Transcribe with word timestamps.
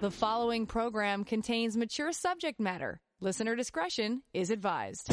The 0.00 0.12
following 0.12 0.66
program 0.66 1.24
contains 1.24 1.76
mature 1.76 2.12
subject 2.12 2.60
matter. 2.60 3.00
Listener 3.20 3.56
discretion 3.56 4.22
is 4.32 4.50
advised. 4.50 5.08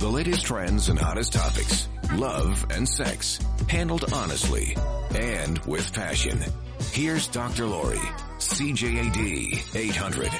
The 0.00 0.08
latest 0.10 0.44
trends 0.44 0.88
and 0.88 0.98
hottest 0.98 1.32
topics, 1.32 1.88
love 2.16 2.66
and 2.70 2.88
sex, 2.88 3.38
handled 3.68 4.12
honestly 4.12 4.76
and 5.14 5.60
with 5.66 5.92
passion. 5.92 6.42
Here's 6.90 7.28
Dr. 7.28 7.66
Laurie, 7.66 7.98
CJAD 8.38 9.76
800. 9.76 10.32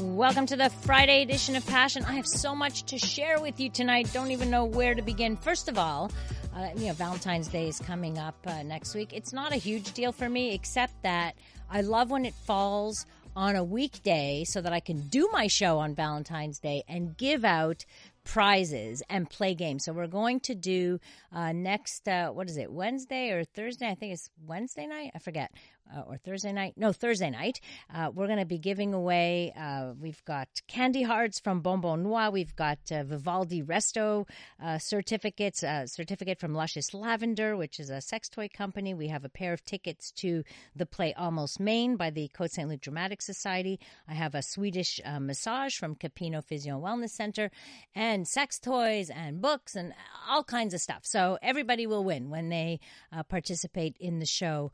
Welcome 0.00 0.46
to 0.46 0.56
the 0.56 0.70
Friday 0.70 1.22
edition 1.22 1.56
of 1.56 1.66
Passion. 1.66 2.04
I 2.04 2.12
have 2.12 2.26
so 2.26 2.54
much 2.54 2.84
to 2.84 2.98
share 2.98 3.40
with 3.40 3.58
you 3.58 3.68
tonight. 3.68 4.08
Don't 4.12 4.30
even 4.30 4.48
know 4.48 4.64
where 4.64 4.94
to 4.94 5.02
begin. 5.02 5.36
First 5.36 5.68
of 5.68 5.76
all, 5.76 6.12
uh, 6.54 6.68
you 6.76 6.86
know, 6.86 6.92
Valentine's 6.92 7.48
Day 7.48 7.66
is 7.66 7.80
coming 7.80 8.16
up 8.16 8.36
uh, 8.46 8.62
next 8.62 8.94
week. 8.94 9.12
It's 9.12 9.32
not 9.32 9.50
a 9.50 9.56
huge 9.56 9.92
deal 9.94 10.12
for 10.12 10.28
me, 10.28 10.54
except 10.54 11.02
that 11.02 11.34
I 11.68 11.80
love 11.80 12.10
when 12.10 12.24
it 12.24 12.34
falls 12.34 13.06
on 13.34 13.56
a 13.56 13.64
weekday 13.64 14.44
so 14.44 14.60
that 14.60 14.72
I 14.72 14.78
can 14.78 15.08
do 15.08 15.28
my 15.32 15.48
show 15.48 15.78
on 15.78 15.96
Valentine's 15.96 16.60
Day 16.60 16.84
and 16.86 17.16
give 17.16 17.44
out 17.44 17.84
prizes 18.22 19.02
and 19.08 19.28
play 19.28 19.54
games. 19.54 19.84
So 19.84 19.92
we're 19.92 20.06
going 20.06 20.40
to 20.40 20.54
do 20.54 21.00
uh, 21.32 21.52
next, 21.52 22.06
uh, 22.06 22.28
what 22.30 22.48
is 22.48 22.56
it, 22.56 22.70
Wednesday 22.70 23.30
or 23.30 23.42
Thursday? 23.44 23.88
I 23.88 23.94
think 23.94 24.12
it's 24.12 24.30
Wednesday 24.46 24.86
night. 24.86 25.12
I 25.14 25.18
forget 25.18 25.50
uh, 25.94 26.02
or 26.02 26.18
Thursday 26.18 26.52
night. 26.52 26.74
No, 26.76 26.92
Thursday 26.92 27.30
night. 27.30 27.60
Uh, 27.92 28.10
we're 28.14 28.26
going 28.26 28.38
to 28.38 28.44
be 28.44 28.58
giving 28.58 28.94
away. 28.94 29.52
Uh, 29.58 29.92
we've 29.98 30.22
got 30.24 30.48
candy 30.66 31.02
hearts 31.02 31.40
from 31.40 31.60
Bonbon 31.60 32.02
Noir. 32.02 32.30
We've 32.30 32.54
got 32.54 32.78
uh, 32.90 33.04
Vivaldi 33.04 33.62
Resto 33.62 34.28
uh, 34.62 34.78
certificates. 34.78 35.62
A 35.62 35.86
certificate 35.86 36.38
from 36.38 36.54
Luscious 36.54 36.92
Lavender, 36.92 37.56
which 37.56 37.80
is 37.80 37.90
a 37.90 38.00
sex 38.00 38.28
toy 38.28 38.48
company. 38.52 38.94
We 38.94 39.08
have 39.08 39.24
a 39.24 39.28
pair 39.28 39.52
of 39.52 39.64
tickets 39.64 40.10
to 40.16 40.44
the 40.76 40.86
play 40.86 41.14
Almost 41.14 41.60
Maine 41.60 41.96
by 41.96 42.10
the 42.10 42.30
Côte 42.36 42.50
Saint 42.50 42.68
Luc 42.68 42.80
Dramatic 42.80 43.22
Society. 43.22 43.80
I 44.06 44.14
have 44.14 44.34
a 44.34 44.42
Swedish 44.42 45.00
uh, 45.04 45.20
massage 45.20 45.76
from 45.76 45.94
Capino 45.94 46.44
Physio 46.44 46.74
and 46.76 46.84
Wellness 46.84 47.10
Center, 47.10 47.50
and 47.94 48.28
sex 48.28 48.58
toys 48.58 49.10
and 49.10 49.40
books 49.40 49.74
and 49.74 49.94
all 50.28 50.44
kinds 50.44 50.74
of 50.74 50.80
stuff. 50.80 51.00
So 51.04 51.38
everybody 51.42 51.86
will 51.86 52.04
win 52.04 52.28
when 52.28 52.48
they 52.48 52.80
participate 53.28 53.96
in 53.98 54.18
the 54.18 54.26
show 54.26 54.70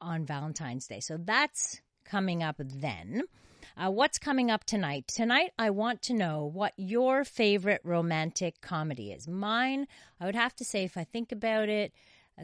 on 0.00 0.24
Valentine's. 0.24 0.53
Valentine's 0.54 0.86
Day. 0.86 1.00
So 1.00 1.16
that's 1.18 1.80
coming 2.04 2.42
up 2.42 2.56
then. 2.58 3.22
Uh, 3.76 3.90
what's 3.90 4.18
coming 4.18 4.50
up 4.50 4.64
tonight? 4.64 5.04
Tonight, 5.08 5.52
I 5.58 5.70
want 5.70 6.02
to 6.02 6.14
know 6.14 6.44
what 6.44 6.74
your 6.76 7.24
favorite 7.24 7.80
romantic 7.82 8.60
comedy 8.60 9.10
is. 9.10 9.26
Mine, 9.26 9.88
I 10.20 10.26
would 10.26 10.36
have 10.36 10.54
to 10.56 10.64
say, 10.64 10.84
if 10.84 10.96
I 10.96 11.04
think 11.04 11.32
about 11.32 11.68
it, 11.68 11.92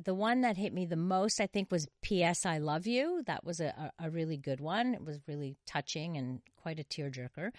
the 0.05 0.14
one 0.14 0.41
that 0.41 0.56
hit 0.56 0.72
me 0.72 0.86
the 0.86 0.97
most, 0.97 1.41
I 1.41 1.47
think, 1.47 1.70
was 1.70 1.86
P.S. 2.03 2.47
I 2.47 2.58
Love 2.58 2.86
You. 2.86 3.22
That 3.27 3.44
was 3.44 3.61
a, 3.61 3.92
a, 3.98 4.11
really 4.11 4.36
good 4.36 4.61
one. 4.61 4.94
It 4.94 5.05
was 5.05 5.20
really 5.27 5.56
touching 5.66 6.16
and 6.16 6.41
quite 6.61 6.78
a 6.78 6.84
tearjerker. 6.84 7.50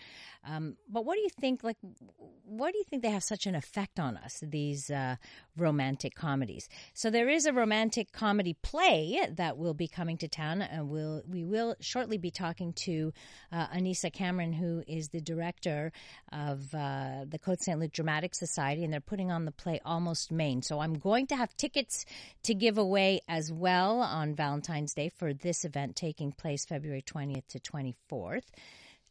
Um, 0.48 0.76
but 0.90 1.06
what 1.06 1.16
do 1.16 1.22
you 1.22 1.30
think? 1.30 1.64
Like, 1.64 1.78
what 2.46 2.72
do 2.72 2.78
you 2.78 2.84
think 2.90 3.04
they 3.04 3.10
have 3.10 3.24
such 3.24 3.46
an 3.46 3.56
effect 3.56 4.00
on 4.00 4.18
us? 4.18 4.44
These 4.46 4.90
uh, 4.90 5.16
romantic 5.58 6.16
comedies. 6.16 6.68
So 6.94 7.10
there 7.10 7.30
is 7.30 7.46
a 7.46 7.54
romantic 7.54 8.12
comedy 8.12 8.56
play 8.62 9.28
that 9.36 9.58
will 9.58 9.74
be 9.74 9.88
coming 9.88 10.18
to 10.18 10.28
town, 10.28 10.62
and 10.62 10.90
we'll 10.90 11.24
we 11.28 11.44
will 11.44 11.76
shortly 11.80 12.18
be 12.18 12.32
talking 12.32 12.74
to 12.74 13.14
uh, 13.52 13.68
Anissa 13.68 14.12
Cameron, 14.12 14.54
who 14.54 14.84
is 14.88 15.10
the 15.10 15.22
director 15.22 15.92
of 16.32 16.74
uh, 16.74 17.26
the 17.28 17.40
Côte 17.40 17.60
Saint 17.60 17.80
Luc 17.80 17.92
Dramatic 17.92 18.36
Society, 18.36 18.84
and 18.84 18.92
they're 18.92 19.00
putting 19.00 19.32
on 19.32 19.46
the 19.46 19.52
play 19.52 19.80
Almost 19.86 20.32
Maine. 20.32 20.62
So 20.62 20.80
I'm 20.80 20.94
going 20.96 21.28
to 21.28 21.36
have 21.36 21.56
tickets 21.58 22.06
to 22.44 22.54
give 22.54 22.78
away 22.78 23.22
as 23.28 23.52
well 23.52 24.00
on 24.02 24.36
Valentine's 24.36 24.94
Day 24.94 25.10
for 25.10 25.34
this 25.34 25.66
event 25.66 25.96
taking 25.96 26.32
place 26.32 26.66
February 26.66 27.02
20th 27.02 27.48
to 27.48 27.60
24th. 27.60 28.44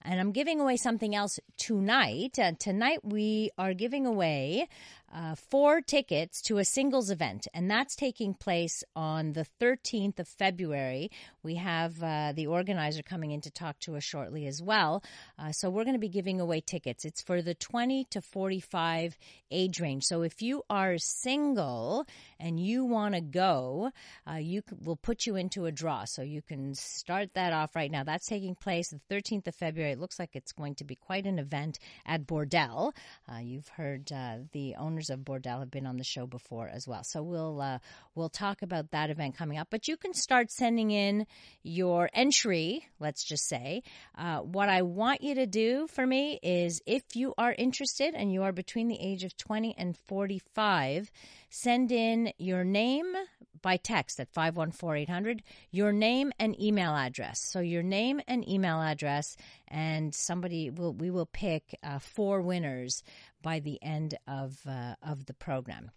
And 0.03 0.19
I'm 0.19 0.33
giving 0.33 0.61
away 0.61 0.77
something 0.77 1.15
else 1.15 1.39
tonight. 1.59 2.39
Uh, 2.39 2.53
tonight 2.59 3.05
we 3.05 3.51
are 3.59 3.75
giving 3.75 4.07
away 4.07 4.67
uh, 5.13 5.35
four 5.35 5.81
tickets 5.81 6.41
to 6.43 6.59
a 6.59 6.65
singles 6.65 7.11
event, 7.11 7.49
and 7.53 7.69
that's 7.69 7.97
taking 7.97 8.33
place 8.33 8.85
on 8.95 9.33
the 9.33 9.45
13th 9.61 10.21
of 10.21 10.29
February. 10.29 11.11
We 11.43 11.57
have 11.57 12.01
uh, 12.03 12.33
the 12.35 12.47
organizer 12.47 13.03
coming 13.03 13.33
in 13.33 13.41
to 13.41 13.51
talk 13.51 13.81
to 13.81 13.97
us 13.97 14.05
shortly 14.05 14.47
as 14.47 14.63
well. 14.63 15.03
Uh, 15.39 15.51
so 15.51 15.69
we're 15.69 15.85
going 15.85 15.95
to 15.95 16.01
be 16.01 16.09
giving 16.09 16.41
away 16.41 16.61
tickets. 16.61 17.05
It's 17.05 17.23
for 17.23 17.43
the 17.43 17.55
20 17.55 18.05
to 18.11 18.21
45 18.21 19.19
age 19.51 19.81
range. 19.81 20.05
So 20.05 20.23
if 20.23 20.43
you 20.43 20.63
are 20.71 20.97
single 20.99 22.07
and 22.39 22.61
you 22.61 22.85
want 22.85 23.15
to 23.15 23.21
go, 23.21 23.91
uh, 24.31 24.37
you 24.37 24.63
c- 24.69 24.77
will 24.85 24.97
put 24.97 25.27
you 25.27 25.35
into 25.35 25.67
a 25.67 25.73
draw. 25.73 26.05
So 26.05 26.23
you 26.23 26.41
can 26.41 26.75
start 26.75 27.35
that 27.35 27.53
off 27.53 27.75
right 27.75 27.91
now. 27.91 28.05
That's 28.05 28.27
taking 28.27 28.55
place 28.55 28.91
the 28.91 29.01
13th 29.13 29.49
of 29.49 29.57
February. 29.57 29.93
It 29.93 29.99
looks 29.99 30.21
like 30.21 30.31
it's 30.35 30.53
going 30.53 30.77
to 30.77 30.85
be 30.85 30.95
quite 30.95 31.27
an 31.27 31.41
event 31.41 31.81
at 32.07 32.27
Bordel. 32.27 32.93
Uh, 33.31 33.39
you've 33.39 33.69
heard 33.69 34.13
uh, 34.13 34.37
the 34.53 34.77
owner 34.77 35.00
owners 35.01 35.11
of 35.11 35.21
Bordel 35.21 35.61
have 35.61 35.71
been 35.71 35.87
on 35.87 35.97
the 35.97 36.05
show 36.05 36.27
before 36.27 36.69
as 36.69 36.87
well. 36.87 37.03
So 37.05 37.23
we'll 37.23 37.61
uh, 37.61 37.79
we'll 38.15 38.29
talk 38.29 38.63
about 38.63 38.91
that 38.91 39.11
event 39.11 39.37
coming 39.37 39.59
up. 39.59 39.69
But 39.71 39.89
you 39.89 39.97
can 39.97 40.13
start 40.13 40.51
sending 40.51 40.91
in 40.91 41.27
your 41.63 42.11
entry. 42.13 42.87
Let's 42.99 43.25
just 43.25 43.49
say 43.49 43.83
uh, 44.17 44.39
what 44.39 44.69
I 44.69 44.83
want 44.83 45.23
you 45.23 45.35
to 45.37 45.47
do 45.47 45.87
for 45.89 46.07
me 46.07 46.39
is 46.43 46.83
if 46.87 47.03
you 47.15 47.35
are 47.39 47.55
interested 47.57 48.15
and 48.15 48.33
you 48.33 48.43
are 48.43 48.53
between 48.53 48.89
the 48.89 49.01
age 49.01 49.25
of 49.25 49.37
twenty 49.37 49.75
and 49.79 49.97
forty 49.97 50.41
five, 50.55 51.11
send 51.49 51.93
in 51.93 52.33
your 52.39 52.65
name 52.65 53.15
by 53.63 53.77
text 53.77 54.21
at 54.21 54.33
514-800 54.33 55.41
your 55.71 55.93
name 55.93 56.33
and 56.39 56.61
email 56.61 56.95
address 56.95 57.41
so 57.41 57.61
your 57.61 57.83
name 57.83 58.21
and 58.27 58.49
email 58.49 58.81
address 58.81 59.37
and 59.69 60.15
somebody 60.15 60.71
will 60.71 60.93
we 60.93 61.11
will 61.11 61.27
pick 61.27 61.79
uh, 61.83 61.99
four 61.99 62.41
winners 62.41 63.03
by 63.43 63.61
the 63.61 63.79
end 63.83 64.17
of 64.27 64.59
uh, 64.69 64.95
of 65.03 65.27
the 65.27 65.35
program. 65.35 65.91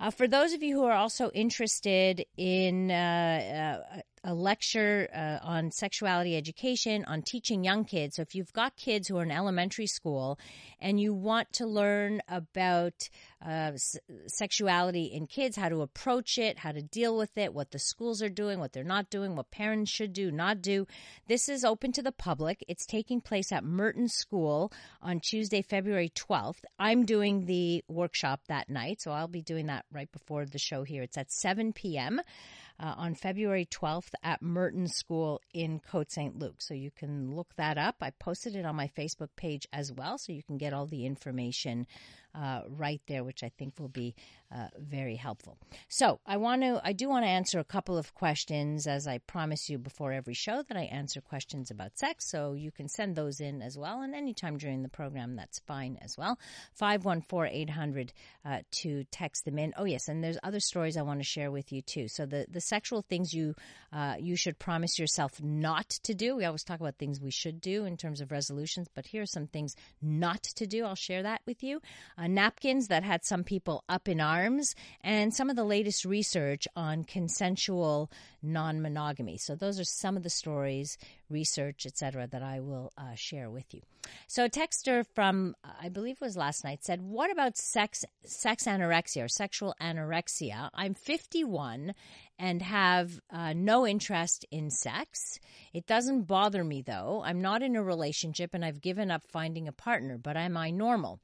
Uh, 0.00 0.10
for 0.10 0.26
those 0.26 0.52
of 0.52 0.62
you 0.62 0.76
who 0.76 0.84
are 0.84 0.94
also 0.94 1.30
interested 1.30 2.24
in 2.36 2.90
uh, 2.90 3.82
uh 3.94 4.00
a 4.26 4.34
lecture 4.34 5.08
uh, 5.14 5.38
on 5.46 5.70
sexuality 5.70 6.36
education, 6.36 7.04
on 7.04 7.22
teaching 7.22 7.62
young 7.62 7.84
kids. 7.84 8.16
So, 8.16 8.22
if 8.22 8.34
you've 8.34 8.52
got 8.52 8.76
kids 8.76 9.06
who 9.06 9.16
are 9.18 9.22
in 9.22 9.30
elementary 9.30 9.86
school 9.86 10.38
and 10.80 11.00
you 11.00 11.14
want 11.14 11.52
to 11.54 11.66
learn 11.66 12.20
about 12.28 13.08
uh, 13.40 13.70
s- 13.74 13.96
sexuality 14.26 15.04
in 15.04 15.28
kids, 15.28 15.56
how 15.56 15.68
to 15.68 15.80
approach 15.80 16.38
it, 16.38 16.58
how 16.58 16.72
to 16.72 16.82
deal 16.82 17.16
with 17.16 17.38
it, 17.38 17.54
what 17.54 17.70
the 17.70 17.78
schools 17.78 18.20
are 18.20 18.28
doing, 18.28 18.58
what 18.58 18.72
they're 18.72 18.82
not 18.82 19.10
doing, 19.10 19.36
what 19.36 19.52
parents 19.52 19.92
should 19.92 20.12
do, 20.12 20.32
not 20.32 20.60
do, 20.60 20.88
this 21.28 21.48
is 21.48 21.64
open 21.64 21.92
to 21.92 22.02
the 22.02 22.10
public. 22.10 22.64
It's 22.66 22.84
taking 22.84 23.20
place 23.20 23.52
at 23.52 23.62
Merton 23.62 24.08
School 24.08 24.72
on 25.00 25.20
Tuesday, 25.20 25.62
February 25.62 26.10
12th. 26.10 26.64
I'm 26.80 27.04
doing 27.06 27.46
the 27.46 27.84
workshop 27.86 28.40
that 28.48 28.68
night, 28.68 29.00
so 29.00 29.12
I'll 29.12 29.28
be 29.28 29.42
doing 29.42 29.66
that 29.66 29.84
right 29.92 30.10
before 30.10 30.46
the 30.46 30.58
show 30.58 30.82
here. 30.82 31.02
It's 31.04 31.16
at 31.16 31.30
7 31.30 31.72
p.m 31.72 32.20
uh, 32.78 32.94
on 32.96 33.14
February 33.14 33.66
12th 33.66 34.12
at 34.22 34.42
Merton 34.42 34.88
School 34.88 35.40
in 35.54 35.80
Côte 35.80 36.10
St. 36.10 36.38
Luc. 36.38 36.60
So 36.60 36.74
you 36.74 36.90
can 36.90 37.34
look 37.34 37.54
that 37.56 37.78
up. 37.78 37.96
I 38.00 38.10
posted 38.10 38.56
it 38.56 38.66
on 38.66 38.76
my 38.76 38.88
Facebook 38.88 39.30
page 39.36 39.66
as 39.72 39.92
well, 39.92 40.18
so 40.18 40.32
you 40.32 40.42
can 40.42 40.58
get 40.58 40.72
all 40.72 40.86
the 40.86 41.06
information 41.06 41.86
uh, 42.36 42.62
right 42.68 43.00
there, 43.06 43.24
which 43.24 43.42
I 43.42 43.50
think 43.58 43.80
will 43.80 43.88
be 43.88 44.14
uh, 44.54 44.68
very 44.78 45.16
helpful. 45.16 45.56
So 45.88 46.20
I 46.26 46.36
want 46.36 46.62
to, 46.62 46.80
I 46.84 46.92
do 46.92 47.08
want 47.08 47.24
to 47.24 47.30
answer 47.30 47.58
a 47.58 47.64
couple 47.64 47.98
of 47.98 48.14
questions, 48.14 48.86
as 48.86 49.08
I 49.08 49.18
promise 49.18 49.68
you 49.68 49.78
before 49.78 50.12
every 50.12 50.34
show 50.34 50.62
that 50.68 50.76
I 50.76 50.82
answer 50.82 51.20
questions 51.20 51.70
about 51.70 51.98
sex. 51.98 52.30
So 52.30 52.52
you 52.52 52.70
can 52.70 52.88
send 52.88 53.16
those 53.16 53.40
in 53.40 53.62
as 53.62 53.76
well, 53.76 54.02
and 54.02 54.14
anytime 54.14 54.58
during 54.58 54.82
the 54.82 54.88
program, 54.88 55.34
that's 55.34 55.58
fine 55.60 55.98
as 56.02 56.16
well. 56.16 56.38
Five 56.74 57.04
one 57.04 57.22
four 57.22 57.46
eight 57.46 57.70
hundred 57.70 58.12
uh, 58.44 58.58
to 58.82 59.04
text 59.10 59.44
them 59.44 59.58
in. 59.58 59.72
Oh 59.76 59.84
yes, 59.84 60.08
and 60.08 60.22
there's 60.22 60.38
other 60.42 60.60
stories 60.60 60.96
I 60.96 61.02
want 61.02 61.20
to 61.20 61.24
share 61.24 61.50
with 61.50 61.72
you 61.72 61.82
too. 61.82 62.08
So 62.08 62.26
the 62.26 62.46
the 62.48 62.60
sexual 62.60 63.02
things 63.02 63.32
you 63.32 63.54
uh, 63.92 64.16
you 64.20 64.36
should 64.36 64.58
promise 64.58 64.98
yourself 64.98 65.42
not 65.42 65.88
to 66.04 66.14
do. 66.14 66.36
We 66.36 66.44
always 66.44 66.64
talk 66.64 66.80
about 66.80 66.98
things 66.98 67.20
we 67.20 67.30
should 67.30 67.60
do 67.60 67.84
in 67.84 67.96
terms 67.96 68.20
of 68.20 68.30
resolutions, 68.30 68.88
but 68.94 69.06
here 69.06 69.22
are 69.22 69.26
some 69.26 69.46
things 69.46 69.74
not 70.02 70.42
to 70.42 70.66
do. 70.66 70.84
I'll 70.84 70.94
share 70.94 71.22
that 71.22 71.40
with 71.46 71.62
you. 71.62 71.80
Uh, 72.18 72.25
napkins 72.28 72.88
that 72.88 73.02
had 73.02 73.24
some 73.24 73.44
people 73.44 73.84
up 73.88 74.08
in 74.08 74.20
arms, 74.20 74.74
and 75.02 75.34
some 75.34 75.50
of 75.50 75.56
the 75.56 75.64
latest 75.64 76.04
research 76.04 76.66
on 76.76 77.04
consensual 77.04 78.10
non 78.42 78.80
monogamy. 78.80 79.38
So, 79.38 79.54
those 79.54 79.80
are 79.80 79.84
some 79.84 80.16
of 80.16 80.22
the 80.22 80.30
stories, 80.30 80.98
research, 81.28 81.86
etc., 81.86 82.26
that 82.28 82.42
I 82.42 82.60
will 82.60 82.92
uh, 82.96 83.14
share 83.14 83.50
with 83.50 83.74
you. 83.74 83.82
So, 84.28 84.44
a 84.44 84.50
texter 84.50 85.04
from, 85.14 85.54
I 85.80 85.88
believe 85.88 86.16
it 86.16 86.24
was 86.24 86.36
last 86.36 86.64
night, 86.64 86.84
said, 86.84 87.00
What 87.02 87.30
about 87.30 87.56
sex, 87.56 88.04
sex 88.24 88.64
anorexia 88.64 89.24
or 89.24 89.28
sexual 89.28 89.74
anorexia? 89.80 90.70
I'm 90.74 90.94
51 90.94 91.94
and 92.38 92.62
have 92.62 93.20
uh, 93.30 93.52
no 93.54 93.86
interest 93.86 94.44
in 94.50 94.70
sex. 94.70 95.38
It 95.72 95.86
doesn't 95.86 96.22
bother 96.22 96.62
me 96.64 96.82
though. 96.82 97.22
I'm 97.24 97.40
not 97.40 97.62
in 97.62 97.76
a 97.76 97.82
relationship 97.82 98.50
and 98.52 98.64
I've 98.64 98.80
given 98.80 99.10
up 99.10 99.22
finding 99.28 99.68
a 99.68 99.72
partner, 99.72 100.18
but 100.18 100.36
am 100.36 100.56
I 100.56 100.70
normal? 100.70 101.20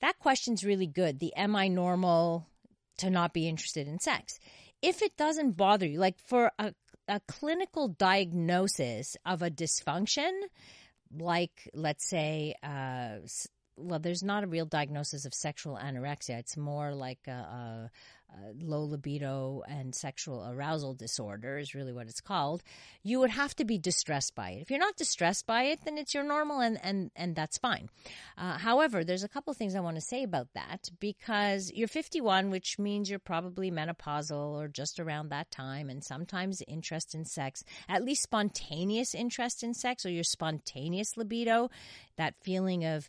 That 0.00 0.18
question's 0.18 0.64
really 0.64 0.86
good. 0.86 1.18
The 1.18 1.34
am 1.34 1.56
I 1.56 1.68
normal 1.68 2.46
to 2.98 3.10
not 3.10 3.32
be 3.32 3.48
interested 3.48 3.88
in 3.88 3.98
sex? 3.98 4.38
If 4.82 5.02
it 5.02 5.16
doesn't 5.16 5.56
bother 5.56 5.86
you, 5.86 5.98
like 5.98 6.18
for 6.26 6.52
a, 6.58 6.74
a 7.08 7.20
clinical 7.26 7.88
diagnosis 7.88 9.16
of 9.24 9.42
a 9.42 9.50
dysfunction, 9.50 10.30
like 11.16 11.70
let's 11.74 12.08
say, 12.08 12.54
uh, 12.62 13.18
well, 13.76 13.98
there's 13.98 14.22
not 14.22 14.44
a 14.44 14.46
real 14.46 14.66
diagnosis 14.66 15.24
of 15.24 15.34
sexual 15.34 15.76
anorexia. 15.76 16.38
It's 16.38 16.56
more 16.56 16.94
like 16.94 17.20
a, 17.26 17.30
a, 17.30 17.90
uh, 18.34 18.52
low 18.60 18.82
libido 18.82 19.62
and 19.68 19.94
sexual 19.94 20.44
arousal 20.48 20.92
disorder 20.92 21.56
is 21.56 21.74
really 21.74 21.92
what 21.92 22.08
it's 22.08 22.20
called, 22.20 22.62
you 23.02 23.20
would 23.20 23.30
have 23.30 23.54
to 23.54 23.64
be 23.64 23.78
distressed 23.78 24.34
by 24.34 24.50
it. 24.50 24.62
If 24.62 24.70
you're 24.70 24.80
not 24.80 24.96
distressed 24.96 25.46
by 25.46 25.64
it, 25.64 25.80
then 25.84 25.98
it's 25.98 26.14
your 26.14 26.24
normal 26.24 26.60
and, 26.60 26.78
and, 26.82 27.12
and 27.14 27.36
that's 27.36 27.58
fine. 27.58 27.88
Uh, 28.36 28.58
however, 28.58 29.04
there's 29.04 29.22
a 29.22 29.28
couple 29.28 29.52
of 29.52 29.56
things 29.56 29.76
I 29.76 29.80
want 29.80 29.96
to 29.96 30.00
say 30.00 30.24
about 30.24 30.48
that 30.54 30.90
because 30.98 31.70
you're 31.72 31.86
51, 31.86 32.50
which 32.50 32.78
means 32.78 33.08
you're 33.08 33.20
probably 33.20 33.70
menopausal 33.70 34.60
or 34.60 34.66
just 34.66 34.98
around 34.98 35.28
that 35.28 35.50
time, 35.52 35.88
and 35.88 36.02
sometimes 36.02 36.62
interest 36.66 37.14
in 37.14 37.24
sex, 37.24 37.62
at 37.88 38.02
least 38.02 38.22
spontaneous 38.22 39.14
interest 39.14 39.62
in 39.62 39.74
sex 39.74 40.04
or 40.04 40.10
your 40.10 40.24
spontaneous 40.24 41.16
libido, 41.16 41.70
that 42.16 42.34
feeling 42.42 42.84
of 42.84 43.08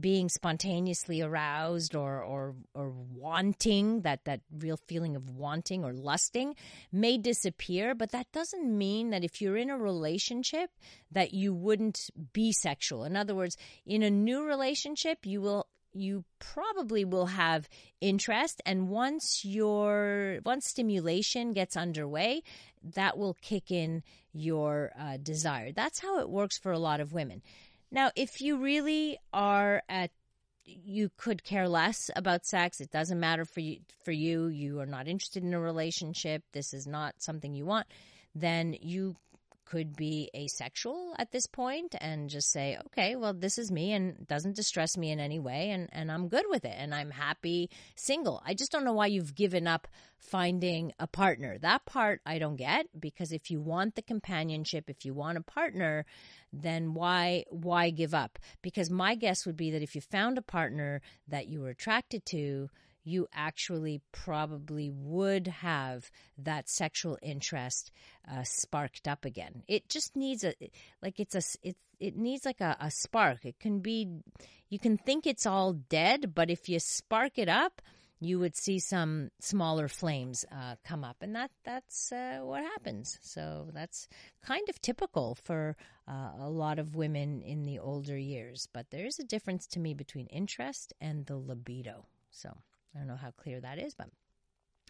being 0.00 0.28
spontaneously 0.28 1.20
aroused 1.20 1.94
or, 1.94 2.22
or, 2.22 2.54
or 2.74 2.90
wanting, 2.90 4.02
that, 4.02 4.24
that 4.24 4.40
real 4.58 4.78
feeling 4.86 5.16
of 5.16 5.30
wanting 5.30 5.84
or 5.84 5.92
lusting 5.92 6.54
may 6.92 7.18
disappear, 7.18 7.94
but 7.94 8.12
that 8.12 8.30
doesn't 8.32 8.76
mean 8.76 9.10
that 9.10 9.24
if 9.24 9.40
you're 9.40 9.56
in 9.56 9.70
a 9.70 9.78
relationship 9.78 10.70
that 11.10 11.34
you 11.34 11.52
wouldn't 11.54 12.10
be 12.32 12.52
sexual. 12.52 13.04
In 13.04 13.16
other 13.16 13.34
words, 13.34 13.56
in 13.86 14.02
a 14.02 14.10
new 14.10 14.44
relationship, 14.44 15.26
you 15.26 15.40
will 15.40 15.66
you 15.94 16.24
probably 16.38 17.04
will 17.04 17.26
have 17.26 17.68
interest 18.00 18.60
and 18.66 18.88
once 18.88 19.42
your 19.44 20.38
once 20.44 20.68
stimulation 20.68 21.52
gets 21.52 21.76
underway 21.78 22.42
that 22.82 23.16
will 23.16 23.34
kick 23.40 23.70
in 23.70 24.02
your 24.32 24.92
uh, 25.00 25.16
desire 25.16 25.72
that's 25.72 25.98
how 26.00 26.18
it 26.20 26.28
works 26.28 26.58
for 26.58 26.72
a 26.72 26.78
lot 26.78 27.00
of 27.00 27.12
women 27.14 27.42
now, 27.90 28.10
if 28.16 28.40
you 28.40 28.58
really 28.58 29.18
are 29.32 29.82
at 29.88 30.10
you 30.68 31.10
could 31.16 31.44
care 31.44 31.68
less 31.68 32.10
about 32.14 32.44
sex. 32.44 32.80
It 32.80 32.90
doesn't 32.90 33.18
matter 33.18 33.44
for 33.44 33.60
you 33.60 33.78
for 34.04 34.12
you. 34.12 34.46
You 34.48 34.80
are 34.80 34.86
not 34.86 35.08
interested 35.08 35.42
in 35.42 35.54
a 35.54 35.60
relationship. 35.60 36.42
This 36.52 36.74
is 36.74 36.86
not 36.86 37.14
something 37.18 37.54
you 37.54 37.64
want. 37.64 37.86
Then 38.34 38.76
you 38.80 39.16
could 39.68 39.94
be 39.96 40.30
asexual 40.34 41.14
at 41.18 41.30
this 41.30 41.46
point 41.46 41.94
and 42.00 42.30
just 42.30 42.50
say, 42.50 42.78
okay, 42.86 43.16
well, 43.16 43.34
this 43.34 43.58
is 43.58 43.70
me 43.70 43.92
and 43.92 44.26
doesn't 44.26 44.56
distress 44.56 44.96
me 44.96 45.10
in 45.10 45.20
any 45.20 45.38
way, 45.38 45.70
and, 45.70 45.90
and 45.92 46.10
I'm 46.10 46.28
good 46.28 46.46
with 46.48 46.64
it, 46.64 46.74
and 46.78 46.94
I'm 46.94 47.10
happy 47.10 47.68
single. 47.94 48.42
I 48.46 48.54
just 48.54 48.72
don't 48.72 48.84
know 48.84 48.94
why 48.94 49.08
you've 49.08 49.34
given 49.34 49.66
up 49.66 49.86
finding 50.16 50.92
a 50.98 51.06
partner. 51.06 51.58
That 51.58 51.84
part 51.84 52.22
I 52.24 52.38
don't 52.38 52.56
get 52.56 52.86
because 52.98 53.30
if 53.30 53.50
you 53.50 53.60
want 53.60 53.94
the 53.94 54.02
companionship, 54.02 54.88
if 54.88 55.04
you 55.04 55.12
want 55.12 55.36
a 55.36 55.42
partner, 55.42 56.06
then 56.50 56.94
why 56.94 57.44
why 57.50 57.90
give 57.90 58.14
up? 58.14 58.38
Because 58.62 58.88
my 58.90 59.14
guess 59.14 59.44
would 59.44 59.56
be 59.56 59.70
that 59.70 59.82
if 59.82 59.94
you 59.94 60.00
found 60.00 60.38
a 60.38 60.42
partner 60.42 61.02
that 61.28 61.46
you 61.46 61.60
were 61.60 61.68
attracted 61.68 62.24
to, 62.26 62.70
you 63.08 63.26
actually 63.32 64.00
probably 64.12 64.90
would 64.90 65.46
have 65.48 66.10
that 66.36 66.68
sexual 66.68 67.18
interest 67.22 67.90
uh, 68.30 68.42
sparked 68.42 69.08
up 69.08 69.24
again. 69.24 69.62
It 69.66 69.88
just 69.88 70.14
needs 70.14 70.44
a 70.44 70.54
like 71.02 71.18
it's 71.18 71.34
a 71.34 71.42
it 71.66 71.76
it 71.98 72.16
needs 72.16 72.44
like 72.44 72.60
a, 72.60 72.76
a 72.80 72.90
spark. 72.90 73.44
It 73.44 73.58
can 73.58 73.80
be 73.80 74.08
you 74.68 74.78
can 74.78 74.98
think 74.98 75.26
it's 75.26 75.46
all 75.46 75.72
dead, 75.72 76.34
but 76.34 76.50
if 76.50 76.68
you 76.68 76.78
spark 76.78 77.38
it 77.38 77.48
up, 77.48 77.80
you 78.20 78.38
would 78.38 78.56
see 78.56 78.78
some 78.78 79.30
smaller 79.40 79.88
flames 79.88 80.44
uh, 80.52 80.74
come 80.84 81.04
up, 81.04 81.16
and 81.20 81.34
that 81.36 81.50
that's 81.64 82.12
uh, 82.12 82.40
what 82.42 82.62
happens. 82.62 83.18
So 83.22 83.70
that's 83.72 84.08
kind 84.44 84.68
of 84.68 84.80
typical 84.80 85.36
for 85.44 85.76
uh, 86.08 86.32
a 86.40 86.50
lot 86.50 86.78
of 86.78 86.96
women 86.96 87.42
in 87.42 87.62
the 87.62 87.78
older 87.78 88.18
years. 88.18 88.68
But 88.72 88.90
there 88.90 89.06
is 89.06 89.18
a 89.18 89.24
difference 89.24 89.66
to 89.68 89.80
me 89.80 89.94
between 89.94 90.26
interest 90.26 90.92
and 91.00 91.26
the 91.26 91.36
libido. 91.36 92.06
So 92.30 92.56
I 92.94 92.98
don't 92.98 93.08
know 93.08 93.16
how 93.16 93.30
clear 93.30 93.60
that 93.60 93.78
is, 93.78 93.94
but 93.94 94.08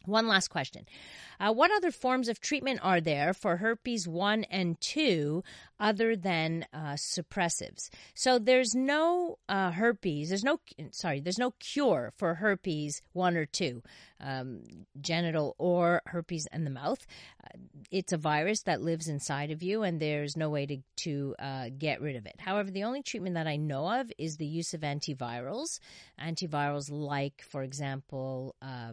one 0.05 0.27
last 0.29 0.49
question. 0.49 0.87
Uh, 1.41 1.53
what 1.53 1.71
other 1.71 1.91
forms 1.91 2.29
of 2.29 2.41
treatment 2.41 2.81
are 2.83 3.01
there 3.01 3.33
for 3.33 3.57
herpes 3.57 4.09
1 4.09 4.45
and 4.45 4.81
2 4.81 5.43
other 5.79 6.17
than 6.17 6.67
uh, 6.73 6.95
suppressives? 6.95 7.91
So 8.15 8.39
there's 8.39 8.75
no 8.75 9.39
uh, 9.49 9.71
herpes, 9.71 10.31
there's 10.31 10.45
no, 10.45 10.61
sorry, 10.91 11.21
there's 11.21 11.39
no 11.39 11.53
cure 11.61 12.13
for 12.17 12.35
herpes 12.35 13.03
1 13.13 13.37
or 13.37 13.47
2 13.47 13.83
um, 14.21 14.61
genital 15.01 15.55
or 15.59 16.03
herpes 16.07 16.47
in 16.53 16.65
the 16.65 16.71
mouth. 16.71 17.07
Uh, 17.43 17.59
it's 17.91 18.13
a 18.13 18.17
virus 18.17 18.63
that 18.63 18.81
lives 18.81 19.09
inside 19.09 19.51
of 19.51 19.63
you, 19.63 19.83
and 19.83 20.01
there's 20.01 20.37
no 20.37 20.51
way 20.51 20.67
to, 20.67 20.79
to 20.97 21.35
uh, 21.39 21.69
get 21.77 22.01
rid 22.01 22.17
of 22.17 22.27
it. 22.27 22.37
However, 22.39 22.71
the 22.71 22.85
only 22.85 23.03
treatment 23.03 23.35
that 23.35 23.47
I 23.47 23.57
know 23.57 24.01
of 24.01 24.13
is 24.19 24.37
the 24.37 24.47
use 24.47 24.75
of 24.75 24.81
antivirals. 24.81 25.79
Antivirals 26.21 26.91
like, 26.91 27.43
for 27.49 27.63
example, 27.63 28.55
uh, 28.61 28.93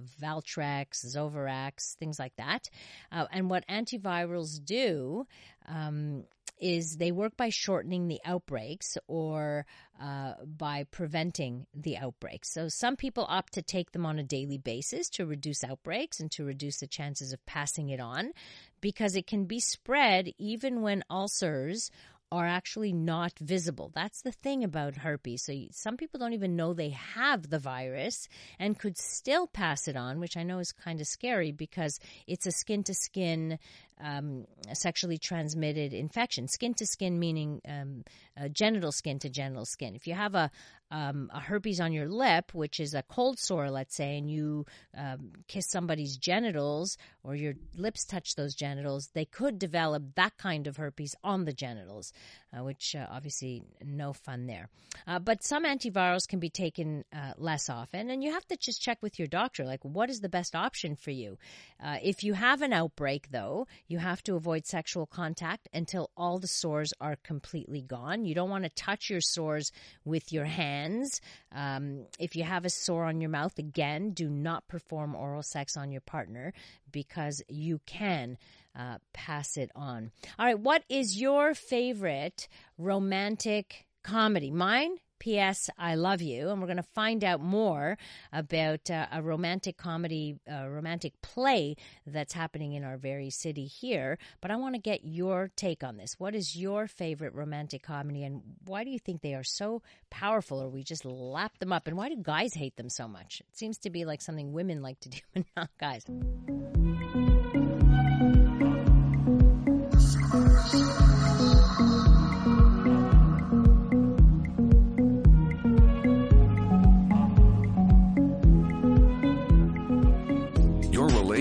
Valtrex, 1.04 1.16
Zovirax, 1.16 1.96
things 1.96 2.20
like 2.20 2.36
that. 2.38 2.70
Uh, 3.12 3.26
and 3.32 3.50
what 3.50 3.68
antivirals 3.68 4.64
do 4.64 5.26
um, 5.68 6.24
is 6.60 6.98
they 6.98 7.12
work 7.12 7.36
by 7.36 7.50
shortening 7.50 8.08
the 8.08 8.22
outbreaks 8.24 8.98
or 9.08 9.66
uh, 10.02 10.34
by 10.46 10.86
preventing 10.92 11.66
the 11.74 11.98
outbreaks. 11.98 12.54
So 12.54 12.70
some 12.70 12.96
people 12.96 13.26
opt 13.28 13.54
to 13.54 13.62
take 13.62 13.92
them 13.92 14.06
on 14.06 14.20
a 14.20 14.24
daily 14.24 14.58
basis 14.58 15.10
to 15.12 15.26
reduce 15.26 15.64
outbreaks 15.64 16.20
and 16.20 16.32
to 16.32 16.46
reduce 16.46 16.80
the 16.80 16.88
chances 16.88 17.34
of 17.34 17.46
passing 17.46 17.90
it 17.90 18.00
on 18.00 18.32
because 18.80 19.16
it 19.16 19.28
can 19.28 19.46
be 19.46 19.60
spread 19.60 20.32
even 20.38 20.82
when 20.82 21.04
ulcers 21.10 21.92
are 22.36 22.46
actually 22.46 22.94
not 22.94 23.38
visible. 23.40 23.92
That's 23.94 24.22
the 24.22 24.32
thing 24.32 24.64
about 24.64 24.96
herpes. 24.96 25.44
So 25.44 25.54
some 25.72 25.98
people 25.98 26.20
don't 26.20 26.34
even 26.34 26.56
know 26.56 26.74
they 26.74 26.90
have 26.90 27.50
the 27.50 27.60
virus 27.60 28.28
and 28.60 28.78
could 28.78 28.98
still 28.98 29.48
pass 29.48 29.88
it 29.88 29.96
on, 29.96 30.20
which 30.20 30.38
I 30.38 30.44
know 30.44 30.60
is 30.60 30.72
kind 30.72 31.02
of 31.02 31.08
scary 31.08 31.52
because 31.52 32.00
it's 32.28 32.46
a 32.46 32.52
skin 32.52 32.84
to 32.84 32.94
skin 32.94 33.58
um, 34.04 34.46
sexually 34.74 35.18
transmitted 35.18 35.94
infection. 35.94 36.48
Skin 36.48 36.74
to 36.76 36.86
skin 36.86 37.18
meaning 37.20 37.62
um, 37.68 38.04
uh, 38.40 38.50
genital 38.50 38.92
skin 38.92 39.20
to 39.20 39.30
genital 39.30 39.66
skin. 39.66 39.96
If 39.96 40.06
you 40.06 40.14
have 40.14 40.36
a, 40.36 40.52
um, 40.92 41.30
a 41.34 41.40
herpes 41.40 41.80
on 41.80 41.92
your 41.92 42.08
lip, 42.08 42.54
which 42.54 42.80
is 42.80 42.94
a 42.94 43.04
cold 43.04 43.40
sore, 43.40 43.70
let's 43.70 43.96
say, 43.96 44.18
and 44.18 44.30
you 44.30 44.66
um, 44.96 45.32
kiss 45.48 45.68
somebody's 45.70 46.18
genitals 46.18 46.98
or 47.24 47.36
your 47.36 47.56
lips 47.76 48.06
touch 48.06 48.36
those 48.36 48.54
genitals, 48.54 49.10
they 49.14 49.26
could 49.26 49.58
develop 49.58 50.04
that 50.16 50.38
kind 50.38 50.68
of 50.68 50.78
herpes 50.78 51.16
on 51.24 51.46
the 51.46 51.54
genitals, 51.54 52.14
uh, 52.54 52.64
which 52.64 52.96
uh, 52.96 53.08
obviously 53.10 53.64
no 53.84 54.14
fun 54.14 54.46
there. 54.46 54.70
Uh, 55.08 55.20
but 55.20 55.44
some 55.44 55.66
antivirals 55.66 56.28
can 56.28 56.40
be 56.40 56.50
taken 56.50 57.04
uh, 57.12 57.34
less 57.38 57.70
often, 57.70 58.10
and 58.10 58.24
you 58.24 58.32
have 58.32 58.46
to 58.48 58.56
just 58.58 58.82
check 58.82 59.02
with 59.02 59.18
your 59.18 59.28
doctor, 59.28 59.66
like 59.66 59.84
what 59.84 60.10
is 60.10 60.22
the 60.22 60.30
best 60.30 60.56
option 60.56 60.96
for 60.96 61.12
you. 61.12 61.38
Uh, 61.84 61.98
if 62.04 62.24
you 62.24 62.34
have 62.34 62.62
an 62.62 62.74
outbreak, 62.74 63.28
though, 63.32 63.68
you 63.88 63.98
have 63.98 64.22
to 64.24 64.36
avoid 64.36 64.66
sexual 64.66 65.06
contact 65.06 65.68
until 65.74 66.12
all 66.16 66.38
the 66.38 66.48
sores 66.48 66.94
are 67.02 67.18
completely 67.24 67.82
gone. 67.82 68.24
You 68.24 68.36
don't 68.36 68.50
want 68.50 68.64
to 68.64 68.70
touch 68.70 69.10
your 69.10 69.22
sores 69.22 69.72
with 70.06 70.32
your 70.32 70.46
hands. 70.86 71.22
Um, 71.52 72.06
if 72.20 72.36
you 72.36 72.44
have 72.44 72.66
a 72.66 72.70
sore 72.70 73.06
on 73.06 73.22
your 73.22 73.30
mouth, 73.30 73.58
again, 73.58 74.12
do 74.12 74.30
not 74.30 74.68
perform 74.68 75.16
oral 75.16 75.44
sex 75.44 75.78
on 75.78 75.92
your 75.92 76.02
partner 76.02 76.54
because 76.92 77.42
you 77.50 77.80
can 77.86 78.38
uh, 78.78 78.98
pass 79.14 79.58
it 79.58 79.72
on. 79.76 80.12
All 80.38 80.46
right, 80.46 80.60
what 80.60 80.84
is 80.90 81.20
your 81.20 81.54
favorite 81.54 82.48
romantic 82.78 83.86
comedy? 84.04 84.52
Mine 84.52 84.98
P.S. 85.20 85.70
I 85.78 85.96
Love 85.96 86.22
You. 86.22 86.50
And 86.50 86.60
we're 86.60 86.68
going 86.68 86.78
to 86.78 86.84
find 86.84 87.24
out 87.24 87.42
more 87.42 87.98
about 88.32 88.90
uh, 88.90 89.08
a 89.12 89.22
romantic 89.22 89.78
comedy, 89.78 90.38
uh, 90.52 90.68
romantic 90.68 91.22
play 91.22 91.76
that's 92.06 92.34
happening 92.34 92.74
in 92.74 92.84
our 92.84 92.98
very 92.98 93.30
city 93.30 93.66
here. 93.66 94.18
But 94.42 94.52
I 94.52 94.56
want 94.56 94.76
to 94.76 94.82
get 94.82 95.04
your 95.04 95.52
take 95.56 95.84
on 95.84 95.98
this. 95.98 96.16
What 96.20 96.36
is 96.36 96.56
your 96.56 96.88
favorite 96.88 97.34
romantic 97.34 97.84
comedy 97.84 98.24
and 98.24 98.42
why 98.66 98.84
do 98.84 98.90
you 98.90 99.00
think 99.00 99.22
they 99.22 99.34
are 99.34 99.44
so 99.44 99.82
powerful 100.10 100.62
or 100.62 100.70
we 100.70 100.84
just 100.84 101.06
lap 101.06 101.58
them 101.60 101.72
up? 101.72 101.88
And 101.88 101.98
why 101.98 102.10
do 102.10 102.16
guys 102.18 102.54
hate 102.54 102.78
them 102.78 102.90
so 102.90 103.08
much? 103.08 103.42
It 103.50 103.58
seems 103.58 103.78
to 103.80 103.90
be 103.90 104.06
like 104.06 104.22
something 104.22 104.54
women 104.54 104.82
like 104.82 105.00
to 105.02 105.10
do, 105.10 105.20
but 105.34 105.46
not 105.56 105.70
guys. 105.80 106.06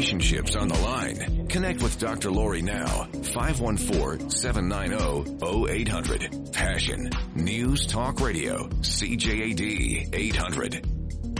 Relationships 0.04 0.54
on 0.54 0.68
the 0.68 0.78
line. 0.80 1.46
Connect 1.48 1.82
with 1.82 1.98
Dr. 1.98 2.30
Laurie 2.30 2.60
now. 2.60 3.08
514 3.32 4.28
790 4.28 5.72
0800. 5.72 6.52
Passion. 6.52 7.08
News 7.34 7.86
Talk 7.86 8.20
Radio. 8.20 8.68
CJAD 8.82 10.14
800. 10.14 10.86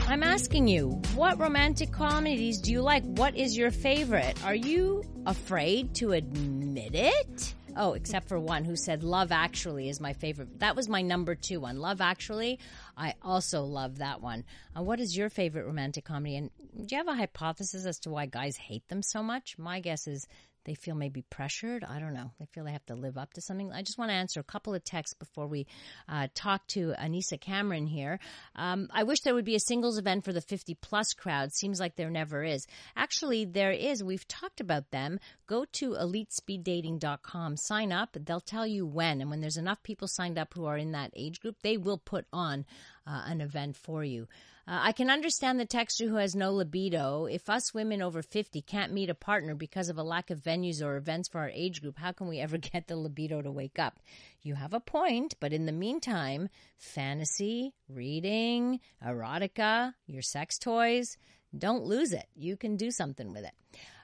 I'm 0.07 0.23
asking 0.23 0.67
you, 0.67 0.99
what 1.13 1.39
romantic 1.39 1.91
comedies 1.91 2.59
do 2.59 2.71
you 2.71 2.81
like? 2.81 3.03
What 3.03 3.35
is 3.35 3.55
your 3.55 3.69
favorite? 3.69 4.43
Are 4.43 4.55
you 4.55 5.03
afraid 5.27 5.93
to 5.97 6.13
admit 6.13 6.95
it? 6.95 7.53
Oh, 7.75 7.93
except 7.93 8.29
for 8.29 8.39
one 8.39 8.63
who 8.63 8.75
said 8.75 9.03
Love 9.03 9.31
Actually 9.31 9.89
is 9.89 9.99
my 9.99 10.13
favorite. 10.13 10.59
That 10.59 10.75
was 10.75 10.87
my 10.87 11.01
number 11.01 11.35
two 11.35 11.59
one. 11.59 11.79
Love 11.79 12.01
Actually, 12.01 12.59
I 12.97 13.15
also 13.21 13.63
love 13.63 13.97
that 13.97 14.21
one. 14.21 14.45
Uh, 14.77 14.83
what 14.83 14.99
is 14.99 15.17
your 15.17 15.29
favorite 15.29 15.65
romantic 15.65 16.05
comedy? 16.05 16.37
And 16.37 16.51
do 16.75 16.87
you 16.89 16.97
have 16.97 17.07
a 17.07 17.15
hypothesis 17.15 17.85
as 17.85 17.99
to 17.99 18.09
why 18.09 18.27
guys 18.27 18.55
hate 18.57 18.87
them 18.87 19.01
so 19.01 19.21
much? 19.21 19.57
My 19.57 19.79
guess 19.79 20.07
is 20.07 20.27
they 20.65 20.73
feel 20.73 20.95
maybe 20.95 21.21
pressured. 21.21 21.83
I 21.83 21.99
don't 21.99 22.13
know. 22.13 22.31
They 22.39 22.45
feel 22.45 22.65
they 22.65 22.71
have 22.71 22.85
to 22.87 22.95
live 22.95 23.17
up 23.17 23.33
to 23.33 23.41
something. 23.41 23.71
I 23.71 23.81
just 23.81 23.97
want 23.97 24.09
to 24.09 24.15
answer 24.15 24.39
a 24.39 24.43
couple 24.43 24.73
of 24.73 24.83
texts 24.83 25.13
before 25.13 25.47
we 25.47 25.67
uh, 26.09 26.27
talk 26.33 26.67
to 26.69 26.93
Anissa 26.99 27.39
Cameron 27.39 27.87
here. 27.87 28.19
Um, 28.55 28.89
I 28.91 29.03
wish 29.03 29.21
there 29.21 29.33
would 29.33 29.45
be 29.45 29.55
a 29.55 29.59
singles 29.59 29.97
event 29.97 30.25
for 30.25 30.33
the 30.33 30.41
50 30.41 30.75
plus 30.81 31.13
crowd. 31.13 31.53
Seems 31.53 31.79
like 31.79 31.95
there 31.95 32.09
never 32.09 32.43
is. 32.43 32.65
Actually, 32.95 33.45
there 33.45 33.71
is. 33.71 34.03
We've 34.03 34.27
talked 34.27 34.59
about 34.59 34.91
them. 34.91 35.19
Go 35.47 35.65
to 35.73 35.91
elitespeeddating.com, 35.91 37.57
sign 37.57 37.91
up. 37.91 38.17
They'll 38.19 38.39
tell 38.39 38.67
you 38.67 38.85
when. 38.85 39.21
And 39.21 39.29
when 39.29 39.41
there's 39.41 39.57
enough 39.57 39.83
people 39.83 40.07
signed 40.07 40.37
up 40.37 40.53
who 40.53 40.65
are 40.65 40.77
in 40.77 40.91
that 40.91 41.11
age 41.15 41.39
group, 41.39 41.57
they 41.61 41.77
will 41.77 41.99
put 41.99 42.25
on 42.33 42.65
uh, 43.07 43.23
an 43.25 43.41
event 43.41 43.75
for 43.75 44.03
you. 44.03 44.27
Uh, 44.67 44.79
I 44.81 44.91
can 44.93 45.11
understand 45.11 45.59
the 45.59 45.65
texter 45.67 46.09
who 46.09 46.15
has 46.15 46.35
no 46.35 46.51
libido. 46.51 47.25
If 47.25 47.49
us 47.49 47.73
women 47.73 48.01
over 48.01 48.23
50 48.23 48.61
can't 48.63 48.93
meet 48.93 49.11
a 49.11 49.15
partner 49.15 49.53
because 49.53 49.89
of 49.89 49.97
a 49.99 50.03
lack 50.03 50.31
of 50.31 50.39
venues 50.39 50.81
or 50.81 50.97
events 50.97 51.29
for 51.29 51.39
our 51.39 51.49
age 51.49 51.81
group, 51.81 51.99
how 51.99 52.11
can 52.11 52.27
we 52.27 52.39
ever 52.39 52.57
get 52.73 52.87
the 52.87 52.95
libido 52.95 53.41
to 53.43 53.51
wake 53.51 53.77
up? 53.77 53.99
You 54.41 54.55
have 54.55 54.73
a 54.73 54.79
point, 54.79 55.35
but 55.39 55.53
in 55.53 55.67
the 55.67 55.71
meantime, 55.71 56.49
fantasy, 56.77 57.75
reading, 57.87 58.79
erotica, 59.05 59.93
your 60.07 60.23
sex 60.23 60.57
toys, 60.57 61.17
don't 61.55 61.83
lose 61.83 62.11
it. 62.11 62.25
You 62.35 62.57
can 62.57 62.75
do 62.75 62.89
something 62.89 63.31
with 63.31 63.45
it. 63.45 63.53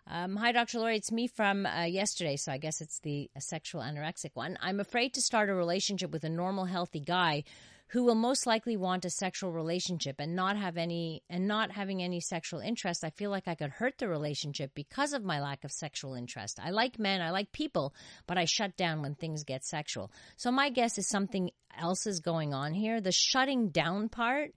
Um, 0.08 0.36
hi, 0.36 0.51
Dr. 0.51 0.79
Laurie. 0.79 0.98
It's 0.98 1.12
me 1.12 1.27
from 1.27 1.65
uh, 1.65 1.84
yesterday, 1.84 2.36
so 2.36 2.51
I 2.51 2.58
guess 2.58 2.81
it's 2.81 3.00
the 3.00 3.29
sexual 3.39 3.81
anorexic 3.81 4.31
one. 4.34 4.58
I'm 4.62 4.79
afraid 4.79 5.13
to 5.13 5.22
start 5.22 5.50
a 5.50 5.53
relationship 5.53 6.12
with 6.12 6.24
a 6.24 6.29
normal, 6.29 6.65
healthy 6.65 7.00
guy 7.00 7.46
who 7.91 8.03
will 8.03 8.15
most 8.15 8.48
likely 8.48 8.77
want 8.77 9.03
a 9.05 9.10
sexual 9.10 9.51
relationship 9.51 10.15
and 10.19 10.36
not 10.36 10.57
have 10.57 10.77
any 10.77 11.24
and 11.29 11.48
not 11.48 11.71
having 11.71 12.01
any 12.01 12.19
sexual 12.19 12.60
interest 12.60 13.03
i 13.03 13.10
feel 13.12 13.29
like 13.29 13.48
i 13.48 13.55
could 13.55 13.69
hurt 13.69 13.98
the 13.98 14.07
relationship 14.07 14.71
because 14.74 15.13
of 15.13 15.24
my 15.24 15.41
lack 15.41 15.63
of 15.63 15.71
sexual 15.71 16.15
interest. 16.15 16.60
I 16.62 16.71
like 16.71 17.00
men 17.00 17.21
i 17.21 17.31
like 17.31 17.51
people 17.51 17.93
but 18.27 18.38
i 18.38 18.45
shut 18.45 18.77
down 18.77 19.01
when 19.01 19.15
things 19.15 19.43
get 19.43 19.63
sexual. 19.65 20.12
So 20.38 20.51
my 20.51 20.69
guess 20.69 20.98
is 20.98 21.07
something 21.07 21.51
else 21.77 22.05
is 22.05 22.19
going 22.19 22.53
on 22.53 22.74
here. 22.74 23.01
The 23.01 23.12
shutting 23.12 23.69
down 23.69 24.10
part 24.10 24.51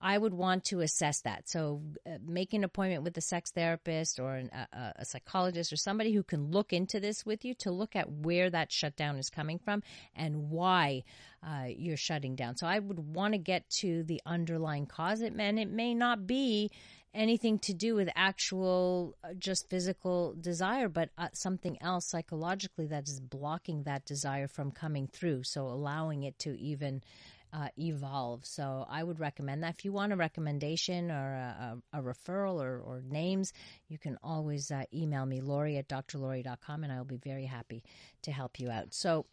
I 0.00 0.18
would 0.18 0.34
want 0.34 0.64
to 0.66 0.80
assess 0.80 1.22
that. 1.22 1.48
So, 1.48 1.80
uh, 2.06 2.18
make 2.26 2.52
an 2.52 2.64
appointment 2.64 3.02
with 3.02 3.16
a 3.16 3.22
sex 3.22 3.50
therapist 3.50 4.20
or 4.20 4.34
an, 4.34 4.50
a, 4.52 4.92
a, 4.96 5.04
psychologist 5.04 5.72
or 5.72 5.76
somebody 5.76 6.12
who 6.12 6.22
can 6.22 6.50
look 6.50 6.72
into 6.72 7.00
this 7.00 7.24
with 7.24 7.44
you 7.44 7.54
to 7.54 7.70
look 7.70 7.96
at 7.96 8.10
where 8.10 8.50
that 8.50 8.70
shutdown 8.70 9.16
is 9.16 9.30
coming 9.30 9.58
from 9.58 9.82
and 10.14 10.50
why 10.50 11.02
uh, 11.42 11.64
you're 11.68 11.96
shutting 11.96 12.36
down. 12.36 12.56
So, 12.56 12.66
I 12.66 12.78
would 12.78 13.14
want 13.14 13.32
to 13.32 13.38
get 13.38 13.68
to 13.80 14.02
the 14.02 14.20
underlying 14.26 14.86
cause. 14.86 15.22
It, 15.22 15.32
and 15.38 15.58
it 15.58 15.70
may 15.70 15.94
not 15.94 16.26
be 16.26 16.70
anything 17.14 17.58
to 17.60 17.72
do 17.72 17.94
with 17.94 18.10
actual 18.14 19.16
uh, 19.24 19.32
just 19.38 19.70
physical 19.70 20.34
desire, 20.38 20.88
but 20.88 21.08
uh, 21.16 21.28
something 21.32 21.80
else 21.80 22.06
psychologically 22.06 22.86
that 22.86 23.08
is 23.08 23.18
blocking 23.18 23.84
that 23.84 24.04
desire 24.04 24.46
from 24.46 24.70
coming 24.70 25.08
through. 25.08 25.42
So, 25.44 25.66
allowing 25.66 26.22
it 26.22 26.38
to 26.40 26.58
even 26.60 27.02
uh, 27.56 27.68
evolve. 27.78 28.44
So 28.44 28.86
I 28.88 29.02
would 29.02 29.18
recommend 29.18 29.62
that. 29.62 29.74
If 29.78 29.84
you 29.84 29.92
want 29.92 30.12
a 30.12 30.16
recommendation 30.16 31.10
or 31.10 31.34
a, 31.34 31.78
a, 31.94 31.98
a 31.98 32.02
referral 32.02 32.62
or, 32.62 32.78
or, 32.80 33.02
names, 33.08 33.52
you 33.88 33.98
can 33.98 34.18
always 34.22 34.70
uh, 34.70 34.82
email 34.92 35.24
me, 35.24 35.40
Laurie 35.40 35.78
at 35.78 35.88
drlaurie.com, 35.88 36.84
and 36.84 36.92
I 36.92 36.98
will 36.98 37.06
be 37.06 37.16
very 37.16 37.46
happy 37.46 37.82
to 38.22 38.32
help 38.32 38.60
you 38.60 38.70
out. 38.70 38.92
So, 38.92 39.24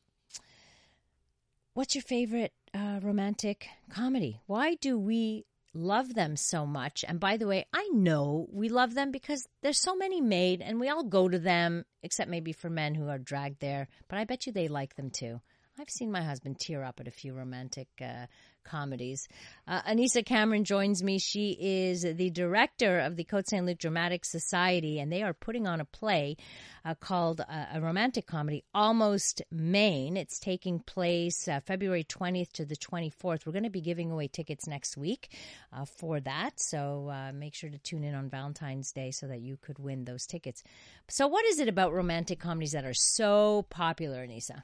what's 1.74 1.96
your 1.96 2.04
favorite 2.04 2.54
uh, 2.74 3.00
romantic 3.02 3.68
comedy? 3.90 4.40
Why 4.46 4.76
do 4.76 4.98
we 4.98 5.46
love 5.74 6.14
them 6.14 6.38
so 6.38 6.66
much? 6.66 7.04
And 7.06 7.20
by 7.20 7.36
the 7.36 7.48
way, 7.48 7.66
I 7.74 7.90
know 7.92 8.48
we 8.52 8.70
love 8.70 8.94
them 8.94 9.12
because 9.12 9.46
there's 9.62 9.80
so 9.80 9.96
many 9.98 10.22
made, 10.22 10.62
and 10.62 10.80
we 10.80 10.88
all 10.88 11.04
go 11.04 11.28
to 11.28 11.40
them, 11.40 11.84
except 12.04 12.30
maybe 12.30 12.54
for 12.54 12.70
men 12.70 12.96
who 12.96 13.10
are 13.10 13.20
dragged 13.20 13.60
there, 13.60 13.90
but 14.08 14.18
I 14.18 14.24
bet 14.24 14.46
you 14.46 14.54
they 14.54 14.70
like 14.70 14.96
them 14.96 15.10
too. 15.10 15.42
I've 15.80 15.90
seen 15.90 16.12
my 16.12 16.22
husband 16.22 16.60
tear 16.60 16.84
up 16.84 17.00
at 17.00 17.08
a 17.08 17.12
few 17.12 17.34
romantic 17.34 17.88
uh, 18.00 18.28
comedies. 18.64 19.28
Uh, 19.68 19.82
Anissa 19.82 20.24
Cameron 20.24 20.66
joins 20.66 21.02
me. 21.02 21.18
She 21.18 21.58
is 21.60 22.04
the 22.04 22.30
director 22.30 23.00
of 23.00 23.16
the 23.16 23.24
Côte 23.24 23.48
Saint 23.48 23.66
Luc 23.66 23.80
Dramatic 23.80 24.24
Society, 24.24 25.00
and 25.00 25.12
they 25.12 25.24
are 25.24 25.34
putting 25.34 25.66
on 25.66 25.82
a 25.82 25.86
play 25.86 26.38
uh, 26.86 26.94
called 26.94 27.42
uh, 27.42 27.66
a 27.74 27.82
romantic 27.82 28.28
comedy, 28.28 28.64
Almost 28.76 29.42
Maine. 29.50 30.16
It's 30.16 30.38
taking 30.38 30.78
place 30.80 31.48
uh, 31.48 31.60
February 31.66 32.04
20th 32.04 32.52
to 32.54 32.66
the 32.66 32.76
24th. 32.76 33.48
We're 33.48 33.52
going 33.52 33.64
to 33.64 33.72
be 33.72 33.82
giving 33.82 34.12
away 34.12 34.28
tickets 34.28 34.68
next 34.68 34.96
week 34.96 35.36
uh, 35.76 35.86
for 35.86 36.20
that, 36.20 36.60
so 36.60 37.32
make 37.34 37.56
sure 37.56 37.72
to 37.72 37.80
tune 37.80 38.04
in 38.04 38.14
on 38.14 38.30
Valentine's 38.30 38.92
Day 38.92 39.10
so 39.10 39.26
that 39.26 39.42
you 39.42 39.58
could 39.58 39.80
win 39.80 40.06
those 40.06 40.28
tickets. 40.28 40.62
So, 41.10 41.26
what 41.26 41.46
is 41.46 41.58
it 41.58 41.68
about 41.68 41.94
romantic 41.94 42.40
comedies 42.40 42.74
that 42.74 42.86
are 42.86 42.94
so 42.94 43.66
popular, 43.72 44.28
Anissa? 44.28 44.62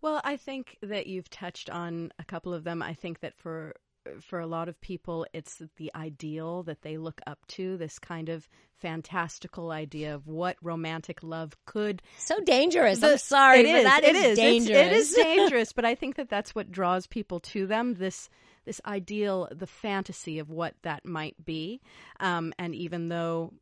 Well, 0.00 0.20
I 0.24 0.36
think 0.36 0.76
that 0.82 1.06
you've 1.06 1.30
touched 1.30 1.70
on 1.70 2.12
a 2.18 2.24
couple 2.24 2.54
of 2.54 2.64
them. 2.64 2.82
I 2.82 2.94
think 2.94 3.20
that 3.20 3.36
for 3.36 3.74
for 4.22 4.40
a 4.40 4.46
lot 4.46 4.68
of 4.68 4.80
people, 4.80 5.26
it's 5.34 5.60
the 5.76 5.90
ideal 5.94 6.62
that 6.62 6.80
they 6.82 6.96
look 6.96 7.20
up 7.26 7.38
to. 7.48 7.76
This 7.76 7.98
kind 7.98 8.28
of 8.28 8.48
fantastical 8.78 9.70
idea 9.70 10.14
of 10.14 10.26
what 10.26 10.56
romantic 10.62 11.22
love 11.22 11.54
could. 11.66 12.00
So 12.16 12.40
dangerous. 12.40 13.00
The, 13.00 13.12
I'm 13.12 13.18
sorry, 13.18 13.60
it 13.60 13.66
is. 13.66 13.84
That 13.84 14.04
it 14.04 14.16
is, 14.16 14.24
is 14.24 14.38
dangerous. 14.38 14.78
It 14.78 14.92
is 14.92 15.12
dangerous, 15.14 15.72
but 15.72 15.84
I 15.84 15.94
think 15.94 16.16
that 16.16 16.28
that's 16.30 16.54
what 16.54 16.70
draws 16.70 17.06
people 17.06 17.40
to 17.40 17.66
them. 17.66 17.94
This 17.94 18.28
this 18.64 18.80
ideal, 18.84 19.48
the 19.50 19.66
fantasy 19.66 20.38
of 20.38 20.50
what 20.50 20.74
that 20.82 21.04
might 21.04 21.34
be. 21.42 21.80
Um, 22.20 22.52
and 22.58 22.74
even 22.74 23.08
though 23.08 23.54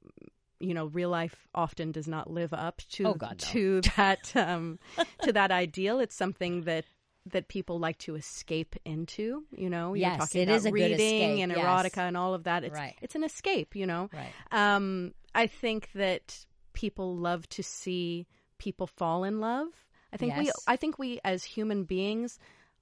you 0.60 0.74
know 0.74 0.86
real 0.86 1.10
life 1.10 1.48
often 1.54 1.92
does 1.92 2.08
not 2.08 2.30
live 2.30 2.52
up 2.52 2.82
to 2.90 3.06
oh 3.08 3.14
God, 3.14 3.42
no. 3.42 3.52
to 3.52 3.80
that 3.96 4.32
um, 4.36 4.78
to 5.22 5.32
that 5.32 5.50
ideal. 5.50 6.00
It's 6.00 6.14
something 6.14 6.62
that 6.62 6.84
that 7.32 7.48
people 7.48 7.78
like 7.78 7.98
to 7.98 8.14
escape 8.14 8.76
into. 8.84 9.44
You 9.56 9.70
know, 9.70 9.94
you're 9.94 10.08
yes, 10.08 10.18
talking 10.18 10.42
it 10.42 10.44
about 10.44 10.56
is 10.56 10.66
a 10.66 10.72
reading 10.72 11.42
and 11.42 11.52
yes. 11.52 11.60
erotica 11.60 12.06
and 12.06 12.16
all 12.16 12.34
of 12.34 12.44
that. 12.44 12.64
It's 12.64 12.74
right. 12.74 12.94
it's 13.02 13.14
an 13.14 13.24
escape. 13.24 13.74
You 13.76 13.86
know, 13.86 14.10
right. 14.12 14.32
Um, 14.52 15.12
I 15.34 15.46
think 15.46 15.90
that 15.94 16.44
people 16.72 17.16
love 17.16 17.48
to 17.50 17.62
see 17.62 18.26
people 18.58 18.86
fall 18.86 19.24
in 19.24 19.40
love. 19.40 19.68
I 20.12 20.16
think 20.16 20.34
yes. 20.36 20.44
we 20.46 20.52
I 20.66 20.76
think 20.76 20.98
we 20.98 21.20
as 21.24 21.44
human 21.44 21.84
beings 21.84 22.38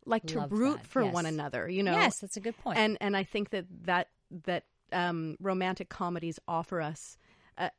like 0.07 0.26
to 0.26 0.38
love 0.40 0.52
root 0.52 0.78
that. 0.78 0.87
for 0.87 1.02
yes. 1.02 1.14
one 1.14 1.26
another. 1.26 1.69
You 1.69 1.83
know, 1.83 1.93
yes, 1.93 2.21
that's 2.21 2.37
a 2.37 2.40
good 2.40 2.57
point. 2.59 2.78
And 2.78 2.99
and 3.00 3.16
I 3.16 3.25
think 3.25 3.50
that 3.50 3.66
that 3.85 4.09
that 4.45 4.64
um, 4.93 5.37
romantic 5.40 5.88
comedies 5.88 6.38
offer 6.47 6.81
us. 6.81 7.16
A, 7.58 7.70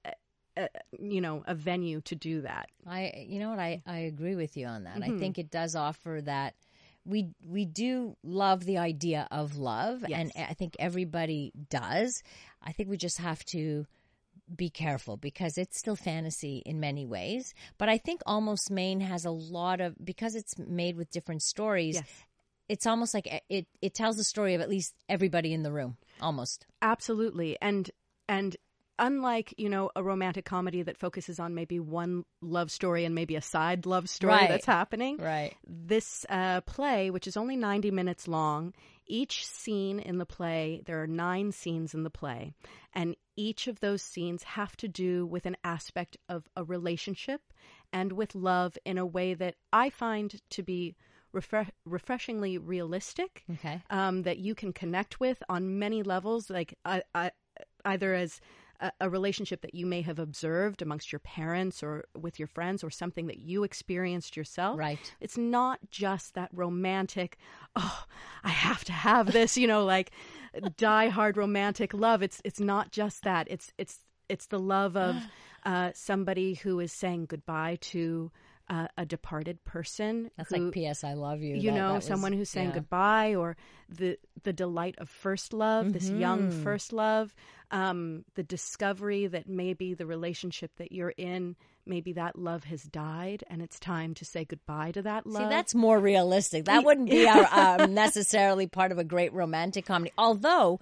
a, 0.58 0.70
you 1.00 1.22
know 1.22 1.44
a 1.48 1.56
venue 1.56 2.02
to 2.02 2.16
do 2.16 2.42
that. 2.42 2.70
I 2.88 3.26
you 3.28 3.40
know 3.40 3.50
what 3.50 3.60
I 3.60 3.82
I 3.86 4.00
agree 4.00 4.36
with 4.36 4.56
you 4.58 4.68
on 4.68 4.84
that. 4.86 5.00
Mm-hmm. 5.00 5.16
I 5.16 5.20
think 5.20 5.38
it 5.38 5.52
does 5.52 5.76
offer 5.76 6.22
that 6.24 6.56
we 7.06 7.30
we 7.46 7.66
do 7.66 8.16
love 8.24 8.66
the 8.66 8.78
idea 8.78 9.28
of 9.32 9.58
love 9.58 10.04
Yes. 10.08 10.20
and 10.20 10.32
I 10.50 10.54
think 10.54 10.76
everybody 10.80 11.52
does. 11.70 12.24
I 12.64 12.72
think 12.72 12.90
we 12.90 12.98
just 12.98 13.20
have 13.20 13.44
to 13.46 13.86
be 14.56 14.70
careful 14.70 15.18
because 15.18 15.58
it's 15.58 15.78
still 15.78 15.96
fantasy 15.96 16.62
in 16.66 16.80
many 16.80 17.06
ways. 17.06 17.54
But 17.78 17.90
I 17.90 17.98
think 17.98 18.22
Almost 18.26 18.70
Maine 18.70 19.02
has 19.02 19.26
a 19.26 19.32
lot 19.32 19.82
of 19.82 19.96
because 20.04 20.36
it's 20.36 20.58
made 20.58 20.96
with 20.96 21.10
different 21.12 21.42
stories. 21.42 21.96
Yes. 21.96 22.24
It's 22.68 22.88
almost 22.88 23.14
like 23.14 23.44
it 23.50 23.68
it 23.82 23.94
tells 23.94 24.18
the 24.18 24.24
story 24.24 24.56
of 24.56 24.62
at 24.62 24.70
least 24.70 24.96
everybody 25.08 25.54
in 25.54 25.62
the 25.62 25.72
room, 25.72 25.98
almost. 26.20 26.66
Absolutely, 26.82 27.58
and 27.62 27.92
and 28.28 28.58
unlike 29.00 29.54
you 29.58 29.70
know 29.70 29.90
a 29.96 30.04
romantic 30.04 30.46
comedy 30.46 30.82
that 30.82 30.98
focuses 30.98 31.40
on 31.40 31.54
maybe 31.54 31.80
one 31.80 32.24
love 32.42 32.72
story 32.72 33.06
and 33.06 33.14
maybe 33.16 33.36
a 33.36 33.42
side 33.42 33.86
love 33.86 34.08
story 34.10 34.34
Right. 34.34 34.48
that's 34.50 34.66
happening 34.66 35.18
Right. 35.20 35.54
this 35.68 36.26
uh, 36.30 36.62
play 36.62 37.10
which 37.12 37.28
is 37.28 37.36
only 37.38 37.56
90 37.58 37.92
minutes 37.92 38.28
long 38.28 38.74
each 39.08 39.46
scene 39.46 40.00
in 40.00 40.18
the 40.18 40.26
play 40.26 40.82
there 40.86 41.02
are 41.02 41.08
nine 41.08 41.52
scenes 41.52 41.94
in 41.94 42.04
the 42.04 42.10
play 42.10 42.54
and 42.94 43.16
each 43.38 43.68
of 43.68 43.80
those 43.82 44.02
scenes 44.02 44.44
have 44.44 44.76
to 44.78 44.88
do 44.88 45.26
with 45.26 45.46
an 45.46 45.58
aspect 45.64 46.16
of 46.30 46.48
a 46.56 46.64
relationship 46.64 47.42
and 47.92 48.14
with 48.14 48.34
love 48.34 48.78
in 48.86 48.98
a 48.98 49.06
way 49.06 49.34
that 49.34 49.56
i 49.74 49.90
find 49.90 50.42
to 50.50 50.64
be 50.64 50.96
refre- 51.36 51.70
refreshingly 51.86 52.58
realistic 52.58 53.44
Okay. 53.52 53.82
um, 53.90 54.24
that 54.24 54.38
you 54.38 54.56
can 54.56 54.72
connect 54.72 55.20
with 55.20 55.44
on 55.50 55.78
many 55.80 56.02
levels, 56.02 56.50
like 56.50 56.78
I, 56.86 57.04
I, 57.14 57.32
either 57.84 58.14
as 58.14 58.40
a, 58.80 58.92
a 59.02 59.10
relationship 59.10 59.62
that 59.62 59.76
you 59.76 59.86
may 59.86 60.02
have 60.02 60.20
observed 60.20 60.82
amongst 60.82 61.12
your 61.12 61.20
parents 61.20 61.84
or 61.84 62.06
with 62.20 62.40
your 62.40 62.48
friends 62.48 62.84
or 62.84 62.90
something 62.90 63.28
that 63.28 63.40
you 63.40 63.64
experienced 63.64 64.36
yourself. 64.36 64.80
Right. 64.80 65.14
It's 65.20 65.38
not 65.38 65.80
just 65.90 66.36
that 66.36 66.50
romantic, 66.54 67.38
oh, 67.76 68.04
I 68.44 68.50
have 68.50 68.84
to 68.86 68.94
have 68.94 69.32
this, 69.32 69.58
you 69.58 69.68
know, 69.68 69.86
like 69.86 70.12
die 70.78 71.10
hard 71.10 71.38
romantic 71.38 71.94
love. 71.94 72.22
It's 72.22 72.42
it's 72.44 72.60
not 72.60 72.92
just 72.92 73.24
that. 73.24 73.48
It's 73.50 73.72
it's 73.78 74.00
it's 74.30 74.48
the 74.48 74.60
love 74.60 74.96
of 74.98 75.16
uh, 75.66 75.92
somebody 75.94 76.56
who 76.56 76.80
is 76.80 76.92
saying 76.92 77.26
goodbye 77.28 77.78
to 77.82 78.32
uh, 78.70 78.88
a 78.98 79.06
departed 79.06 79.64
person. 79.64 80.32
That's 80.38 80.50
who, 80.54 80.66
like 80.66 80.74
P.S. 80.74 81.04
I 81.04 81.14
love 81.14 81.42
you. 81.42 81.56
you 81.56 81.72
That- 81.72 81.78
know 81.78 81.88
that 81.90 81.96
was- 81.96 82.06
someone 82.06 82.34
who's 82.34 82.50
saying 82.50 82.70
yeah. 82.70 82.76
goodbye 82.76 83.36
or 83.36 83.56
the 83.90 84.18
the 84.44 84.54
delight 84.54 84.96
of 84.98 85.10
first 85.10 85.54
love 85.54 85.94
this 85.94 86.10
young 86.10 86.50
Mm-hmm. 86.50 86.64
first 86.64 86.92
love 86.94 87.36
um, 87.72 88.26
the 88.36 88.44
discovery 88.44 89.28
that 89.28 89.48
maybe 89.48 89.94
the 89.94 90.06
relationship 90.06 90.72
that 90.78 90.92
you're 90.92 91.14
in 91.18 91.56
maybe 91.86 92.14
that 92.14 92.36
love 92.38 92.64
has 92.64 92.82
died 92.84 93.44
and 93.48 93.62
it's 93.62 93.80
time 93.80 94.14
to 94.16 94.26
say 94.26 94.44
goodbye 94.46 94.92
to 94.92 95.02
that 95.04 95.28
love 95.28 95.44
See, 95.44 95.50
that's 95.50 95.76
more 95.76 96.00
realistic. 96.00 96.66
That 96.66 96.84
wouldn't 96.84 97.10
be 97.10 97.28
our, 97.30 97.48
um, 97.82 97.94
necessarily 97.94 98.66
part 98.66 98.92
of 98.92 98.98
a 98.98 99.04
great 99.04 99.32
romantic 99.34 99.86
comedy. 99.86 100.12
Although, 100.18 100.80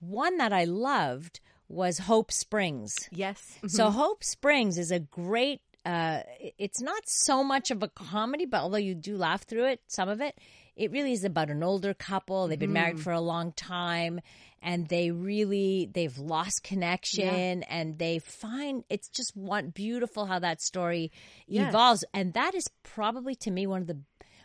one 0.00 0.38
that 0.38 0.52
I 0.54 0.64
loved 0.64 1.40
was 1.68 1.98
Hope 1.98 2.30
Springs. 2.32 3.08
yes 3.12 3.58
So 3.66 3.90
Hope 3.90 4.22
Springs 4.24 4.78
is 4.78 4.90
a 4.90 5.00
great. 5.00 5.60
Uh, 5.86 6.22
it's 6.58 6.82
not 6.82 7.00
so 7.06 7.44
much 7.44 7.70
of 7.70 7.80
a 7.80 7.88
comedy, 7.88 8.44
but 8.44 8.60
although 8.60 8.76
you 8.76 8.92
do 8.92 9.16
laugh 9.16 9.44
through 9.44 9.66
it, 9.66 9.80
some 9.86 10.08
of 10.08 10.20
it, 10.20 10.36
it 10.74 10.90
really 10.90 11.12
is 11.12 11.22
about 11.22 11.48
an 11.48 11.62
older 11.62 11.94
couple. 11.94 12.48
They've 12.48 12.58
been 12.58 12.72
married 12.72 12.98
for 12.98 13.12
a 13.12 13.20
long 13.20 13.52
time, 13.52 14.20
and 14.60 14.88
they 14.88 15.12
really 15.12 15.88
they've 15.92 16.18
lost 16.18 16.64
connection, 16.64 17.62
and 17.62 17.98
they 18.00 18.18
find 18.18 18.82
it's 18.90 19.08
just 19.08 19.36
one 19.36 19.70
beautiful 19.70 20.26
how 20.26 20.40
that 20.40 20.60
story 20.60 21.12
Yes. 21.46 21.68
evolves, 21.68 22.04
and 22.12 22.34
that 22.34 22.56
is 22.56 22.66
probably 22.82 23.36
to 23.36 23.52
me 23.52 23.68
one 23.68 23.80
of 23.82 23.86
the 23.86 24.00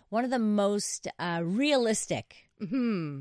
one 0.10 0.24
of 0.24 0.29
the 0.29 0.39
most 0.39 1.07
uh, 1.17 1.41
realistic 1.43 2.36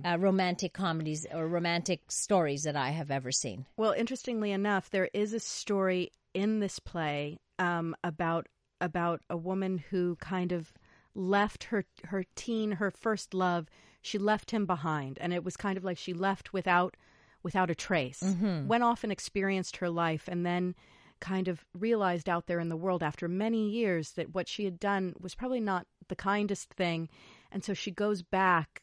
uh, 0.05 0.19
romantic 0.19 0.75
comedies 0.75 1.27
or 1.33 1.49
romantic 1.49 2.13
stories 2.13 2.65
that 2.65 2.77
I 2.77 2.91
have 2.91 3.11
ever 3.11 3.33
seen. 3.33 3.65
Well, 3.79 3.93
interestingly 3.93 4.53
enough, 4.53 4.91
there 4.91 5.09
is 5.15 5.33
a 5.33 5.41
story 5.41 6.13
in 6.35 6.61
this 6.61 6.79
play 6.79 7.39
um, 7.61 7.95
about 8.03 8.49
about 8.81 9.21
a 9.29 9.37
woman 9.37 9.79
who 9.91 10.17
kind 10.17 10.51
of 10.51 10.73
left 11.15 11.65
her 11.65 11.85
her 12.05 12.25
teen, 12.35 12.73
her 12.73 12.91
first 12.91 13.35
love. 13.35 13.69
She 14.03 14.19
left 14.19 14.51
him 14.51 14.65
behind, 14.65 15.19
and 15.21 15.33
it 15.35 15.45
was 15.45 15.57
kind 15.57 15.77
of 15.77 15.85
like 15.85 15.99
she 15.99 16.15
left 16.15 16.53
without 16.53 16.97
without 17.43 17.71
a 17.71 17.75
trace. 17.75 18.23
Went 18.67 18.83
off 18.83 19.05
and 19.05 19.13
experienced 19.13 19.77
her 19.77 19.91
life, 19.91 20.27
and 20.27 20.45
then 20.45 20.75
kind 21.21 21.49
of 21.49 21.67
realized 21.79 22.31
out 22.31 22.47
there 22.47 22.61
in 22.61 22.71
the 22.71 22.77
world 22.77 23.03
after 23.03 23.29
many 23.29 23.69
years 23.69 24.13
that 24.13 24.35
what 24.35 24.49
she 24.49 24.65
had 24.65 24.81
done 24.81 25.15
was 25.21 25.35
probably 25.35 25.61
not 25.61 25.87
the 26.09 26.17
kindest 26.17 26.73
thing, 26.73 27.11
and 27.53 27.63
so 27.63 27.75
she 27.75 27.91
goes 27.91 28.23
back 28.23 28.83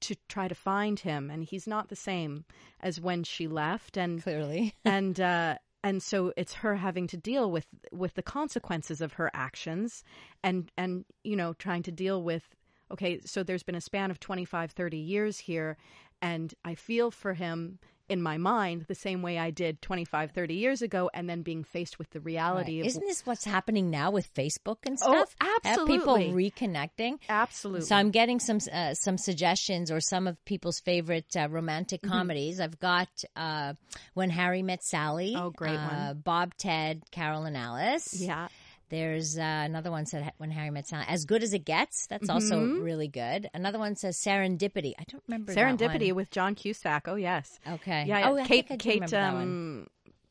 to 0.00 0.16
try 0.28 0.48
to 0.48 0.54
find 0.54 1.00
him, 1.00 1.30
and 1.30 1.44
he's 1.44 1.66
not 1.66 1.88
the 1.88 1.96
same 1.96 2.44
as 2.80 3.00
when 3.00 3.22
she 3.22 3.46
left, 3.46 3.96
and 3.96 4.22
Clearly, 4.22 4.74
and 4.84 5.20
uh, 5.20 5.58
and 5.86 6.02
so 6.02 6.32
it's 6.36 6.52
her 6.52 6.74
having 6.74 7.06
to 7.06 7.16
deal 7.16 7.48
with 7.48 7.66
with 7.92 8.14
the 8.14 8.22
consequences 8.22 9.00
of 9.00 9.12
her 9.12 9.30
actions 9.32 10.02
and 10.42 10.72
and 10.76 11.04
you 11.22 11.36
know 11.36 11.52
trying 11.54 11.84
to 11.84 11.92
deal 11.92 12.24
with 12.24 12.42
okay 12.90 13.20
so 13.24 13.44
there's 13.44 13.62
been 13.62 13.76
a 13.76 13.80
span 13.80 14.10
of 14.10 14.18
25 14.18 14.72
30 14.72 14.96
years 14.96 15.38
here 15.38 15.76
and 16.20 16.54
i 16.64 16.74
feel 16.74 17.12
for 17.12 17.34
him 17.34 17.78
in 18.08 18.22
my 18.22 18.36
mind 18.36 18.84
the 18.88 18.94
same 18.94 19.20
way 19.22 19.38
i 19.38 19.50
did 19.50 19.80
25 19.82 20.30
30 20.32 20.54
years 20.54 20.82
ago 20.82 21.10
and 21.12 21.28
then 21.28 21.42
being 21.42 21.64
faced 21.64 21.98
with 21.98 22.08
the 22.10 22.20
reality 22.20 22.76
Right. 22.78 22.80
of 22.82 22.86
Isn't 22.86 23.04
this 23.06 23.26
what's 23.26 23.44
happening 23.44 23.90
now 23.90 24.10
with 24.10 24.32
Facebook 24.34 24.78
and 24.86 24.96
Oh, 25.02 25.24
stuff? 25.24 25.34
Have 25.64 25.86
people 25.86 26.14
reconnecting. 26.16 27.18
absolutely 27.28 27.86
So 27.86 27.96
I'm 27.96 28.10
getting 28.10 28.38
some 28.40 28.58
uh, 28.72 28.94
some 28.94 29.18
suggestions 29.18 29.90
or 29.90 30.00
some 30.00 30.26
of 30.26 30.42
people's 30.44 30.80
favorite 30.80 31.34
uh, 31.36 31.48
romantic 31.48 32.02
Mm-hmm. 32.02 32.12
comedies. 32.12 32.60
I've 32.60 32.78
got 32.78 33.08
uh, 33.34 33.74
When 34.14 34.30
Harry 34.30 34.62
Met 34.62 34.82
Sally. 34.84 35.34
Oh, 35.36 35.50
great 35.50 35.78
uh, 35.78 35.86
one. 36.12 36.20
Bob, 36.24 36.54
Ted, 36.56 37.02
Carol, 37.10 37.44
and 37.44 37.56
Alice. 37.56 38.14
yeah 38.20 38.48
There's 38.88 39.36
uh, 39.36 39.42
another 39.42 39.90
one 39.90 40.06
said 40.06 40.32
When 40.38 40.50
Harry 40.50 40.70
Met 40.70 40.86
Sally. 40.86 41.04
As 41.08 41.24
Good 41.24 41.42
as 41.42 41.52
It 41.52 41.64
Gets. 41.64 42.06
That's 42.06 42.30
also 42.30 42.60
Mm-hmm. 42.60 42.82
really 42.82 43.08
good. 43.08 43.50
Another 43.54 43.78
one 43.78 43.96
says 43.96 44.16
Serendipity. 44.18 44.92
I 44.98 45.04
don't 45.08 45.22
remember 45.26 45.52
serendipity 45.54 46.12
with 46.12 46.30
john 46.30 46.54
cusack 46.54 47.08
oh 47.08 47.16
yes 47.16 47.58
Okay. 47.68 48.04
yeah, 48.06 48.28
Oh, 48.30 48.44
kate 48.44 48.68
kate 48.78 48.94
remember 48.94 49.10
that 49.10 49.34
one. 49.34 49.42
um 49.42 49.86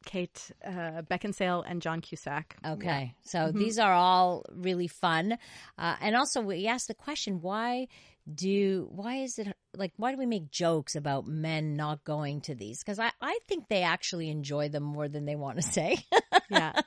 kate 0.06 0.52
uh, 0.64 1.02
beckinsale 1.10 1.64
and 1.68 1.82
john 1.82 2.00
cusack 2.02 2.56
Okay. 2.66 3.16
So 3.24 3.40
Mm-hmm. 3.40 3.58
these 3.58 3.80
are 3.80 3.92
all 3.94 4.46
really 4.54 4.88
fun. 4.88 5.38
Uh, 5.78 5.96
and 6.00 6.16
also, 6.16 6.42
we 6.42 6.68
asked 6.68 6.88
the 6.88 6.94
question 6.94 7.42
why 7.42 7.88
do, 8.34 8.88
why 8.92 9.18
is 9.18 9.38
it 9.38 9.56
like, 9.76 9.94
why 9.98 10.12
do 10.12 10.18
we 10.18 10.26
make 10.26 10.50
jokes 10.50 10.96
about 10.96 11.28
men 11.28 11.76
not 11.76 12.04
going 12.04 12.42
to 12.42 12.56
these? 12.56 12.80
Because 12.80 13.00
I, 13.00 13.12
I 13.22 13.40
think 13.48 13.68
they 13.68 13.84
actually 13.84 14.30
enjoy 14.30 14.70
them 14.70 14.84
more 14.84 15.08
than 15.08 15.26
they 15.26 15.36
want 15.36 15.58
to 15.58 15.62
say. 15.62 15.98
yeah 16.50 16.82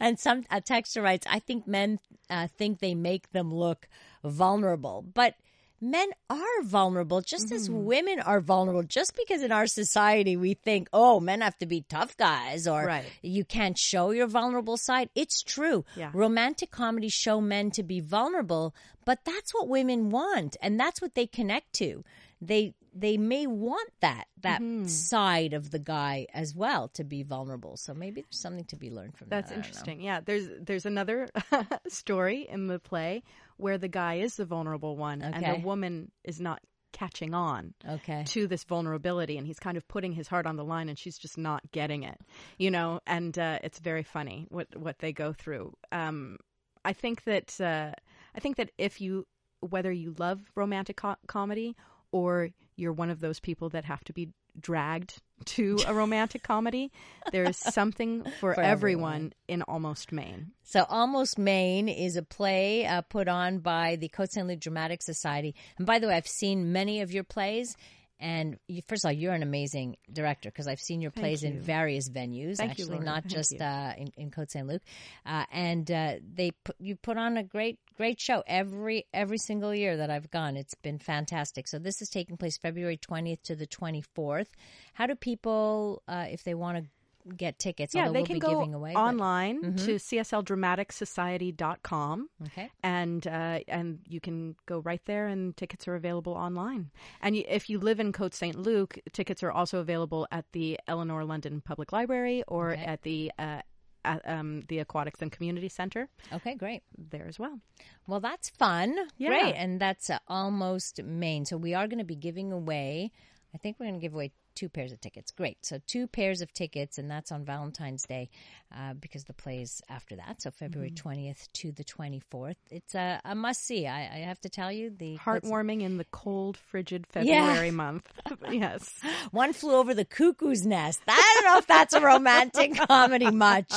and 0.00 0.18
some, 0.18 0.44
a 0.50 0.60
texter 0.60 1.02
writes, 1.02 1.26
I 1.28 1.38
think 1.38 1.66
men 1.66 1.98
uh, 2.30 2.48
think 2.48 2.80
they 2.80 2.94
make 2.94 3.32
them 3.32 3.52
look 3.52 3.88
vulnerable. 4.24 5.04
But 5.14 5.34
men 5.80 6.08
are 6.28 6.62
vulnerable 6.62 7.20
just 7.20 7.52
as 7.52 7.68
Mm-hmm. 7.68 7.84
women 7.84 8.20
are 8.20 8.40
vulnerable. 8.40 8.82
Just 8.82 9.14
because 9.16 9.42
in 9.42 9.52
our 9.52 9.66
society 9.66 10.36
we 10.36 10.54
think, 10.54 10.88
oh, 10.92 11.20
men 11.20 11.40
have 11.40 11.56
to 11.58 11.66
be 11.66 11.84
tough 11.88 12.16
guys 12.16 12.66
or 12.66 12.84
Right. 12.86 13.04
you 13.22 13.44
can't 13.44 13.78
show 13.78 14.10
your 14.10 14.26
vulnerable 14.26 14.76
side. 14.76 15.08
It's 15.14 15.42
true. 15.42 15.84
Yeah. 15.96 16.10
Romantic 16.12 16.70
comedies 16.70 17.12
show 17.12 17.40
men 17.40 17.70
to 17.72 17.82
be 17.82 18.00
vulnerable, 18.00 18.74
but 19.04 19.20
that's 19.24 19.54
what 19.54 19.68
women 19.68 20.10
want 20.10 20.56
and 20.60 20.78
that's 20.80 21.00
what 21.00 21.14
they 21.14 21.26
connect 21.26 21.72
to. 21.74 22.04
They 22.40 22.74
they 22.94 23.16
may 23.16 23.46
want 23.46 23.90
that 24.00 24.24
that 24.40 24.60
Mm-hmm. 24.60 24.86
side 24.86 25.52
of 25.52 25.70
the 25.70 25.78
guy 25.78 26.26
as 26.34 26.54
well 26.54 26.88
to 26.94 27.04
be 27.04 27.22
vulnerable. 27.22 27.76
So 27.76 27.94
maybe 27.94 28.22
there's 28.22 28.40
something 28.40 28.64
to 28.66 28.76
be 28.76 28.90
learned 28.90 29.16
from 29.16 29.28
That's 29.28 29.50
that. 29.50 29.54
I 29.54 29.58
interesting. 29.58 30.00
Yeah, 30.00 30.20
there's 30.24 30.48
there's 30.60 30.86
another 30.86 31.28
story 31.88 32.46
in 32.48 32.66
the 32.66 32.78
play 32.78 33.22
where 33.58 33.76
the 33.78 33.88
guy 33.88 34.14
is 34.14 34.36
the 34.36 34.44
vulnerable 34.44 34.96
one 34.96 35.20
and 35.22 35.44
the 35.44 35.66
woman 35.66 36.10
is 36.24 36.40
not 36.40 36.60
catching 36.92 37.34
on 37.34 37.74
Okay. 37.86 38.24
to 38.26 38.46
this 38.46 38.64
vulnerability 38.64 39.36
and 39.36 39.46
he's 39.46 39.58
kind 39.58 39.76
of 39.76 39.86
putting 39.88 40.12
his 40.12 40.26
heart 40.26 40.46
on 40.46 40.56
the 40.56 40.64
line 40.64 40.88
and 40.88 40.98
she's 40.98 41.18
just 41.18 41.36
not 41.36 41.60
getting 41.70 42.02
it. 42.02 42.18
You 42.56 42.70
know, 42.70 43.00
and 43.06 43.38
uh, 43.38 43.58
it's 43.62 43.78
very 43.78 44.02
funny 44.02 44.46
what 44.48 44.68
what 44.74 44.98
they 45.00 45.12
go 45.12 45.32
through. 45.34 45.74
Um 45.92 46.38
I 46.84 46.94
think 46.94 47.24
that 47.24 47.60
uh 47.60 47.92
I 48.34 48.40
think 48.40 48.56
that 48.56 48.70
if 48.78 49.00
you 49.00 49.26
whether 49.60 49.92
you 49.92 50.14
love 50.18 50.40
romantic 50.54 50.96
co- 50.96 51.16
comedy 51.26 51.76
or 52.10 52.50
you're 52.76 52.92
one 52.92 53.10
of 53.10 53.20
those 53.20 53.38
people 53.40 53.68
that 53.70 53.84
have 53.84 54.02
to 54.04 54.12
be 54.14 54.28
dragged 54.60 55.20
to 55.44 55.78
a 55.86 55.94
romantic 55.94 56.42
comedy, 56.42 56.90
there's 57.32 57.56
something 57.74 58.24
for, 58.40 58.54
For 58.54 58.60
everyone, 58.60 59.12
everyone. 59.12 59.32
in 59.48 59.62
Almost 59.62 60.12
Maine. 60.12 60.52
So, 60.64 60.84
Almost 60.88 61.38
Maine 61.38 61.88
is 61.88 62.16
a 62.16 62.22
play 62.22 62.86
uh, 62.86 63.02
put 63.02 63.28
on 63.28 63.58
by 63.60 63.96
the 63.96 64.08
Cote 64.08 64.32
St. 64.32 64.46
Luc 64.46 64.60
Dramatic 64.60 65.02
Society. 65.02 65.54
And 65.78 65.86
by 65.86 65.98
the 65.98 66.08
way, 66.08 66.14
I've 66.14 66.26
seen 66.26 66.72
many 66.72 67.00
of 67.00 67.12
your 67.12 67.24
plays. 67.24 67.76
And 68.20 68.58
you, 68.66 68.82
first 68.86 69.04
of 69.04 69.08
all, 69.08 69.12
you're 69.12 69.32
an 69.32 69.42
amazing 69.42 69.96
director 70.12 70.50
because 70.50 70.66
I've 70.66 70.80
seen 70.80 71.00
your 71.00 71.10
plays 71.12 71.44
in 71.44 71.60
various 71.60 72.08
venues, 72.08 72.56
Thank 72.56 72.78
you, 72.78 72.84
actually, 72.84 72.98
Laura. 72.98 73.04
not 73.04 73.22
Thank 73.24 73.34
just 73.34 73.52
you. 73.52 73.64
uh, 73.64 73.92
in, 73.96 74.12
in 74.16 74.30
Cote 74.30 74.50
St. 74.50 74.66
Luc. 74.66 74.82
Uh, 75.24 75.44
and 75.52 75.90
uh, 75.90 76.14
they 76.34 76.50
put, 76.64 76.76
you 76.80 76.96
put 76.96 77.16
on 77.16 77.36
a 77.36 77.44
great 77.44 77.78
great 77.96 78.20
show 78.20 78.42
every 78.46 79.06
every 79.12 79.38
single 79.38 79.74
year 79.74 79.96
that 79.96 80.10
I've 80.10 80.30
gone. 80.30 80.56
It's 80.56 80.74
been 80.74 80.98
fantastic. 80.98 81.68
So 81.68 81.78
this 81.78 82.00
is 82.00 82.08
taking 82.08 82.36
place 82.36 82.56
February 82.56 82.96
20th 82.96 83.42
to 83.44 83.56
the 83.56 83.66
24th. 83.66 84.46
How 84.94 85.06
do 85.06 85.14
people, 85.14 86.02
uh, 86.08 86.26
if 86.28 86.44
they 86.44 86.54
want 86.54 86.78
to 86.78 86.90
get 87.36 87.58
tickets, 87.58 87.94
Yeah, 87.94 88.06
they 88.08 88.18
we'll 88.18 88.26
can 88.26 88.34
be 88.36 88.40
go 88.40 88.50
giving 88.58 88.74
away 88.74 88.92
but- 88.94 89.00
online 89.00 89.74
to 89.76 89.96
csldramaticsociety.com. 89.96 92.28
Okay. 92.46 92.70
and 92.82 93.26
uh, 93.26 93.60
and 93.68 94.00
you 94.08 94.20
can 94.20 94.56
go 94.66 94.80
right 94.80 95.02
there, 95.06 95.26
and 95.26 95.56
tickets 95.56 95.88
are 95.88 95.94
available 95.94 96.32
online. 96.34 96.90
And 97.22 97.34
y 97.34 97.44
if 97.48 97.68
you 97.70 97.78
live 97.78 98.00
in 98.00 98.12
Cote 98.12 98.34
St. 98.34 98.56
Luc, 98.56 98.98
tickets 99.12 99.42
are 99.42 99.50
also 99.50 99.78
available 99.78 100.26
at 100.30 100.44
the 100.52 100.78
Eleanor 100.86 101.24
London 101.24 101.60
Public 101.60 101.92
Library 101.92 102.42
or 102.48 102.72
Okay. 102.72 102.84
at 102.84 103.02
the 103.02 103.32
uh, 103.38 103.60
at, 104.04 104.26
um, 104.28 104.62
the 104.68 104.78
Aquatics 104.78 105.20
and 105.20 105.30
Community 105.32 105.68
Center 105.68 106.08
Okay, 106.32 106.54
great. 106.54 106.82
there 106.96 107.26
as 107.26 107.38
well. 107.38 107.60
Well, 108.06 108.20
that's 108.20 108.48
fun. 108.48 108.96
Yeah. 109.18 109.30
Great. 109.30 109.54
And 109.56 109.80
that's 109.80 110.08
uh, 110.08 110.18
almost 110.28 111.02
Maine. 111.02 111.44
So 111.44 111.56
we 111.56 111.74
are 111.74 111.86
going 111.88 111.98
to 111.98 112.04
be 112.04 112.14
giving 112.16 112.52
away, 112.52 113.10
I 113.54 113.58
think 113.58 113.76
we're 113.78 113.86
going 113.86 114.00
to 114.00 114.00
give 114.00 114.14
away 114.14 114.30
two 114.58 114.68
pairs 114.68 114.90
of 114.92 115.00
tickets. 115.00 115.30
Great. 115.30 115.58
So 115.64 115.78
two 115.86 116.06
pairs 116.08 116.40
of 116.40 116.52
tickets, 116.52 116.98
and 116.98 117.10
that's 117.10 117.30
on 117.30 117.44
Valentine's 117.44 118.02
Day 118.04 118.28
uh, 118.74 118.94
because 118.94 119.24
the 119.24 119.32
plays 119.32 119.80
after 119.88 120.16
that. 120.16 120.42
So 120.42 120.50
February 120.50 120.90
Mm-hmm. 120.90 121.08
20th 121.08 121.48
to 121.54 121.70
the 121.72 121.84
24th. 121.84 122.56
It's 122.70 122.94
a, 122.94 123.20
a 123.24 123.34
must 123.34 123.64
see. 123.64 123.86
I, 123.86 124.00
I 124.00 124.18
have 124.20 124.40
to 124.40 124.48
tell 124.48 124.72
you. 124.72 124.90
the 124.90 125.16
Heartwarming 125.18 125.82
in 125.82 125.96
the 125.98 126.06
cold, 126.10 126.56
frigid 126.56 127.06
Yeah. 127.14 127.46
February 127.46 127.70
month. 127.70 128.10
yes. 128.50 128.90
One 129.30 129.52
flew 129.52 129.74
over 129.76 129.94
the 129.94 130.04
cuckoo's 130.04 130.66
nest. 130.66 131.00
I 131.06 131.34
don't 131.40 131.52
know 131.52 131.58
if 131.58 131.66
that's 131.66 131.94
a 131.94 132.00
romantic 132.00 132.74
comedy 132.88 133.30
much. 133.30 133.72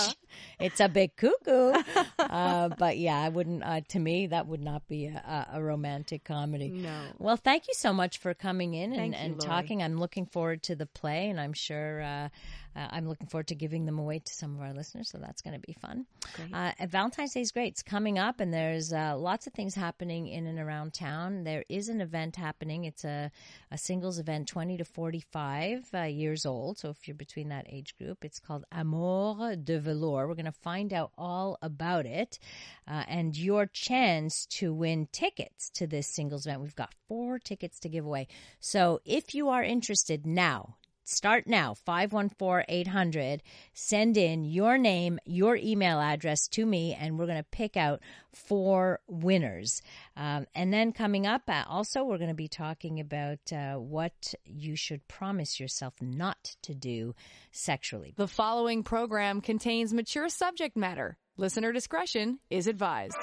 It's 0.60 0.80
a 0.80 0.89
big 0.89 1.15
cuckoo. 1.15 1.74
Uh, 2.20 2.70
but 2.78 2.98
yeah, 2.98 3.20
I 3.20 3.30
wouldn't, 3.30 3.63
uh, 3.63 3.82
to 3.89 4.00
me, 4.00 4.28
that 4.28 4.48
would 4.48 4.62
not 4.62 4.88
be 4.88 5.08
a, 5.08 5.48
a, 5.54 5.62
romantic 5.62 6.24
comedy. 6.24 6.70
No. 6.70 7.02
Well, 7.17 7.36
thank 7.36 7.67
you 7.67 7.74
so 7.74 7.91
much 7.91 8.20
for 8.20 8.34
coming 8.34 8.74
in 8.74 8.94
and, 8.94 9.13
you, 9.13 9.20
and 9.20 9.39
talking. 9.39 9.84
I'm 9.84 10.00
looking 10.00 10.26
forward 10.26 10.63
to 10.63 10.76
the 10.76 10.86
play, 10.86 11.30
and 11.30 11.39
I'm 11.39 11.54
sure 11.54 12.02
uh, 12.02 12.30
uh, 12.76 12.88
I'm 12.92 13.08
looking 13.08 13.28
forward 13.28 13.48
to 13.48 13.56
giving 13.56 13.86
them 13.86 14.00
away 14.00 14.20
to 14.20 14.34
some 14.34 14.56
of 14.56 14.62
our 14.62 14.74
listeners. 14.74 15.10
So 15.10 15.18
that's 15.18 15.42
going 15.42 15.54
to 15.54 15.60
be 15.60 15.74
fun. 15.74 16.06
Uh, 16.54 16.72
Valentine's 16.88 17.34
Day 17.34 17.42
is 17.42 17.52
great. 17.52 17.74
It's 17.74 17.84
coming 17.84 18.18
up, 18.18 18.40
and 18.40 18.54
there's 18.54 18.94
uh, 18.94 19.18
lots 19.18 19.48
of 19.48 19.54
things 19.54 19.76
happening 19.76 20.28
in 20.28 20.48
and 20.48 20.60
around 20.60 20.94
town. 20.94 21.44
There 21.44 21.66
is 21.70 21.90
an 21.90 22.02
event 22.02 22.36
happening. 22.36 22.86
It's 22.86 23.04
a, 23.04 23.32
a 23.72 23.78
singles 23.78 24.20
event, 24.20 24.48
20 24.48 24.78
to 24.78 24.86
45 24.86 25.90
uh, 25.94 26.02
years 26.04 26.46
old. 26.46 26.78
So 26.78 26.90
if 26.90 27.08
you're 27.08 27.16
between 27.16 27.50
that 27.50 27.68
age 27.70 27.98
group, 27.98 28.24
it's 28.24 28.40
called 28.40 28.66
Amour 28.72 29.56
de 29.58 29.80
Velour. 29.80 30.28
We're 30.28 30.36
going 30.36 30.46
to 30.46 30.52
find 30.52 30.94
out 30.94 31.12
all 31.18 31.58
about 31.62 32.06
it 32.06 32.40
uh, 32.88 33.04
and 33.08 33.38
your 33.38 33.66
chance 33.66 34.46
to 34.48 34.74
win 34.74 35.08
tickets 35.12 35.70
to 35.72 35.88
this 35.88 36.08
singles 36.08 36.46
event. 36.46 36.62
We've 36.62 36.76
got 36.76 36.94
four 37.08 37.40
tickets 37.40 37.80
to 37.80 37.90
give 37.90 38.06
away. 38.06 38.28
So 38.60 39.02
if 39.06 39.36
you 39.36 39.50
are 39.50 39.64
interested 39.64 40.26
now, 40.26 40.78
Start 41.04 41.48
now, 41.48 41.74
514 41.74 42.66
800. 42.68 43.42
Send 43.74 44.18
in 44.18 44.44
your 44.44 44.78
name, 44.78 45.20
your 45.26 45.56
email 45.56 46.00
address 46.00 46.48
to 46.50 46.66
me, 46.66 46.94
and 46.94 47.18
we're 47.18 47.26
going 47.26 47.38
to 47.38 47.44
pick 47.44 47.76
out 47.76 48.02
four 48.34 49.00
winners. 49.08 49.82
Um, 50.16 50.46
and 50.54 50.72
then 50.74 50.92
coming 50.92 51.26
up, 51.26 51.44
uh, 51.48 51.64
also, 51.68 52.04
we're 52.04 52.18
going 52.18 52.30
to 52.30 52.36
be 52.36 52.48
talking 52.48 53.00
about 53.00 53.40
uh, 53.52 53.76
what 53.76 54.34
you 54.46 54.76
should 54.76 55.08
promise 55.08 55.60
yourself 55.60 55.96
not 56.02 56.56
to 56.64 56.76
do 56.76 57.16
sexually. 57.52 58.14
The 58.16 58.28
following 58.28 58.84
program 58.84 59.42
contains 59.42 59.94
mature 59.94 60.30
subject 60.30 60.78
matter. 60.78 61.18
Listener 61.38 61.72
discretion 61.72 62.40
is 62.50 62.68
advised. 62.68 63.18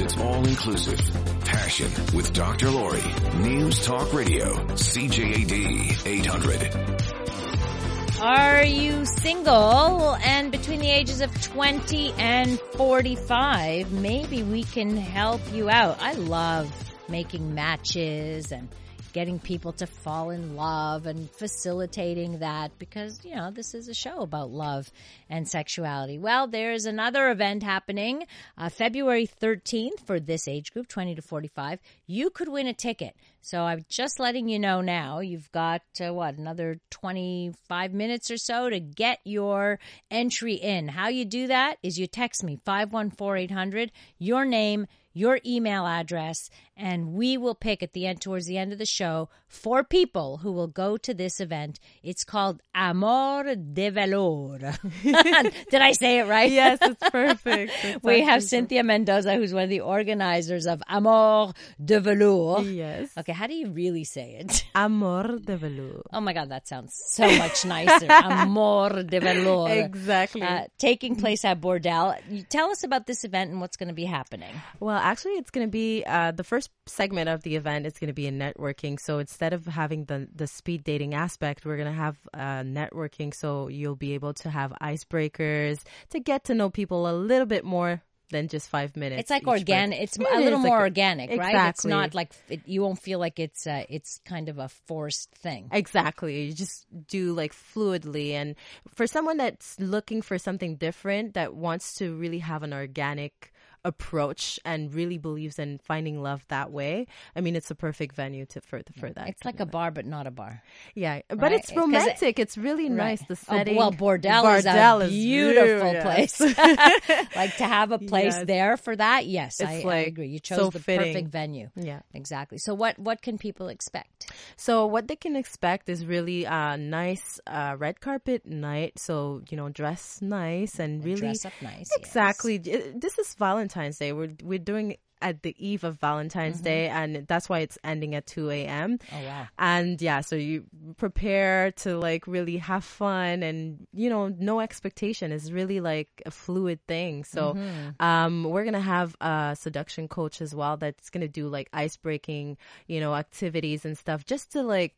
That's 0.00 0.16
all 0.16 0.48
inclusive. 0.48 0.98
Passion 1.44 1.90
with 2.16 2.32
Dr. 2.32 2.70
Laurie. 2.70 3.04
News 3.36 3.84
Talk 3.84 4.14
Radio. 4.14 4.54
CJAD 4.68 6.06
800. 6.06 8.22
Are 8.22 8.64
you 8.64 9.04
single 9.04 10.16
and 10.24 10.50
between 10.50 10.80
the 10.80 10.88
ages 10.88 11.20
of 11.20 11.30
20 11.42 12.14
and 12.14 12.58
45? 12.58 13.92
Maybe 13.92 14.42
we 14.42 14.62
can 14.62 14.96
help 14.96 15.42
you 15.52 15.68
out. 15.68 15.98
I 16.00 16.14
love 16.14 16.72
making 17.10 17.54
matches 17.54 18.52
and 18.52 18.70
getting 19.12 19.38
people 19.38 19.72
to 19.72 19.86
fall 19.86 20.30
in 20.30 20.56
love 20.56 21.06
and 21.06 21.30
facilitating 21.30 22.38
that 22.40 22.78
because, 22.78 23.24
you 23.24 23.34
know, 23.34 23.50
this 23.50 23.74
is 23.74 23.88
a 23.88 23.94
show 23.94 24.20
about 24.20 24.50
love 24.50 24.90
and 25.28 25.48
sexuality. 25.48 26.18
Well, 26.18 26.46
there's 26.46 26.86
another 26.86 27.30
event 27.30 27.62
happening 27.62 28.26
uh, 28.56 28.68
February 28.68 29.26
13th 29.26 30.00
for 30.06 30.20
this 30.20 30.48
age 30.48 30.72
group, 30.72 30.88
20 30.88 31.14
to 31.16 31.22
45. 31.22 31.80
You 32.06 32.30
could 32.30 32.48
win 32.48 32.66
a 32.66 32.74
ticket. 32.74 33.16
So 33.42 33.62
I'm 33.62 33.84
just 33.88 34.20
letting 34.20 34.48
you 34.48 34.58
know 34.58 34.82
now. 34.82 35.20
You've 35.20 35.50
got, 35.50 35.82
uh, 36.00 36.12
what, 36.12 36.36
another 36.36 36.78
25 36.90 37.92
minutes 37.94 38.30
or 38.30 38.36
so 38.36 38.68
to 38.68 38.78
get 38.80 39.18
your 39.24 39.78
entry 40.10 40.54
in. 40.54 40.88
How 40.88 41.08
you 41.08 41.24
do 41.24 41.46
that 41.46 41.78
is 41.82 41.98
you 41.98 42.06
text 42.06 42.44
me 42.44 42.58
514 42.64 43.44
800, 43.44 43.92
your 44.18 44.44
name, 44.44 44.86
your 45.12 45.40
email 45.44 45.86
address, 45.86 46.50
and 46.80 47.12
we 47.12 47.36
will 47.36 47.54
pick 47.54 47.82
at 47.82 47.92
the 47.92 48.06
end, 48.06 48.20
towards 48.20 48.46
the 48.46 48.56
end 48.56 48.72
of 48.72 48.78
the 48.78 48.86
show, 48.86 49.28
four 49.48 49.84
people 49.84 50.38
who 50.38 50.52
will 50.52 50.66
go 50.68 50.96
to 50.96 51.12
this 51.14 51.40
event. 51.40 51.78
It's 52.02 52.24
called 52.24 52.62
Amor 52.74 53.54
de 53.54 53.90
Valor. 53.90 54.58
Did 55.02 55.82
I 55.82 55.92
say 55.92 56.20
it 56.20 56.26
right? 56.26 56.50
Yes, 56.50 56.78
it's 56.80 57.10
perfect. 57.10 57.72
It's 57.82 58.04
we 58.04 58.22
have 58.22 58.42
Cynthia 58.42 58.82
Mendoza, 58.82 59.34
who's 59.34 59.52
one 59.52 59.64
of 59.64 59.70
the 59.70 59.80
organizers 59.80 60.66
of 60.66 60.82
Amor 60.88 61.52
de 61.82 62.00
Velour. 62.00 62.56
perfect. 62.56 62.74
Yes. 62.74 63.10
Okay, 63.18 63.32
how 63.32 63.46
do 63.46 63.54
you 63.54 63.70
really 63.70 64.04
say 64.04 64.36
it? 64.40 64.64
Amor 64.74 65.38
de 65.38 65.56
velour. 65.56 66.02
Oh 66.12 66.20
my 66.20 66.32
God, 66.32 66.48
that 66.50 66.66
sounds 66.68 66.94
so 67.08 67.26
much 67.38 67.64
nicer. 67.64 68.10
Amor 68.10 69.02
de 69.02 69.20
Velour. 69.20 69.70
Exactly. 69.70 70.42
Uh, 70.42 70.64
taking 70.78 71.16
place 71.16 71.44
at 71.44 71.60
Bordel. 71.60 72.16
Tell 72.48 72.70
us 72.70 72.84
about 72.84 73.06
this 73.06 73.24
event 73.24 73.50
and 73.50 73.60
what's 73.60 73.76
going 73.76 73.88
to 73.88 73.94
be 73.94 74.04
happening. 74.04 74.54
Well, 74.78 74.96
actually, 74.96 75.32
it's 75.32 75.50
going 75.50 75.66
to 75.66 75.70
be 75.70 76.04
uh, 76.06 76.32
the 76.32 76.44
first 76.44 76.69
segment 76.86 77.28
of 77.28 77.42
the 77.42 77.56
event 77.56 77.86
is 77.86 77.94
going 77.98 78.08
to 78.08 78.14
be 78.14 78.26
a 78.26 78.32
networking. 78.32 78.98
So 78.98 79.18
instead 79.18 79.52
of 79.52 79.66
having 79.66 80.04
the 80.06 80.28
the 80.34 80.46
speed 80.46 80.84
dating 80.84 81.14
aspect, 81.14 81.64
we're 81.64 81.76
going 81.76 81.92
to 81.92 82.00
have 82.00 82.16
uh, 82.34 82.62
networking. 82.62 83.34
So 83.34 83.68
you'll 83.68 83.96
be 83.96 84.14
able 84.14 84.34
to 84.34 84.50
have 84.50 84.72
icebreakers 84.80 85.82
to 86.10 86.20
get 86.20 86.44
to 86.44 86.54
know 86.54 86.70
people 86.70 87.08
a 87.08 87.12
little 87.14 87.46
bit 87.46 87.64
more 87.64 88.02
than 88.30 88.46
just 88.46 88.68
five 88.68 88.96
minutes. 88.96 89.22
It's 89.22 89.30
like 89.30 89.42
break. 89.42 89.60
organic. 89.62 90.00
It's 90.00 90.16
It 90.16 90.22
a 90.22 90.38
little 90.38 90.60
like 90.60 90.68
more 90.68 90.78
a- 90.78 90.82
organic, 90.82 91.30
right? 91.36 91.68
It's 91.70 91.84
not 91.84 92.14
like 92.14 92.32
it, 92.48 92.60
you 92.66 92.80
won't 92.82 93.00
feel 93.00 93.18
like 93.18 93.38
it's 93.40 93.66
uh, 93.66 93.84
it's 93.88 94.20
kind 94.24 94.48
of 94.48 94.58
a 94.58 94.68
forced 94.68 95.30
thing. 95.32 95.68
Exactly. 95.72 96.44
You 96.44 96.52
just 96.52 96.86
do 97.08 97.32
like 97.32 97.52
fluidly. 97.52 98.32
And 98.32 98.54
for 98.94 99.06
someone 99.06 99.36
that's 99.36 99.78
looking 99.80 100.22
for 100.22 100.38
something 100.38 100.76
different, 100.76 101.34
that 101.34 101.54
wants 101.54 101.94
to 101.94 102.14
really 102.14 102.38
have 102.38 102.62
an 102.62 102.72
organic 102.72 103.52
approach 103.84 104.58
and 104.64 104.92
really 104.94 105.18
believes 105.18 105.58
in 105.58 105.78
finding 105.78 106.22
love 106.22 106.44
that 106.48 106.70
way, 106.70 107.06
I 107.34 107.40
mean, 107.40 107.56
it's 107.56 107.70
a 107.70 107.74
perfect 107.74 108.14
venue 108.14 108.46
to 108.46 108.60
for, 108.60 108.82
for 108.98 109.10
that. 109.10 109.28
It's 109.28 109.44
like 109.44 109.60
a 109.60 109.66
bar, 109.66 109.90
but 109.90 110.06
not 110.06 110.26
a 110.26 110.30
bar. 110.30 110.62
yeah, 110.94 111.20
but 111.28 111.40
right? 111.40 111.52
it's 111.52 111.68
'Cause 111.70 111.76
it- 111.76 111.80
romantic. 111.80 112.38
it's 112.38 112.58
really 112.58 112.88
nice. 112.88 113.20
The 113.22 113.34
Oh, 113.48 113.56
setting. 113.56 113.76
well, 113.76 113.92
Bordel, 113.92 114.58
is 114.58 114.66
a 114.66 114.68
Bordel 114.70 115.04
is 115.04 115.10
beautiful 115.10 115.90
beautiful, 115.90 116.02
place. 116.02 116.40
like 117.36 117.56
to 117.56 117.64
have 117.64 117.90
a 117.92 117.98
place 118.10 118.34
Yes. 118.36 118.46
there 118.46 118.76
for 118.76 118.94
that. 118.96 119.26
Yes, 119.26 119.60
I, 119.60 119.72
It's 119.74 119.86
I 119.86 119.96
agree. 119.98 120.28
You 120.28 120.40
chose 120.40 120.58
so 120.58 120.70
the 120.70 120.78
fitting. 120.78 121.12
perfect 121.14 121.28
venue. 121.30 121.70
Yeah. 121.74 122.00
exactly. 122.12 122.58
So 122.58 122.74
what 122.74 122.98
what 122.98 123.22
can 123.22 123.38
people 123.38 123.68
expect? 123.68 124.30
So 124.56 124.86
what 124.86 125.08
they 125.08 125.16
can 125.16 125.36
expect 125.36 125.88
is 125.88 126.04
really 126.04 126.44
a 126.44 126.76
nice 126.76 127.40
uh, 127.46 127.76
red 127.78 128.00
carpet 128.00 128.44
night. 128.44 128.98
So 128.98 129.42
you 129.48 129.56
know, 129.56 129.68
dress 129.70 130.20
nice 130.20 130.78
and 130.78 131.02
really 131.04 131.20
Dress 131.20 131.46
up 131.46 131.52
nice. 131.62 131.88
yes. 131.90 131.98
Exactly. 131.98 132.58
J- 132.58 132.92
This 132.94 133.18
is 133.18 133.34
Valentine's 133.34 133.69
Day. 133.98 134.12
We're 134.12 134.34
we're 134.42 134.58
doing 134.58 134.96
at 135.22 135.42
the 135.42 135.54
eve 135.58 135.84
of 135.84 136.00
Valentine's 136.00 136.56
Mm-hmm. 136.56 136.64
Day, 136.64 136.88
and 136.88 137.26
that's 137.26 137.46
why 137.46 137.58
it's 137.58 137.76
ending 137.84 138.14
at 138.14 138.26
two 138.26 138.48
a.m. 138.50 138.98
Oh 139.12 139.20
wow. 139.20 139.46
And 139.58 140.00
yeah, 140.00 140.22
so 140.22 140.34
you 140.36 140.64
prepare 140.96 141.72
to 141.72 141.98
like 141.98 142.26
really 142.26 142.56
have 142.56 142.84
fun, 142.84 143.42
and 143.42 143.86
you 143.92 144.08
know, 144.08 144.28
no 144.28 144.60
expectation 144.60 145.30
is 145.30 145.52
really 145.52 145.80
like 145.80 146.22
a 146.24 146.30
fluid 146.30 146.80
thing. 146.88 147.24
So, 147.24 147.54
Mm-hmm. 147.54 148.02
um, 148.02 148.44
we're 148.44 148.64
gonna 148.64 148.80
have 148.80 149.14
a 149.20 149.54
seduction 149.58 150.08
coach 150.08 150.40
as 150.40 150.54
well 150.54 150.78
that's 150.78 151.10
gonna 151.10 151.28
do 151.28 151.48
like 151.48 151.68
ice 151.72 151.96
breaking, 151.98 152.56
you 152.86 153.00
know, 153.00 153.14
activities 153.14 153.84
and 153.84 153.98
stuff, 153.98 154.24
just 154.24 154.52
to 154.52 154.62
like, 154.62 154.94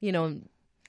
you 0.00 0.10
know, 0.10 0.40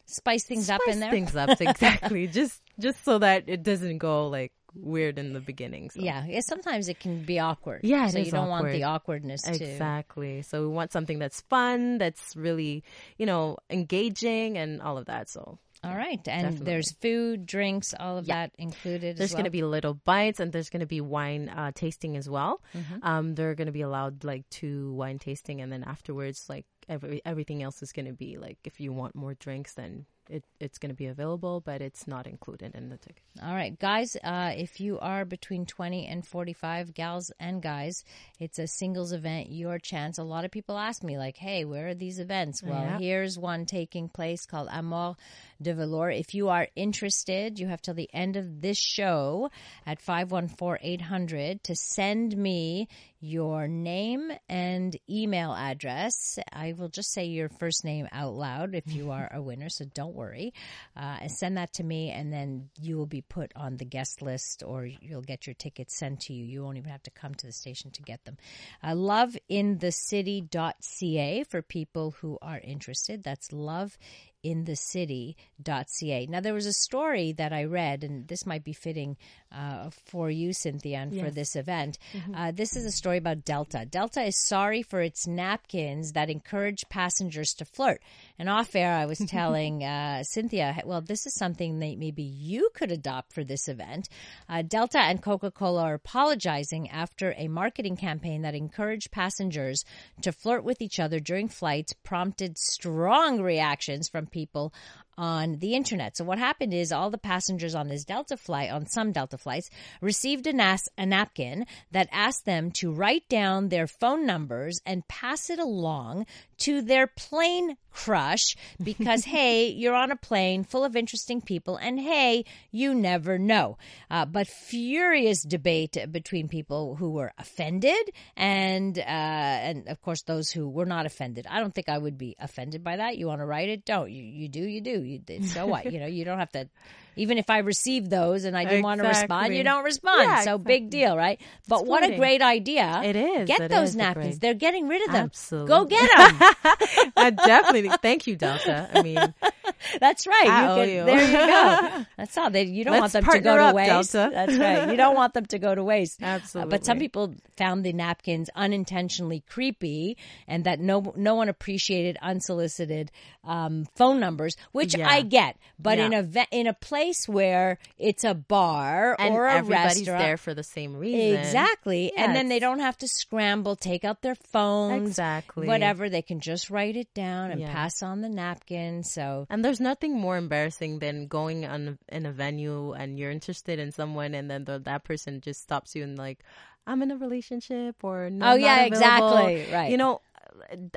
Spice 0.08 0.44
things 0.44 0.70
up 0.70 0.82
in 0.90 1.00
there. 1.00 1.12
things 1.12 1.36
up 1.38 1.62
exactly, 1.70 2.28
just 2.28 2.62
just 2.80 3.04
so 3.06 3.20
that 3.20 3.44
it 3.48 3.64
doesn't 3.64 4.00
go 4.00 4.28
like 4.28 4.52
weird 4.76 5.18
in 5.20 5.34
the 5.34 5.40
beginning. 5.40 5.90
So. 5.90 6.02
Yeah, 6.02 6.26
yeah. 6.26 6.40
Sometimes 6.42 6.90
it 6.90 7.00
can 7.00 7.24
be 7.24 7.40
awkward. 7.40 7.82
Yeah, 7.84 8.08
so 8.08 8.20
you 8.20 8.32
don't 8.32 8.50
want 8.50 8.72
the 8.72 8.84
awkward. 8.84 9.24
awkwardness 9.24 9.42
to. 9.44 9.52
Exactly. 9.54 10.42
So 10.44 10.62
we 10.62 10.68
want 10.68 10.92
something 10.92 11.20
that's 11.20 11.42
fun, 11.42 11.98
that's 11.98 12.36
really, 12.36 12.84
you 13.18 13.26
know, 13.26 13.58
engaging 13.70 14.58
and 14.58 14.82
all 14.82 14.98
of 14.98 15.06
that. 15.06 15.30
So 15.30 15.58
All 15.84 15.96
right, 15.96 16.20
and 16.28 16.44
Definitely. 16.44 16.66
there's 16.66 16.92
food, 16.92 17.46
drinks, 17.48 17.96
all 18.00 18.20
of 18.20 18.28
that 18.28 18.52
included. 18.60 19.18
there's 19.18 19.32
as 19.32 19.34
going 19.34 19.46
to 19.46 19.52
be 19.52 19.64
little 19.64 19.96
bites 19.96 20.40
and 20.40 20.52
there's 20.52 20.70
going 20.70 20.82
to 20.82 20.86
be 20.86 21.02
wine 21.02 21.50
uh, 21.50 21.72
tasting 21.74 22.18
as 22.18 22.30
well. 22.30 22.62
Mm-hmm. 22.76 22.98
Um, 23.02 23.34
they're 23.36 23.56
going 23.56 23.66
to 23.66 23.72
be 23.72 23.82
allowed 23.82 24.24
like 24.24 24.48
two 24.50 24.94
wine 24.94 25.18
tasting 25.18 25.60
and 25.60 25.72
then 25.72 25.84
afterwards, 25.84 26.46
like 26.50 26.66
every, 26.88 27.22
everything 27.26 27.64
else 27.64 27.82
is 27.82 27.92
going 27.94 28.06
to 28.06 28.14
be 28.14 28.38
like 28.38 28.60
if 28.64 28.80
you 28.80 28.94
want 28.94 29.16
more 29.16 29.34
drinks, 29.34 29.74
then 29.74 30.06
it, 30.32 30.44
it's 30.60 30.78
going 30.78 30.90
to 30.90 30.96
be 30.96 31.08
available, 31.08 31.62
but 31.62 31.82
it's 31.82 32.08
not 32.08 32.26
included 32.26 32.74
in 32.74 32.90
the 32.90 32.98
ticket. 32.98 33.22
All 33.44 33.54
right, 33.54 33.78
guys, 33.78 34.16
uh, 34.24 34.54
if 34.56 34.80
you 34.80 34.98
are 35.00 35.26
between 35.26 35.66
20 35.66 36.08
and 36.08 36.26
45, 36.26 36.94
gals 36.94 37.32
and 37.40 37.62
guys, 37.62 38.04
it's 38.40 38.58
a 38.58 38.66
singles 38.68 39.12
event, 39.12 39.50
your 39.52 39.78
chance. 39.78 40.18
A 40.18 40.24
lot 40.24 40.46
of 40.46 40.52
people 40.52 40.78
ask 40.78 41.04
me, 41.04 41.18
like, 41.18 41.38
hey, 41.38 41.66
where 41.66 41.90
are 41.90 41.94
these 41.94 42.20
events? 42.20 42.64
Well, 42.64 42.82
Yeah. 42.82 42.98
here's 42.98 43.38
one 43.38 43.66
taking 43.66 44.10
place 44.10 44.46
called 44.46 44.70
Amor 44.72 45.16
de 45.62 45.74
Velour. 45.74 46.10
If 46.12 46.34
you 46.34 46.50
are 46.50 46.68
interested, 46.76 47.60
you 47.60 47.68
have 47.68 47.82
till 47.82 47.94
the 47.94 48.10
end 48.14 48.38
of 48.38 48.62
this 48.62 48.78
show 48.80 49.50
at 49.86 50.02
514 50.02 50.78
800 50.82 51.64
to 51.66 51.76
send 51.76 52.36
me 52.38 52.88
your 53.20 53.68
name 53.68 54.32
and 54.50 54.96
email 55.10 55.54
address. 55.54 56.40
I 56.52 56.74
will 56.74 56.90
just 56.90 57.12
say 57.12 57.26
your 57.26 57.50
first 57.50 57.86
name 57.86 58.08
out 58.12 58.34
loud 58.34 58.74
if 58.74 58.88
you 58.88 59.12
are 59.12 59.30
a 59.32 59.42
winner, 59.42 59.70
so 59.70 59.86
don't 59.94 60.16
worry. 60.16 60.21
Uh, 60.30 61.18
and 61.22 61.32
send 61.32 61.58
that 61.58 61.74
to 61.74 61.84
me, 61.84 62.10
and 62.10 62.32
then 62.32 62.70
you 62.80 62.98
will 62.98 63.06
be 63.06 63.22
put 63.22 63.52
on 63.56 63.78
the 63.78 63.86
guest 63.86 64.22
list 64.22 64.64
or 64.66 64.86
you'll 64.86 65.22
get 65.22 65.48
your 65.48 65.54
tickets 65.54 65.98
sent 65.98 66.20
to 66.22 66.34
you. 66.34 66.46
You 66.46 66.64
won't 66.64 66.78
even 66.78 66.92
have 66.92 67.04
to 67.04 67.12
come 67.12 67.34
to 67.36 67.46
the 67.46 67.54
station 67.54 67.92
to 67.92 68.02
get 68.02 68.24
them. 68.26 68.38
Uh, 68.84 68.92
loveinthecity.ca 68.92 71.44
for 71.44 71.62
people 71.62 72.16
who 72.22 72.38
are 72.42 72.60
interested. 72.60 73.24
That's 73.24 73.52
love 73.52 73.98
inthecity.ca. 74.44 76.26
Now, 76.28 76.40
there 76.40 76.54
was 76.54 76.66
a 76.66 76.74
story 76.74 77.34
that 77.34 77.54
I 77.54 77.66
read, 77.66 78.04
and 78.04 78.28
this 78.28 78.46
might 78.46 78.64
be 78.64 78.74
fitting 78.74 79.18
uh, 79.52 79.90
for 80.06 80.30
you, 80.30 80.54
Cynthia, 80.54 81.00
and 81.00 81.20
for 81.20 81.30
this 81.30 81.56
event. 81.56 81.98
Uh, 82.34 82.52
this 82.52 82.76
is 82.76 82.86
a 82.86 82.92
story 82.92 83.18
about 83.18 83.44
Delta. 83.44 83.86
Delta 83.86 84.22
is 84.24 84.48
sorry 84.48 84.82
for 84.82 85.02
its 85.02 85.28
napkins 85.28 86.14
that 86.14 86.30
encourage 86.30 86.88
passengers 86.90 87.54
to 87.56 87.66
flirt. 87.66 88.02
And 88.40 88.50
off 88.50 88.76
air, 88.76 88.94
I 88.94 89.06
was 89.06 89.20
telling 89.28 89.84
uh, 89.84 90.24
Cynthia, 90.24 90.82
well, 90.86 91.02
this 91.02 91.26
is 91.26 91.36
something 91.36 91.80
that 91.80 91.98
maybe 91.98 92.24
you 92.24 92.70
could 92.74 92.92
adopt 92.92 93.34
for 93.34 93.44
this 93.44 93.68
event. 93.68 94.08
Uh, 94.48 94.62
Delta 94.62 95.00
and 95.00 95.22
Coca 95.22 95.52
Cola 95.52 95.84
are 95.84 95.94
apologizing 95.96 96.90
after 96.90 97.34
a 97.38 97.48
marketing 97.48 97.98
campaign 97.98 98.42
that 98.44 98.56
encouraged 98.56 99.12
passengers 99.12 99.84
to 100.22 100.32
flirt 100.32 100.64
with 100.64 100.82
each 100.82 101.00
other 101.00 101.20
during 101.20 101.48
flights, 101.48 101.94
prompted 102.04 102.58
strong 102.58 103.42
reactions 103.42 104.08
from 104.08 104.28
people 104.32 104.74
on 105.18 105.58
the 105.58 105.76
internet. 105.76 106.18
So 106.18 106.24
what 106.24 106.40
happened 106.40 106.74
is 106.74 106.92
all 106.92 107.10
the 107.10 107.18
passengers 107.18 107.76
on 107.76 107.88
this 107.88 108.04
Delta 108.04 108.38
flight, 108.38 108.72
on 108.72 108.86
some 108.88 109.12
Delta 109.12 109.38
flights, 109.38 109.70
received 110.02 110.48
a, 110.48 110.54
nas- 110.54 110.90
a 110.98 111.06
napkin 111.06 111.66
that 111.92 112.10
asked 112.12 112.46
them 112.46 112.72
to 112.80 112.92
write 112.92 113.28
down 113.30 113.70
their 113.70 113.88
phone 113.88 114.26
numbers 114.26 114.82
and 114.86 115.08
pass 115.08 115.50
it 115.50 115.60
along 115.60 116.26
to 116.60 116.82
their 116.82 117.08
plane 117.08 117.76
crush 117.92 118.56
because, 118.82 119.26
hey, 119.26 119.68
you're 119.68 119.96
on 119.96 120.12
a 120.12 120.16
plane 120.16 120.64
full 120.64 120.84
of 120.84 120.96
interesting 120.96 121.42
people 121.42 121.78
and 121.78 122.00
hey, 122.00 122.46
you 122.72 122.94
never 122.94 123.38
know. 123.38 123.78
Uh, 124.10 124.26
but 124.26 124.48
furious 124.48 125.44
debate 125.44 125.98
between 126.12 126.48
people 126.48 126.96
who 126.96 127.12
were 127.12 127.34
offended 127.38 128.12
and, 128.36 128.98
uh, 128.98 129.02
and 129.02 129.88
of 129.88 130.02
course, 130.02 130.24
those 130.24 130.50
who 130.50 130.70
were 130.70 130.86
not 130.86 131.06
offended. 131.06 131.46
I 131.50 131.60
don't 131.60 131.74
think 131.74 131.90
I 131.90 131.98
would 131.98 132.18
be 132.18 132.36
offended 132.40 132.84
by 132.84 132.98
that. 132.98 133.18
You 133.18 133.28
want 133.28 133.42
to 133.42 133.46
write 133.46 133.70
it? 133.70 133.86
Don't. 133.86 134.12
You, 134.12 134.24
you 134.24 134.48
do, 134.48 134.62
you 134.62 134.82
do. 134.82 135.01
You, 135.06 135.22
so 135.48 135.66
what? 135.66 135.92
You 135.92 136.00
know, 136.00 136.08
you 136.08 136.26
don't 136.26 136.40
have 136.40 136.52
to. 136.52 136.70
Even 137.16 137.38
if 137.38 137.50
I 137.50 137.60
received 137.60 138.10
those 138.10 138.46
and 138.46 138.58
I 138.58 138.64
didn't 138.66 138.84
want 138.84 139.02
to 139.02 139.08
respond, 139.08 139.54
you 139.56 139.64
don't 139.64 139.84
respond. 139.84 140.24
Yeah, 140.24 140.42
so 140.42 140.58
big 140.58 140.90
deal, 140.90 141.16
right? 141.18 141.40
But 141.68 141.86
what 141.86 142.04
a 142.04 142.16
great 142.16 142.42
idea! 142.42 143.02
It 143.04 143.16
is. 143.16 143.48
Get 143.48 143.62
It 143.62 143.72
those 143.72 143.90
is 143.90 143.96
napkins. 143.96 144.40
They're 144.40 144.54
getting 144.54 144.88
rid 144.88 145.06
of 145.06 145.12
them. 145.12 145.26
Absolutely. 145.26 145.68
Go 145.68 145.86
get 145.86 146.10
them. 146.18 147.12
I 147.18 147.30
definitely 147.32 147.90
thank 148.02 148.28
you, 148.28 148.36
Delta. 148.36 148.90
I 148.94 149.02
mean, 149.02 149.18
That's 150.00 150.26
right. 150.28 150.48
I 150.48 150.84
you 150.86 150.92
you. 151.00 151.06
There 151.06 151.26
you 151.26 151.32
go. 151.32 152.06
That's 152.18 152.38
all. 152.38 152.50
They, 152.50 152.64
you 152.64 152.84
don't 152.84 152.94
Let's 153.00 153.14
want 153.14 153.26
them 153.26 153.34
to 153.34 153.40
go 153.40 153.58
to 153.58 153.64
up, 153.64 153.76
waste. 153.76 154.14
Delta. 154.14 154.32
That's 154.34 154.58
right. 154.58 154.90
You 154.90 154.98
don't 154.98 155.16
want 155.16 155.34
them 155.34 155.46
to 155.48 155.60
go 155.60 155.74
to 155.76 155.84
waste. 155.84 156.22
Uh, 156.22 156.26
Absolutely. 156.28 156.70
but 156.72 156.86
some 156.86 157.00
people 157.00 157.34
found 157.58 157.84
the 157.84 157.94
napkins 157.94 158.50
unintentionally 158.56 159.44
creepy, 159.50 160.18
and 160.48 160.64
that 160.64 160.80
no 160.80 161.14
no 161.16 161.36
one 161.36 161.50
appreciated 161.50 162.18
unsolicited 162.22 163.12
um, 163.44 163.86
phone 163.96 164.20
numbers, 164.20 164.56
which 164.72 164.96
Yeah. 164.96 165.10
I 165.10 165.22
get. 165.22 165.58
But 165.80 166.00
in 166.00 166.14
a 166.14 166.48
in 166.52 166.68
a 166.68 166.74
place 166.74 167.01
where 167.28 167.78
it's 167.98 168.24
a 168.24 168.34
bar 168.34 169.16
and 169.20 169.34
or 169.34 169.48
a 169.48 169.54
everybody's 169.54 170.00
restaurant, 170.00 170.20
there 170.20 170.38
for 170.38 170.54
the 170.54 170.64
same 170.64 170.96
reason. 170.96 171.40
Exactly. 171.40 172.12
Yeah, 172.16 172.24
and 172.26 172.36
then 172.36 172.50
they 172.50 172.60
don't 172.60 172.80
have 172.80 172.98
to 173.00 173.08
scramble, 173.08 173.76
take 173.76 174.04
out 174.06 174.22
their 174.22 174.36
phones. 174.36 175.08
Exactly. 175.08 175.68
Whatever. 175.68 176.10
They 176.10 176.22
can 176.22 176.40
just 176.40 176.70
write 176.70 176.96
it 176.96 177.14
down 177.14 177.52
and 177.52 177.62
Yeah. 177.62 177.72
pass 177.72 178.02
on 178.04 178.22
the 178.22 178.30
napkin. 178.30 179.04
So 179.04 179.48
And 179.50 179.64
there's 179.64 179.80
nothing 179.80 180.18
more 180.20 180.38
embarrassing 180.38 181.00
than 181.00 181.28
going 181.28 181.66
on 181.66 181.98
in 182.10 182.26
a 182.26 182.32
venue 182.32 182.94
and 182.94 183.18
you're 183.20 183.32
interested 183.32 183.80
in 183.80 183.92
someone, 183.92 184.34
and 184.36 184.50
then 184.50 184.66
the, 184.66 184.80
that 184.80 185.04
person 185.04 185.42
just 185.42 185.62
stops 185.62 185.96
you 185.96 186.04
and 186.04 186.18
like, 186.18 186.40
I'm 186.88 187.02
in 187.04 187.12
a 187.12 187.18
relationship 187.18 188.04
or 188.04 188.30
no. 188.30 188.52
Oh, 188.52 188.56
yeah, 188.56 188.86
available." 188.86 189.38
exactly, 189.38 189.74
right. 189.74 189.92
You 189.92 189.98
know, 189.98 190.22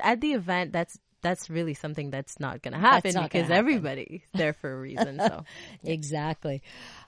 at 0.03 0.19
the 0.21 0.33
event, 0.33 0.71
that's 0.73 0.97
that's 1.25 1.49
really 1.49 1.73
something 1.73 2.11
that's 2.11 2.39
not 2.39 2.61
going 2.61 2.73
to 2.73 2.79
happen 2.79 3.15
not 3.15 3.23
because 3.23 3.47
happen. 3.47 3.57
everybody's 3.57 4.21
there 4.35 4.53
for 4.53 4.71
a 4.71 4.79
reason. 4.79 5.17
So 5.19 5.43
Exactly. 5.83 6.61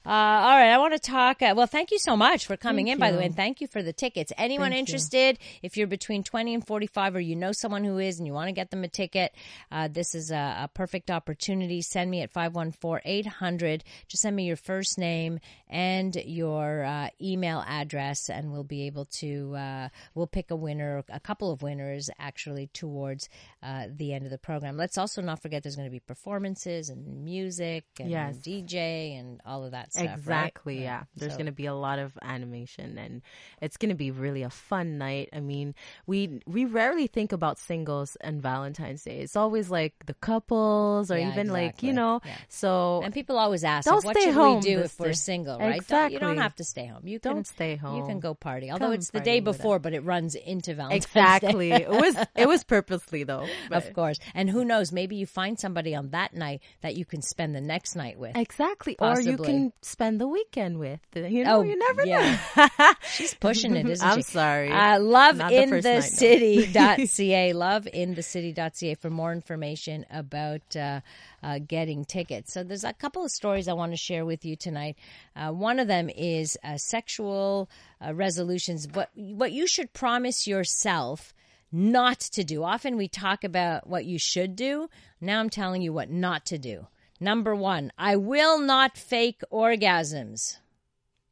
Uh, 0.04 0.10
all 0.10 0.58
right. 0.58 0.72
I 0.72 0.78
want 0.80 0.94
to 0.94 1.00
talk. 1.00 1.42
Uh, 1.42 1.54
well, 1.56 1.68
thank 1.68 1.92
you 1.92 2.00
so 2.00 2.18
much 2.18 2.48
for 2.48 2.58
coming 2.58 2.86
Thank 2.86 2.96
in, 2.96 3.00
by 3.00 3.12
the 3.12 3.20
way, 3.20 3.26
and 3.26 3.36
thank 3.36 3.62
you 3.62 3.68
for 3.68 3.84
the 3.84 3.94
tickets. 3.94 4.32
Anyone 4.38 4.72
Thank 4.72 4.76
you. 4.76 4.80
interested, 4.80 5.38
if 5.62 5.78
you're 5.78 5.86
between 5.86 6.24
20 6.24 6.56
and 6.56 6.66
45 6.66 7.16
or 7.18 7.20
you 7.20 7.36
know 7.36 7.52
someone 7.52 7.84
who 7.84 8.00
is 8.00 8.18
and 8.18 8.26
you 8.26 8.34
want 8.34 8.48
to 8.48 8.54
get 8.54 8.72
them 8.72 8.84
a 8.84 8.88
ticket, 8.88 9.36
uh, 9.72 9.88
this 9.88 10.16
is 10.16 10.32
a, 10.32 10.62
a 10.62 10.70
perfect 10.74 11.12
opportunity. 11.12 11.82
Send 11.82 12.10
me 12.10 12.22
at 12.22 12.32
514 12.32 13.02
800. 13.06 13.84
Just 14.08 14.24
send 14.24 14.36
me 14.36 14.46
your 14.46 14.56
first 14.56 14.98
name 14.98 15.40
and 15.70 16.16
your 16.16 16.86
uh, 16.86 17.10
email 17.22 17.64
address, 17.68 18.30
and 18.30 18.52
we'll 18.52 18.64
be 18.64 18.88
able 18.88 19.06
to, 19.20 19.56
uh, 19.56 19.90
we'll 20.16 20.26
pick 20.26 20.50
a 20.50 20.56
winner, 20.56 21.04
a 21.10 21.20
couple 21.20 21.52
of 21.52 21.62
winners 21.62 22.10
actually 22.18 22.68
towards 22.68 23.30
uh, 23.62 23.88
the 24.08 24.14
end 24.14 24.26
of 24.26 24.32
the 24.32 24.38
program. 24.38 24.78
Let's 24.78 24.98
also 24.98 25.22
not 25.22 25.42
forget 25.42 25.64
there's 25.64 25.76
going 25.76 25.88
to 25.88 25.92
be 25.92 26.00
performances 26.00 26.90
and 26.90 27.24
music 27.26 27.84
and 28.00 28.10
Yes. 28.10 28.38
DJ 28.38 29.18
and 29.20 29.42
all 29.46 29.66
of 29.66 29.72
that 29.72 29.92
stuff. 29.92 30.06
exactly, 30.18 30.78
Right. 30.78 30.84
yeah. 30.84 31.04
There's 31.16 31.34
So- 31.34 31.38
going 31.38 31.48
to 31.48 31.52
be 31.52 31.66
a 31.66 31.74
lot 31.74 32.00
of 32.00 32.18
animation, 32.22 32.98
and 32.98 33.22
it's 33.62 33.78
going 33.78 33.90
to 33.90 33.96
be 33.96 34.12
really 34.12 34.44
a 34.44 34.50
fun 34.50 34.98
night. 34.98 35.30
I 35.34 35.40
mean, 35.42 35.76
we 36.06 36.40
we 36.48 36.66
rarely 36.66 37.08
think 37.08 37.32
about 37.34 37.60
singles 37.60 38.16
and 38.22 38.42
Valentine's 38.42 39.04
Day. 39.04 39.20
It's 39.20 39.36
always 39.36 39.70
like 39.70 39.94
the 40.06 40.14
couples 40.16 41.12
or 41.12 41.18
Yeah, 41.18 41.32
even 41.32 41.50
like 41.50 41.84
you 41.84 41.94
know. 41.94 42.22
Yeah. 42.24 42.38
So 42.50 43.02
And 43.04 43.14
people 43.14 43.38
always 43.38 43.64
ask, 43.64 43.90
like, 43.90 44.04
what 44.04 44.18
should 44.18 44.36
we 44.36 44.60
do 44.62 44.80
if 44.80 45.00
we're 45.00 45.14
single, 45.14 45.60
right? 45.60 45.86
Don't- 45.88 46.12
you 46.12 46.20
don't 46.20 46.38
have 46.38 46.56
to 46.56 46.64
stay 46.64 46.86
home. 46.86 47.06
You 47.08 47.20
can 47.20 47.34
Don't 47.34 47.48
stay 47.48 47.76
home. 47.76 47.98
You 47.98 48.06
can 48.06 48.20
go 48.20 48.34
party. 48.34 48.72
Although 48.72 48.86
Come 48.88 48.94
it's 48.94 49.10
the 49.12 49.20
day 49.20 49.40
before, 49.40 49.80
but 49.80 49.94
it 49.94 50.02
runs 50.02 50.36
into 50.36 50.74
Valentine's 50.74 51.06
exactly, 51.06 51.70
Day. 51.70 51.76
Exactly. 51.78 51.98
it 51.98 52.02
was 52.02 52.28
it 52.36 52.48
was 52.48 52.64
purposely 52.64 53.24
though. 53.24 53.48
but- 53.70 53.87
Of 53.88 53.94
course. 53.96 54.20
And 54.34 54.50
who 54.50 54.64
knows, 54.66 54.92
maybe 54.92 55.16
you 55.16 55.26
find 55.26 55.60
somebody 55.60 55.96
on 55.96 56.10
that 56.10 56.34
night 56.34 56.62
that 56.82 56.96
you 56.96 57.06
can 57.06 57.22
spend 57.22 57.56
the 57.56 57.62
next 57.62 57.96
night 57.96 58.18
with. 58.20 58.36
Exactly, 58.36 58.96
or 59.00 59.20
you 59.20 59.38
can 59.38 59.74
spend 59.82 60.20
the 60.22 60.28
weekend 60.28 60.80
with. 60.80 61.00
You 61.14 61.44
know, 61.44 61.58
Oh, 61.60 61.62
you 61.64 61.78
never 61.78 62.06
yeah. 62.06 62.38
know. 62.56 62.90
She's 63.12 63.34
pushing 63.34 63.76
it, 63.76 63.88
isn't 63.88 64.08
I'm 64.08 64.18
she? 64.18 64.24
sorry. 64.24 64.72
Uh, 64.72 65.00
love 65.00 65.38
Not 65.38 65.50
the 65.52 65.62
in 65.62 65.70
the 65.70 66.02
city.ca. 66.02 67.54
love 67.54 67.88
in 67.92 68.14
the 68.16 68.24
city.ca 68.24 68.96
for 68.96 69.10
more 69.10 69.32
information 69.32 70.06
about 70.12 70.76
uh, 70.76 71.02
uh, 71.44 71.60
getting 71.60 72.06
tickets. 72.06 72.54
So 72.54 72.64
there's 72.64 72.84
a 72.84 72.94
couple 72.94 73.24
of 73.24 73.32
stories 73.32 73.68
I 73.68 73.74
want 73.74 73.92
to 73.94 73.98
share 73.98 74.26
with 74.26 74.46
you 74.46 74.56
tonight. 74.56 74.98
Uh, 75.36 75.52
one 75.52 75.80
of 75.80 75.88
them 75.88 76.10
is 76.10 76.58
uh, 76.64 76.78
sexual 76.78 77.70
uh, 78.06 78.14
resolutions. 78.14 78.88
What 78.92 79.10
what 79.16 79.52
you 79.52 79.68
should 79.68 79.94
promise 79.94 80.48
yourself 80.48 81.34
not 81.72 82.20
to 82.20 82.44
do. 82.44 82.64
Often 82.64 82.98
we 82.98 83.08
talk 83.08 83.44
about 83.44 83.88
what 83.88 84.06
you 84.06 84.18
should 84.18 84.56
do. 84.56 84.90
Now 85.20 85.40
I'm 85.40 85.50
telling 85.50 85.82
you 85.82 85.94
what 85.94 86.10
not 86.10 86.46
to 86.48 86.58
do. 86.58 86.88
Number 87.20 87.56
one, 87.56 87.92
I 87.98 88.16
will 88.16 88.60
not 88.60 88.98
fake 88.98 89.42
orgasms. 89.52 90.58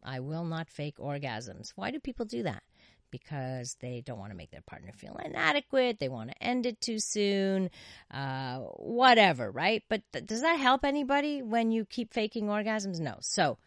I 0.03 0.19
will 0.19 0.45
not 0.45 0.69
fake 0.69 0.97
orgasms. 0.97 1.73
Why 1.75 1.91
do 1.91 1.99
people 1.99 2.25
do 2.25 2.43
that? 2.43 2.63
Because 3.11 3.77
they 3.79 4.01
don't 4.01 4.19
want 4.19 4.31
to 4.31 4.37
make 4.37 4.51
their 4.51 4.61
partner 4.61 4.91
feel 4.91 5.19
inadequate. 5.23 5.99
They 5.99 6.09
want 6.09 6.31
to 6.31 6.43
end 6.43 6.65
it 6.65 6.81
too 6.81 6.99
soon. 6.99 7.69
Uh, 8.11 8.59
whatever, 8.77 9.49
right? 9.49 9.83
But 9.89 10.01
th- 10.11 10.25
does 10.25 10.41
that 10.41 10.59
help 10.59 10.83
anybody 10.83 11.41
when 11.41 11.71
you 11.71 11.85
keep 11.85 12.13
faking 12.13 12.47
orgasms? 12.47 12.99
No. 12.99 13.17
So 13.21 13.57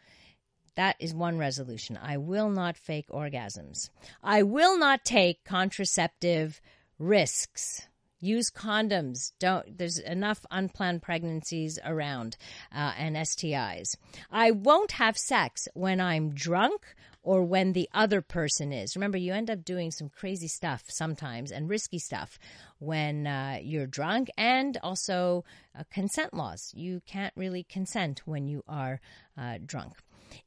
that 0.78 0.94
is 1.00 1.12
one 1.12 1.38
resolution. 1.38 1.98
I 2.00 2.18
will 2.18 2.50
not 2.50 2.76
fake 2.76 3.08
orgasms. 3.08 3.90
I 4.22 4.44
will 4.44 4.78
not 4.78 5.04
take 5.04 5.44
contraceptive 5.44 6.60
risks. 7.00 7.88
Use 8.20 8.48
condoms. 8.48 9.32
Don't. 9.40 9.76
There's 9.76 9.98
enough 9.98 10.46
unplanned 10.52 11.02
pregnancies 11.02 11.80
around 11.84 12.36
uh, 12.72 12.92
and 12.96 13.16
STIs. 13.16 13.96
I 14.30 14.52
won't 14.52 14.92
have 14.92 15.18
sex 15.18 15.66
when 15.74 16.00
I'm 16.00 16.32
drunk 16.32 16.94
or 17.24 17.42
when 17.42 17.72
the 17.72 17.88
other 17.92 18.22
person 18.22 18.72
is. 18.72 18.94
Remember, 18.94 19.18
you 19.18 19.32
end 19.32 19.50
up 19.50 19.64
doing 19.64 19.90
some 19.90 20.08
crazy 20.08 20.46
stuff 20.46 20.84
sometimes 20.86 21.50
and 21.50 21.68
risky 21.68 21.98
stuff 21.98 22.38
when 22.78 23.26
uh, 23.26 23.58
you're 23.60 23.88
drunk, 23.88 24.30
and 24.38 24.78
also 24.84 25.44
uh, 25.76 25.82
consent 25.92 26.34
laws. 26.34 26.72
You 26.72 27.02
can't 27.04 27.34
really 27.36 27.64
consent 27.64 28.22
when 28.26 28.46
you 28.46 28.62
are 28.68 29.00
uh, 29.36 29.58
drunk. 29.66 29.94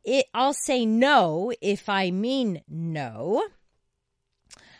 It, 0.03 0.25
I'll 0.33 0.53
say 0.53 0.85
no 0.85 1.51
if 1.61 1.89
I 1.89 2.11
mean 2.11 2.61
no. 2.67 3.43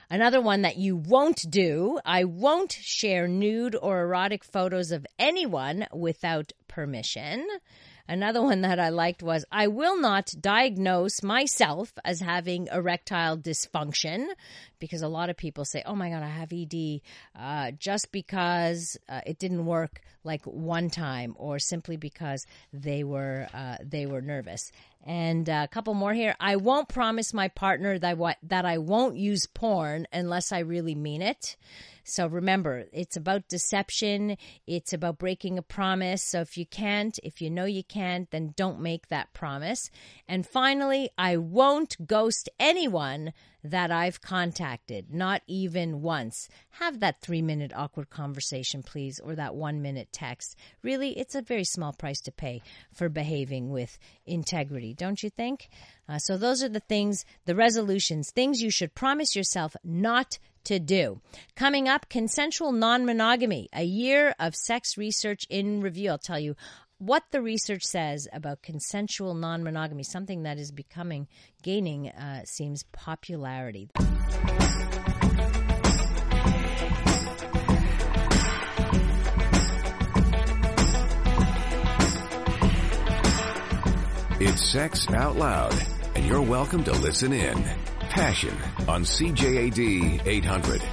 Another 0.09 0.41
one 0.41 0.63
that 0.63 0.75
you 0.75 0.97
won't 0.97 1.49
do 1.49 1.99
I 2.03 2.25
won't 2.25 2.73
share 2.73 3.29
nude 3.29 3.77
or 3.81 4.01
erotic 4.01 4.43
photos 4.43 4.91
of 4.91 5.07
anyone 5.17 5.87
without 5.93 6.51
permission. 6.67 7.47
Another 8.11 8.41
one 8.41 8.59
that 8.61 8.77
I 8.77 8.89
liked 8.89 9.23
was 9.23 9.45
I 9.53 9.67
will 9.67 9.97
not 9.97 10.33
diagnose 10.37 11.23
myself 11.23 11.93
as 12.03 12.19
having 12.19 12.67
erectile 12.67 13.37
dysfunction 13.37 14.27
because 14.79 15.01
a 15.01 15.07
lot 15.07 15.29
of 15.29 15.37
people 15.37 15.63
say, 15.63 15.81
oh 15.85 15.95
my 15.95 16.09
God, 16.09 16.21
I 16.21 16.27
have 16.27 16.51
ED 16.51 16.99
uh, 17.39 17.71
just 17.71 18.11
because 18.11 18.97
uh, 19.07 19.21
it 19.25 19.39
didn't 19.39 19.65
work 19.65 20.01
like 20.25 20.43
one 20.43 20.89
time 20.89 21.35
or 21.37 21.57
simply 21.57 21.95
because 21.95 22.45
they 22.73 23.05
were, 23.05 23.47
uh, 23.53 23.77
they 23.81 24.05
were 24.05 24.21
nervous. 24.21 24.73
And 25.03 25.49
uh, 25.49 25.61
a 25.65 25.67
couple 25.67 25.93
more 25.93 26.13
here. 26.13 26.35
I 26.39 26.57
won't 26.57 26.87
promise 26.87 27.33
my 27.33 27.47
partner 27.47 27.97
that, 27.99 28.17
what, 28.17 28.37
that 28.43 28.65
I 28.65 28.77
won't 28.77 29.17
use 29.17 29.47
porn 29.47 30.07
unless 30.13 30.51
I 30.51 30.59
really 30.59 30.95
mean 30.95 31.21
it. 31.21 31.55
So 32.03 32.27
remember, 32.27 32.85
it's 32.91 33.15
about 33.15 33.47
deception. 33.47 34.37
It's 34.67 34.93
about 34.93 35.17
breaking 35.17 35.57
a 35.57 35.61
promise. 35.61 36.23
So 36.23 36.41
if 36.41 36.57
you 36.57 36.65
can't, 36.65 37.17
if 37.23 37.41
you 37.41 37.49
know 37.49 37.65
you 37.65 37.83
can't, 37.83 38.29
then 38.31 38.53
don't 38.55 38.81
make 38.81 39.07
that 39.07 39.33
promise. 39.33 39.89
And 40.27 40.45
finally, 40.45 41.09
I 41.17 41.37
won't 41.37 42.07
ghost 42.07 42.49
anyone 42.59 43.33
that 43.63 43.91
I've 43.91 44.21
contacted, 44.21 45.13
not 45.13 45.43
even 45.45 46.01
once. 46.01 46.49
Have 46.79 46.99
that 46.99 47.21
three 47.21 47.41
minute 47.41 47.71
awkward 47.75 48.09
conversation, 48.09 48.81
please, 48.81 49.19
or 49.19 49.35
that 49.35 49.55
one 49.55 49.81
minute 49.81 50.09
text. 50.11 50.57
Really, 50.81 51.17
it's 51.17 51.35
a 51.35 51.41
very 51.41 51.63
small 51.63 51.93
price 51.93 52.21
to 52.21 52.31
pay 52.31 52.61
for 52.91 53.09
behaving 53.09 53.69
with 53.69 53.99
integrity, 54.25 54.93
don't 54.93 55.21
you 55.21 55.29
think? 55.29 55.69
Uh, 56.09 56.17
so, 56.17 56.37
those 56.37 56.63
are 56.63 56.69
the 56.69 56.79
things, 56.79 57.23
the 57.45 57.55
resolutions, 57.55 58.31
things 58.31 58.61
you 58.61 58.71
should 58.71 58.95
promise 58.95 59.35
yourself 59.35 59.75
not 59.83 60.39
to 60.65 60.79
do. 60.79 61.21
Coming 61.55 61.87
up, 61.87 62.09
consensual 62.09 62.71
non 62.71 63.05
monogamy, 63.05 63.69
a 63.73 63.83
year 63.83 64.35
of 64.39 64.55
sex 64.55 64.97
research 64.97 65.45
in 65.49 65.81
review. 65.81 66.11
I'll 66.11 66.17
tell 66.17 66.39
you 66.39 66.55
what 66.97 67.23
the 67.31 67.41
research 67.41 67.83
says 67.83 68.27
about 68.31 68.61
consensual 68.61 69.33
non 69.33 69.63
monogamy, 69.63 70.03
something 70.03 70.43
that 70.43 70.57
is 70.57 70.71
becoming, 70.71 71.27
gaining, 71.63 72.09
uh, 72.09 72.43
seems 72.45 72.83
popularity. 72.91 73.89
It's 84.43 84.71
Sex 84.71 85.07
Out 85.09 85.35
Loud, 85.35 85.75
and 86.15 86.25
you're 86.25 86.41
welcome 86.41 86.83
to 86.85 86.91
listen 86.93 87.31
in. 87.31 87.80
Passion 88.11 88.53
on 88.89 89.05
CJAD 89.05 90.27
800. 90.27 90.83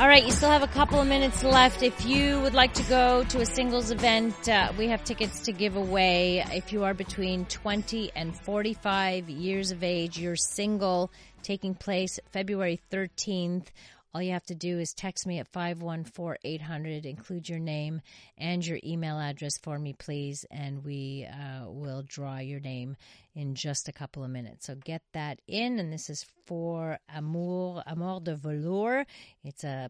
All 0.00 0.08
right, 0.08 0.24
you 0.24 0.32
still 0.32 0.50
have 0.50 0.64
a 0.64 0.66
couple 0.66 1.00
of 1.00 1.06
minutes 1.06 1.44
left. 1.44 1.84
If 1.84 2.04
you 2.04 2.40
would 2.40 2.52
like 2.52 2.74
to 2.74 2.82
go 2.82 3.22
to 3.22 3.40
a 3.40 3.46
singles 3.46 3.92
event, 3.92 4.48
uh, 4.48 4.72
we 4.76 4.88
have 4.88 5.04
tickets 5.04 5.42
to 5.42 5.52
give 5.52 5.76
away. 5.76 6.44
If 6.50 6.72
you 6.72 6.82
are 6.82 6.94
between 6.94 7.44
20 7.44 8.10
and 8.16 8.36
45 8.36 9.30
years 9.30 9.70
of 9.70 9.84
age, 9.84 10.18
you're 10.18 10.34
single, 10.34 11.12
taking 11.44 11.76
place 11.76 12.18
February 12.32 12.80
13th 12.90 13.66
all 14.12 14.22
you 14.22 14.32
have 14.32 14.46
to 14.46 14.54
do 14.54 14.78
is 14.78 14.92
text 14.92 15.26
me 15.26 15.38
at 15.38 15.48
514 15.48 16.36
800, 16.42 17.06
include 17.06 17.48
your 17.48 17.58
name 17.58 18.00
and 18.36 18.66
your 18.66 18.78
email 18.84 19.18
address 19.18 19.58
for 19.58 19.78
me, 19.78 19.92
please, 19.92 20.44
and 20.50 20.84
we 20.84 21.26
uh, 21.30 21.70
will 21.70 22.02
draw 22.06 22.38
your 22.38 22.60
name 22.60 22.96
in 23.34 23.54
just 23.54 23.88
a 23.88 23.92
couple 23.92 24.24
of 24.24 24.30
minutes. 24.30 24.66
So 24.66 24.74
get 24.74 25.02
that 25.12 25.40
in, 25.46 25.78
and 25.78 25.92
this 25.92 26.10
is 26.10 26.26
for 26.46 26.98
Amour, 27.14 27.84
Amour 27.86 28.20
de 28.20 28.34
Velour. 28.34 29.06
It's 29.44 29.62
uh, 29.62 29.88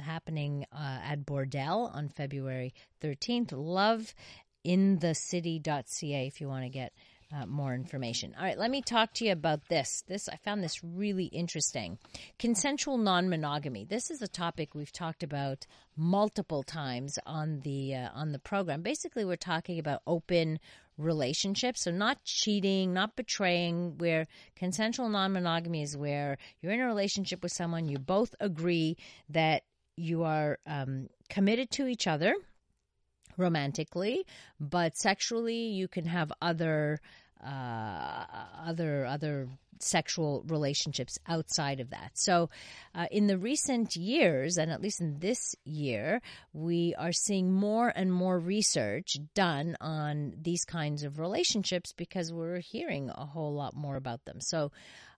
happening 0.00 0.64
uh, 0.72 1.00
at 1.02 1.26
Bordel 1.26 1.92
on 1.94 2.08
February 2.08 2.72
13th. 3.02 3.52
Love 3.52 4.14
in 4.62 4.98
the 4.98 5.14
city.ca 5.14 6.26
if 6.26 6.40
you 6.40 6.48
want 6.48 6.64
to 6.64 6.70
get 6.70 6.92
uh, 7.34 7.46
more 7.46 7.74
information. 7.74 8.34
All 8.38 8.44
right, 8.44 8.58
let 8.58 8.70
me 8.70 8.82
talk 8.82 9.12
to 9.14 9.24
you 9.24 9.32
about 9.32 9.68
this. 9.68 10.04
This 10.06 10.28
I 10.28 10.36
found 10.36 10.62
this 10.62 10.82
really 10.82 11.26
interesting. 11.26 11.98
Consensual 12.38 12.98
non-monogamy. 12.98 13.84
This 13.84 14.10
is 14.10 14.22
a 14.22 14.28
topic 14.28 14.74
we've 14.74 14.92
talked 14.92 15.22
about 15.22 15.66
multiple 15.96 16.62
times 16.62 17.18
on 17.26 17.60
the 17.60 17.94
uh, 17.94 18.08
on 18.14 18.32
the 18.32 18.38
program. 18.38 18.82
Basically, 18.82 19.24
we're 19.24 19.36
talking 19.36 19.78
about 19.78 20.02
open 20.06 20.58
relationships, 20.98 21.82
so 21.82 21.90
not 21.90 22.22
cheating, 22.24 22.92
not 22.92 23.16
betraying. 23.16 23.98
Where 23.98 24.26
consensual 24.54 25.08
non-monogamy 25.08 25.82
is 25.82 25.96
where 25.96 26.38
you're 26.60 26.72
in 26.72 26.80
a 26.80 26.86
relationship 26.86 27.42
with 27.42 27.52
someone, 27.52 27.88
you 27.88 27.98
both 27.98 28.34
agree 28.40 28.96
that 29.30 29.62
you 29.96 30.24
are 30.24 30.58
um, 30.66 31.08
committed 31.28 31.70
to 31.72 31.86
each 31.86 32.06
other 32.06 32.34
romantically, 33.36 34.26
but 34.60 34.96
sexually 34.96 35.66
you 35.68 35.88
can 35.88 36.04
have 36.04 36.32
other 36.40 37.00
uh, 37.44 38.24
other 38.64 39.06
other 39.06 39.48
sexual 39.82 40.42
relationships 40.46 41.18
outside 41.26 41.80
of 41.80 41.90
that. 41.90 42.12
So, 42.14 42.50
uh, 42.94 43.06
in 43.10 43.26
the 43.26 43.38
recent 43.38 43.96
years, 43.96 44.56
and 44.56 44.70
at 44.70 44.80
least 44.80 45.00
in 45.00 45.18
this 45.18 45.54
year, 45.64 46.20
we 46.52 46.94
are 46.96 47.12
seeing 47.12 47.52
more 47.52 47.92
and 47.94 48.12
more 48.12 48.38
research 48.38 49.16
done 49.34 49.76
on 49.80 50.34
these 50.40 50.64
kinds 50.64 51.02
of 51.02 51.18
relationships 51.18 51.92
because 51.92 52.32
we're 52.32 52.60
hearing 52.60 53.10
a 53.10 53.26
whole 53.26 53.54
lot 53.54 53.74
more 53.74 53.96
about 53.96 54.24
them. 54.24 54.40
So, 54.40 54.70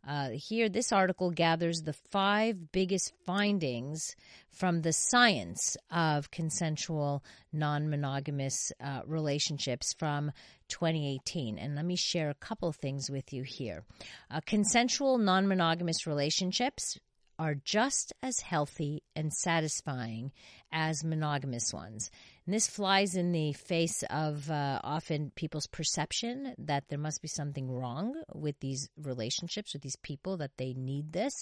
uh, 0.06 0.30
here, 0.30 0.68
this 0.68 0.92
article 0.92 1.30
gathers 1.30 1.82
the 1.82 1.92
five 1.92 2.72
biggest 2.72 3.12
findings 3.26 4.14
from 4.50 4.80
the 4.80 4.92
science 4.92 5.76
of 5.90 6.30
consensual 6.30 7.22
non 7.52 7.90
monogamous 7.90 8.72
uh, 8.80 9.00
relationships 9.06 9.94
from 9.98 10.32
2018. 10.68 11.58
And 11.58 11.74
let 11.74 11.84
me 11.84 11.96
share 11.96 12.30
a 12.30 12.34
couple 12.34 12.72
things 12.72 13.10
with 13.10 13.32
you 13.32 13.42
here. 13.42 13.84
Uh, 14.30 14.40
consensual 14.48 15.18
non 15.18 15.46
monogamous 15.46 16.06
relationships 16.06 16.98
are 17.38 17.54
just 17.54 18.14
as 18.22 18.40
healthy 18.40 19.02
and 19.14 19.32
satisfying 19.32 20.32
as 20.72 21.04
monogamous 21.04 21.70
ones. 21.72 22.10
And 22.46 22.54
this 22.54 22.66
flies 22.66 23.14
in 23.14 23.30
the 23.30 23.52
face 23.52 24.02
of 24.08 24.50
uh, 24.50 24.80
often 24.82 25.30
people's 25.36 25.66
perception 25.66 26.54
that 26.58 26.84
there 26.88 26.98
must 26.98 27.20
be 27.20 27.28
something 27.28 27.70
wrong 27.70 28.20
with 28.34 28.58
these 28.60 28.88
relationships, 28.96 29.74
with 29.74 29.82
these 29.82 29.98
people, 30.02 30.38
that 30.38 30.56
they 30.56 30.72
need 30.72 31.12
this. 31.12 31.34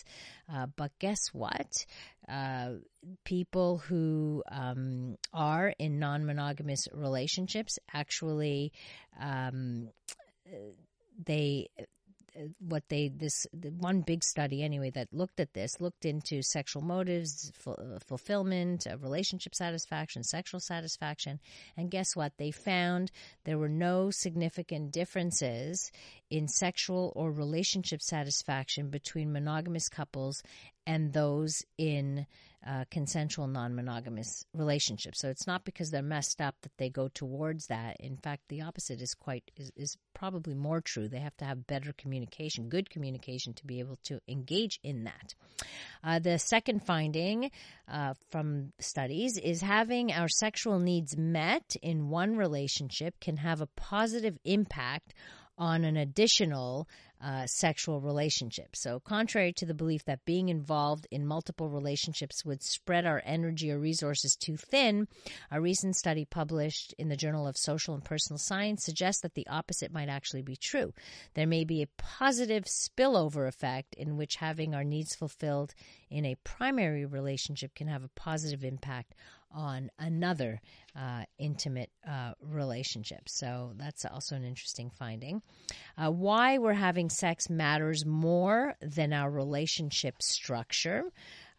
Uh, 0.53 0.67
but 0.77 0.91
guess 0.99 1.29
what? 1.33 1.87
Uh, 2.29 2.73
people 3.25 3.79
who 3.79 4.43
um, 4.51 5.17
are 5.33 5.73
in 5.79 6.01
non 6.01 6.27
monogamous 6.27 6.89
relationships 6.93 7.79
actually. 7.95 8.73
Um, 9.19 9.91
they 11.25 11.69
what 12.59 12.89
they 12.89 13.09
this 13.09 13.47
one 13.79 14.01
big 14.01 14.23
study 14.23 14.63
anyway 14.63 14.91
that 14.91 15.13
looked 15.13 15.41
at 15.41 15.55
this 15.55 15.81
looked 15.81 16.05
into 16.05 16.43
sexual 16.43 16.83
motives, 16.83 17.53
f- 17.67 18.03
fulfillment, 18.07 18.87
uh, 18.87 18.97
relationship 18.99 19.55
satisfaction, 19.55 20.23
sexual 20.23 20.61
satisfaction, 20.61 21.41
and 21.77 21.91
guess 21.91 22.15
what? 22.15 22.33
They 22.39 22.51
found 22.51 23.11
there 23.45 23.59
were 23.59 23.69
no 23.69 24.11
significant 24.11 24.93
differences 24.93 25.91
in 26.31 26.49
sexual 26.49 27.13
or 27.17 27.31
relationship 27.31 28.03
satisfaction 28.03 28.91
between 28.91 29.33
monogamous 29.33 29.89
couples 29.89 30.43
and 30.87 31.13
those 31.13 31.63
in 31.79 32.27
uh, 32.67 32.85
consensual 32.91 33.47
non-monogamous 33.47 34.45
relationships. 34.55 35.21
So 35.21 35.29
it's 35.29 35.47
not 35.47 35.65
because 35.65 35.91
they're 35.91 36.03
messed 36.03 36.41
up 36.41 36.57
that 36.63 36.77
they 36.79 36.91
go 36.91 37.09
towards 37.09 37.69
that. 37.69 37.97
In 38.01 38.17
fact, 38.17 38.43
the 38.49 38.63
opposite 38.63 39.01
is 39.01 39.15
quite 39.15 39.51
is, 39.57 39.71
is 39.77 39.97
probably 40.15 40.55
more 40.55 40.81
true. 40.81 41.09
They 41.09 41.21
have 41.21 41.37
to 41.37 41.45
have 41.45 41.67
better 41.67 41.93
communication, 41.97 42.69
good 42.69 42.91
communication, 42.91 43.55
to 43.55 43.67
be 43.67 43.79
able 43.79 43.99
to 44.05 44.21
engage 44.27 44.81
in 44.83 45.05
that. 45.05 45.35
Uh, 46.03 46.19
the 46.19 46.39
second 46.39 46.85
finding 46.85 47.51
uh, 47.89 48.15
from 48.31 48.73
studies 48.81 49.39
is 49.39 49.61
having 49.61 50.13
our 50.13 50.29
sexual 50.29 50.79
needs 50.79 51.17
met 51.17 51.77
in 51.83 52.09
one 52.09 52.37
relationship 52.37 53.21
can 53.21 53.37
have 53.37 53.61
a 53.61 53.67
positive 53.67 54.39
impact 54.45 55.15
on 55.59 55.85
an 55.85 55.97
additional 55.97 56.89
uh, 57.23 57.47
sexual 57.47 58.01
relationships. 58.01 58.81
So, 58.83 59.01
contrary 59.01 59.53
to 59.55 59.67
the 59.67 59.75
belief 59.75 60.05
that 60.05 60.25
being 60.25 60.49
involved 60.49 61.07
in 61.11 61.27
multiple 61.27 61.71
relationships 61.71 62.45
would 62.45 62.63
spread 62.63 63.07
our 63.07 63.23
energy 63.25 63.71
or 63.71 63.79
resources 63.79 64.37
too 64.37 64.57
thin, 64.57 65.09
a 65.51 65.61
recent 65.61 65.97
study 65.97 66.25
published 66.25 66.95
in 66.99 67.09
the 67.09 67.17
Journal 67.17 67.47
of 67.47 67.57
Social 67.57 67.95
and 67.95 68.05
Personal 68.05 68.39
Science 68.39 68.85
suggests 68.85 69.23
that 69.23 69.35
the 69.35 69.47
opposite 69.49 69.93
might 69.93 70.09
actually 70.09 70.43
be 70.43 70.57
true. 70.57 70.93
There 71.35 71.47
may 71.47 71.65
be 71.65 71.83
a 71.83 71.89
positive 71.97 72.65
spillover 72.65 73.49
effect 73.49 73.95
in 73.95 74.17
which 74.17 74.37
having 74.37 74.75
our 74.75 74.85
needs 74.85 75.15
fulfilled 75.15 75.75
in 76.11 76.25
a 76.25 76.37
primary 76.45 77.05
relationship 77.05 77.75
can 77.75 77.89
have 77.89 78.05
a 78.05 78.09
positive 78.09 78.63
impact 78.63 79.15
on 79.51 79.91
another 79.99 80.61
uh, 80.95 81.25
intimate 81.39 81.91
uh, 82.09 82.33
relationship. 82.41 83.29
So 83.29 83.73
that's 83.77 84.05
also 84.05 84.37
an 84.37 84.45
interesting 84.45 84.91
finding. 84.91 85.43
Uh, 85.97 86.11
why 86.11 86.59
we're 86.59 86.73
having 86.73 87.11
sex 87.11 87.49
matters 87.49 88.05
more 88.05 88.75
than 88.81 89.13
our 89.13 89.31
relationship 89.31 90.23
structure. 90.23 91.05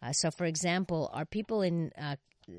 Uh, 0.02 0.12
so, 0.12 0.30
for 0.30 0.44
example, 0.44 1.10
are 1.12 1.24
people 1.24 1.62
in 1.62 1.90
uh, 2.00 2.16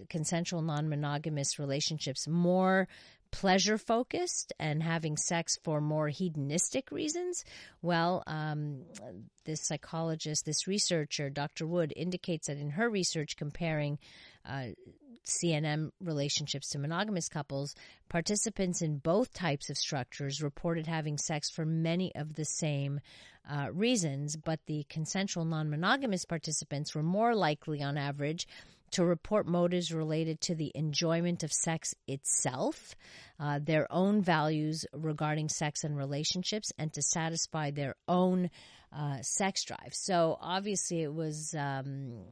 consensual 0.10 0.62
non 0.62 0.90
monogamous 0.90 1.60
relationships 1.60 2.28
more 2.28 2.88
pleasure 3.32 3.78
focused 3.78 4.54
and 4.60 4.82
having 4.82 5.16
sex 5.18 5.58
for 5.64 5.82
more 5.82 6.10
hedonistic 6.10 6.92
reasons? 6.92 7.44
Well, 7.82 8.24
um, 8.28 8.84
this 9.46 9.62
psychologist, 9.62 10.46
this 10.46 10.68
researcher, 10.68 11.30
Dr. 11.30 11.68
Wood, 11.68 11.94
indicates 11.96 12.48
that 12.48 12.58
in 12.58 12.72
her 12.72 12.90
research 12.90 13.38
comparing 13.38 14.00
uh, 14.46 14.68
CNM 15.26 15.92
relationships 16.02 16.70
to 16.70 16.80
monogamous 16.80 17.30
couples, 17.30 17.76
participants 18.10 18.82
in 18.82 18.98
both 18.98 19.34
types 19.34 19.70
of 19.70 19.78
structures 19.78 20.42
reported 20.42 20.88
having 20.88 21.18
sex 21.18 21.50
for 21.50 21.66
many 21.66 22.14
of 22.16 22.34
the 22.34 22.46
same 22.46 23.00
uh, 23.50 23.68
reasons, 23.72 24.36
but 24.36 24.60
the 24.66 24.86
consensual 24.90 25.46
non 25.46 25.70
monogamous 25.70 26.26
participants 26.26 26.94
were 26.94 27.04
more 27.04 27.36
likely, 27.36 27.82
on 27.82 27.98
average, 27.98 28.48
to 28.92 29.06
report 29.06 29.48
motives 29.48 29.94
related 29.94 30.42
to 30.42 30.56
the 30.56 30.72
enjoyment 30.76 31.44
of 31.44 31.52
sex 31.52 31.94
itself, 32.08 32.96
uh, 33.40 33.60
their 33.62 33.92
own 33.92 34.22
values 34.22 34.86
regarding 34.94 35.50
sex 35.50 35.84
and 35.84 35.96
relationships, 35.98 36.72
and 36.78 36.94
to 36.94 37.02
satisfy 37.02 37.72
their 37.72 37.96
own 38.08 38.50
uh, 38.92 39.22
sex 39.22 39.64
drive. 39.64 39.94
So 39.94 40.38
obviously, 40.42 41.04
it 41.04 41.14
was 41.14 41.54
um, 41.58 42.24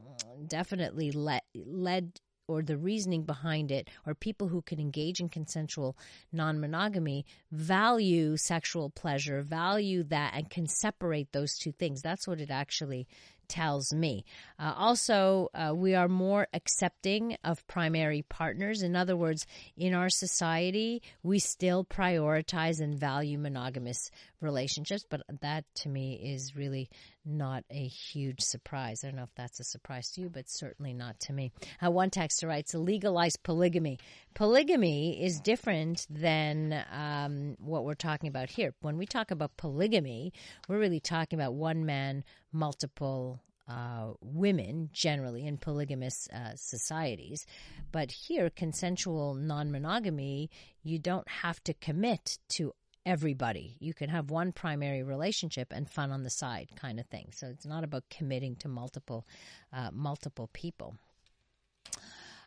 definitely 0.46 1.12
le- 1.12 1.40
led 1.54 2.20
or 2.48 2.62
the 2.62 2.76
reasoning 2.76 3.22
behind 3.22 3.70
it, 3.70 3.88
or 4.06 4.14
people 4.14 4.48
who 4.48 4.62
can 4.62 4.80
engage 4.80 5.20
in 5.20 5.28
consensual 5.28 5.96
non 6.32 6.58
monogamy 6.58 7.24
value 7.52 8.36
sexual 8.36 8.90
pleasure, 8.90 9.42
value 9.42 10.02
that, 10.04 10.32
and 10.34 10.50
can 10.50 10.66
separate 10.66 11.32
those 11.32 11.56
two 11.56 11.72
things. 11.72 12.02
That's 12.02 12.26
what 12.26 12.40
it 12.40 12.50
actually 12.50 13.06
tells 13.48 13.92
me. 13.92 14.24
Uh, 14.58 14.74
also, 14.76 15.48
uh, 15.54 15.72
we 15.74 15.94
are 15.94 16.08
more 16.08 16.46
accepting 16.52 17.36
of 17.44 17.66
primary 17.66 18.22
partners. 18.22 18.82
In 18.82 18.96
other 18.96 19.16
words, 19.16 19.46
in 19.76 19.94
our 19.94 20.08
society, 20.08 21.02
we 21.22 21.38
still 21.38 21.84
prioritize 21.84 22.80
and 22.80 22.98
value 22.98 23.38
monogamous 23.38 24.10
relationships, 24.40 25.04
but 25.08 25.22
that 25.40 25.64
to 25.74 25.88
me 25.88 26.14
is 26.14 26.54
really 26.54 26.88
not 27.24 27.64
a 27.70 27.86
huge 27.86 28.40
surprise. 28.40 29.02
I 29.02 29.08
don't 29.08 29.16
know 29.16 29.24
if 29.24 29.34
that's 29.34 29.60
a 29.60 29.64
surprise 29.64 30.10
to 30.12 30.22
you, 30.22 30.30
but 30.30 30.48
certainly 30.48 30.94
not 30.94 31.20
to 31.20 31.32
me. 31.32 31.52
Uh, 31.84 31.90
one 31.90 32.10
texter 32.10 32.48
writes, 32.48 32.74
legalize 32.74 33.36
polygamy. 33.36 33.98
Polygamy 34.34 35.22
is 35.22 35.40
different 35.40 36.06
than 36.08 36.84
um, 36.90 37.56
what 37.58 37.84
we're 37.84 37.94
talking 37.94 38.28
about 38.28 38.48
here. 38.48 38.74
When 38.80 38.96
we 38.96 39.06
talk 39.06 39.30
about 39.30 39.56
polygamy, 39.56 40.32
we're 40.68 40.78
really 40.78 41.00
talking 41.00 41.38
about 41.38 41.54
one 41.54 41.84
man, 41.84 42.24
multiple 42.52 43.40
uh, 43.68 44.12
women 44.22 44.88
generally 44.92 45.46
in 45.46 45.58
polygamous 45.58 46.28
uh, 46.28 46.52
societies. 46.56 47.46
But 47.92 48.10
here, 48.10 48.50
consensual 48.50 49.34
non 49.34 49.70
monogamy, 49.70 50.50
you 50.82 50.98
don't 50.98 51.28
have 51.28 51.62
to 51.64 51.74
commit 51.74 52.38
to 52.50 52.72
everybody. 53.04 53.76
You 53.78 53.94
can 53.94 54.10
have 54.10 54.30
one 54.30 54.52
primary 54.52 55.02
relationship 55.02 55.72
and 55.72 55.88
fun 55.88 56.10
on 56.10 56.22
the 56.22 56.30
side, 56.30 56.70
kind 56.76 56.98
of 56.98 57.06
thing. 57.06 57.30
So 57.32 57.46
it's 57.48 57.66
not 57.66 57.84
about 57.84 58.04
committing 58.10 58.56
to 58.56 58.68
multiple, 58.68 59.26
uh, 59.72 59.90
multiple 59.92 60.48
people. 60.52 60.96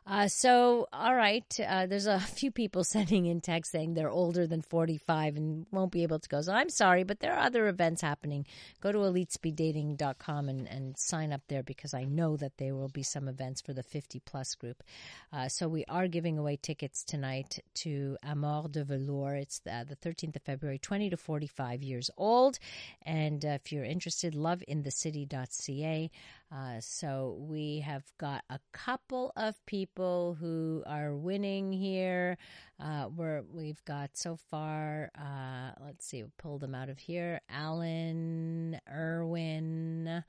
Uh, 0.05 0.27
so, 0.27 0.87
all 0.91 1.15
right, 1.15 1.59
uh, 1.65 1.85
there's 1.85 2.07
a 2.07 2.19
few 2.39 2.51
people 2.51 2.83
sending 2.83 3.27
in 3.27 3.39
text 3.39 3.71
saying 3.71 3.93
they're 3.93 4.09
older 4.09 4.47
than 4.47 4.61
45 4.61 5.37
and 5.37 5.65
won't 5.71 5.91
be 5.91 6.03
able 6.03 6.19
to 6.19 6.27
go. 6.27 6.41
So 6.41 6.53
I'm 6.53 6.69
sorry, 6.69 7.03
but 7.03 7.19
there 7.19 7.33
are 7.33 7.45
other 7.45 7.67
events 7.67 8.01
happening. 8.01 8.45
Go 8.81 8.91
to 8.91 8.97
elitespeeddating.com 8.97 10.49
and, 10.49 10.67
and 10.67 10.97
sign 10.97 11.31
up 11.31 11.41
there 11.47 11.61
because 11.63 11.93
I 11.93 12.03
know 12.03 12.35
that 12.37 12.57
there 12.57 12.75
will 12.75 12.89
be 12.89 13.03
some 13.03 13.27
events 13.27 13.61
for 13.61 13.73
the 13.73 13.83
50 13.83 14.19
plus 14.21 14.55
group. 14.55 14.83
Uh, 15.31 15.47
so 15.47 15.67
we 15.67 15.85
are 15.87 16.07
giving 16.07 16.37
away 16.37 16.57
tickets 16.57 17.03
tonight 17.03 17.59
to 17.75 18.17
Amor 18.23 18.67
de 18.69 18.83
Velour. 18.83 19.35
It's 19.35 19.59
the, 19.59 19.85
the 19.87 19.95
13th 19.95 20.35
of 20.35 20.41
February, 20.41 20.79
20 20.79 21.11
to 21.11 21.17
45 21.17 21.83
years 21.83 22.09
old. 22.17 22.57
And 23.03 23.45
uh, 23.45 23.49
if 23.49 23.71
you're 23.71 23.85
interested, 23.85 24.33
loveinthecity.ca. 24.33 26.09
Uh, 26.53 26.81
so 26.81 27.37
we 27.39 27.79
have 27.79 28.03
got 28.17 28.43
a 28.49 28.59
couple 28.73 29.31
of 29.37 29.55
people 29.65 30.35
who 30.39 30.83
are 30.85 31.15
winning 31.15 31.71
here. 31.71 32.37
Uh, 32.77 33.07
we're, 33.15 33.43
we've 33.53 33.83
got 33.85 34.09
so 34.17 34.35
far, 34.35 35.11
uh, 35.17 35.71
let's 35.85 36.05
see, 36.05 36.21
we'll 36.23 36.31
pull 36.37 36.59
them 36.59 36.75
out 36.75 36.89
of 36.89 36.99
here. 36.99 37.39
Alan, 37.49 38.79
Irwin, 38.91 40.23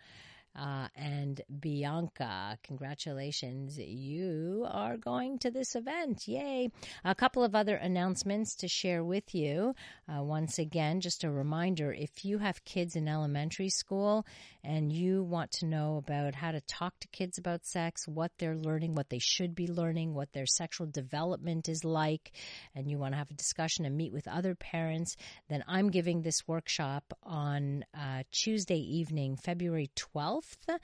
uh, 0.55 0.89
and 0.95 1.41
Bianca. 1.61 2.59
Congratulations. 2.63 3.79
You 3.79 4.67
are 4.71 4.97
going 4.97 5.39
to 5.41 5.51
this 5.51 5.75
event. 5.75 6.29
Yay. 6.29 6.71
A 7.05 7.15
couple 7.15 7.43
of 7.43 7.55
other 7.55 7.77
announcements 7.77 8.55
to 8.57 8.69
share 8.69 9.03
with 9.03 9.35
you. 9.35 9.75
Uh, 10.09 10.23
once 10.23 10.59
again, 10.59 11.01
just 11.01 11.25
a 11.25 11.31
reminder 11.31 11.93
if 11.93 12.25
you 12.25 12.39
have 12.39 12.65
kids 12.65 12.97
in 12.97 13.09
elementary 13.09 13.71
school 13.71 14.27
and 14.65 14.93
you 14.93 15.23
want 15.23 15.51
to 15.53 15.67
know 15.67 15.97
about 15.97 16.35
how 16.35 16.53
to 16.53 16.61
talk 16.63 16.95
to 17.01 17.09
kids 17.09 17.39
about 17.39 17.65
sex, 17.65 18.07
what 18.07 18.33
they're 18.39 18.57
learning, 18.57 18.95
what 18.95 19.11
they 19.11 19.19
should 19.19 19.55
be 19.55 19.67
learning, 19.67 20.15
what 20.15 20.33
their 20.33 20.47
sexual 20.47 20.87
development 20.87 21.69
is 21.69 21.85
like, 21.85 22.33
and 22.75 22.91
you 22.91 22.99
want 22.99 23.13
to 23.13 23.19
have 23.19 23.31
a 23.31 23.35
discussion 23.35 23.85
and 23.85 23.97
meet 23.97 24.13
with 24.13 24.29
other 24.29 24.55
parents, 24.55 25.17
then 25.49 25.65
I'm 25.67 25.91
giving 25.91 26.23
this 26.23 26.47
workshop 26.47 27.05
on 27.23 27.85
uh, 27.95 28.23
Tuesday 28.31 28.79
evening, 28.79 29.37
February 29.37 29.91
12th. 29.97 30.13
12th 30.33 30.69
uh, 30.69 30.77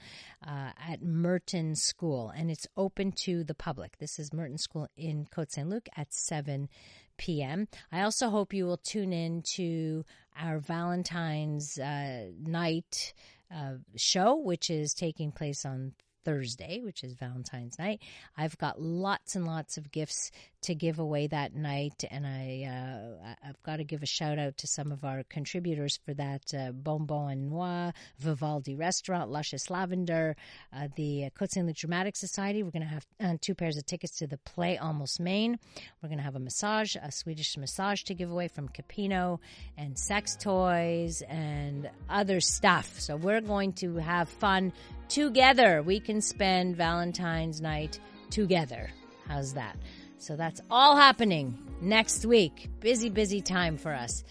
at 0.43 1.01
Merton 1.01 1.75
School, 1.75 2.31
and 2.35 2.49
it's 2.49 2.67
open 2.77 3.11
to 3.23 3.43
the 3.43 3.53
public. 3.53 3.97
This 3.97 4.19
is 4.19 4.33
Merton 4.33 4.57
School 4.57 4.87
in 4.97 5.25
Côte 5.25 5.51
Saint 5.51 5.69
Luc 5.69 5.87
at 5.95 6.13
7 6.13 6.69
p.m. 7.17 7.67
I 7.91 8.01
also 8.01 8.29
hope 8.29 8.53
you 8.53 8.65
will 8.65 8.77
tune 8.77 9.11
in 9.13 9.43
to 9.55 10.05
our 10.39 10.59
Valentine's 10.59 11.77
uh, 11.77 12.27
night 12.39 13.13
uh, 13.53 13.75
show, 13.95 14.35
which 14.35 14.69
is 14.69 14.93
taking 14.93 15.31
place 15.31 15.65
on 15.65 15.93
Thursday, 16.29 16.79
which 16.83 17.03
is 17.03 17.13
Valentine's 17.13 17.79
night. 17.79 18.01
I've 18.37 18.55
got 18.59 18.79
lots 18.79 19.35
and 19.35 19.47
lots 19.47 19.77
of 19.77 19.91
gifts 19.91 20.29
to 20.61 20.75
give 20.75 20.99
away 20.99 21.25
that 21.25 21.55
night, 21.55 22.03
and 22.11 22.27
I 22.27 22.67
uh, 22.69 23.33
I've 23.47 23.63
got 23.63 23.77
to 23.77 23.83
give 23.83 24.03
a 24.03 24.05
shout 24.05 24.37
out 24.37 24.57
to 24.57 24.67
some 24.67 24.91
of 24.91 25.03
our 25.03 25.23
contributors 25.23 25.99
for 26.05 26.13
that: 26.13 26.53
uh, 26.53 26.71
Bonbon 26.71 27.31
and 27.31 27.49
Noir, 27.49 27.93
Vivaldi 28.19 28.75
Restaurant, 28.75 29.31
Luscious 29.31 29.71
Lavender, 29.71 30.35
uh, 30.71 30.89
the 30.95 31.25
uh, 31.25 31.45
Saint 31.47 31.75
Dramatic 31.75 32.15
Society. 32.15 32.61
We're 32.61 32.71
going 32.71 32.83
to 32.83 32.87
have 32.87 33.07
uh, 33.19 33.37
two 33.41 33.55
pairs 33.55 33.77
of 33.77 33.87
tickets 33.87 34.17
to 34.19 34.27
the 34.27 34.37
play 34.37 34.77
Almost 34.77 35.19
Maine. 35.19 35.57
We're 36.03 36.09
going 36.09 36.19
to 36.19 36.25
have 36.25 36.35
a 36.35 36.39
massage, 36.39 36.95
a 37.01 37.11
Swedish 37.11 37.57
massage 37.57 38.03
to 38.03 38.13
give 38.13 38.29
away 38.29 38.49
from 38.49 38.69
Capino, 38.69 39.39
and 39.77 39.97
sex 39.97 40.35
toys 40.35 41.23
and 41.27 41.89
other 42.07 42.39
stuff. 42.39 42.99
So 42.99 43.15
we're 43.15 43.41
going 43.41 43.73
to 43.73 43.95
have 43.95 44.29
fun 44.29 44.73
together. 45.09 45.81
We 45.81 45.99
can 45.99 46.21
spend 46.21 46.75
Valentine's 46.75 47.61
night 47.61 47.99
together. 48.29 48.89
How's 49.27 49.53
that? 49.53 49.77
So 50.17 50.35
that's 50.35 50.61
all 50.69 50.95
happening 50.95 51.57
next 51.81 52.25
week. 52.25 52.69
Busy, 52.79 53.09
busy 53.09 53.41
time 53.41 53.77
for 53.77 53.93
us. 53.93 54.23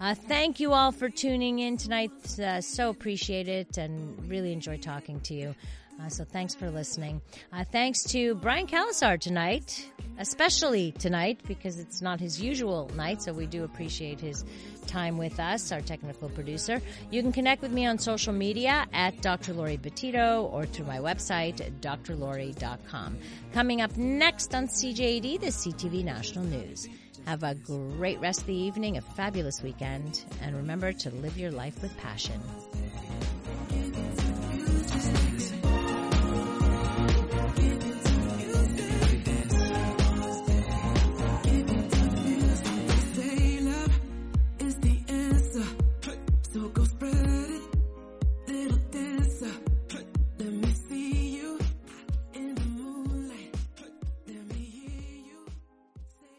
Uh, 0.00 0.14
thank 0.14 0.58
you 0.58 0.72
all 0.72 0.90
for 0.90 1.08
tuning 1.08 1.60
in 1.60 1.76
tonight. 1.76 2.10
Uh, 2.38 2.60
so 2.60 2.90
appreciate 2.90 3.48
it 3.48 3.78
and 3.78 4.28
really 4.28 4.52
enjoy 4.52 4.76
talking 4.76 5.20
to 5.20 5.34
you. 5.34 5.54
Uh, 6.00 6.08
so 6.08 6.24
thanks 6.24 6.54
for 6.54 6.70
listening. 6.70 7.20
Uh, 7.52 7.64
thanks 7.64 8.02
to 8.02 8.34
Brian 8.36 8.66
Calasar 8.66 9.18
tonight, 9.18 9.88
especially 10.18 10.92
tonight 10.92 11.40
because 11.46 11.78
it's 11.78 12.02
not 12.02 12.20
his 12.20 12.40
usual 12.40 12.90
night. 12.94 13.22
So 13.22 13.32
we 13.32 13.46
do 13.46 13.64
appreciate 13.64 14.20
his 14.20 14.44
time 14.86 15.16
with 15.18 15.38
us, 15.40 15.72
our 15.72 15.80
technical 15.80 16.28
producer. 16.28 16.80
You 17.10 17.22
can 17.22 17.32
connect 17.32 17.62
with 17.62 17.72
me 17.72 17.86
on 17.86 17.98
social 17.98 18.32
media 18.32 18.86
at 18.92 19.20
Dr. 19.22 19.54
Laurie 19.54 19.78
Betito 19.78 20.52
or 20.52 20.66
through 20.66 20.86
my 20.86 20.98
website, 20.98 21.56
drlaurie.com. 21.80 23.18
Coming 23.52 23.80
up 23.80 23.96
next 23.96 24.54
on 24.54 24.66
CJAD, 24.66 25.40
the 25.40 25.46
CTV 25.46 26.04
National 26.04 26.44
News. 26.44 26.88
Have 27.26 27.42
a 27.42 27.54
great 27.54 28.20
rest 28.20 28.42
of 28.42 28.46
the 28.46 28.54
evening, 28.54 28.98
a 28.98 29.00
fabulous 29.00 29.62
weekend, 29.62 30.24
and 30.42 30.54
remember 30.54 30.92
to 30.92 31.10
live 31.10 31.38
your 31.38 31.50
life 31.50 31.80
with 31.80 31.96
passion. 31.96 32.38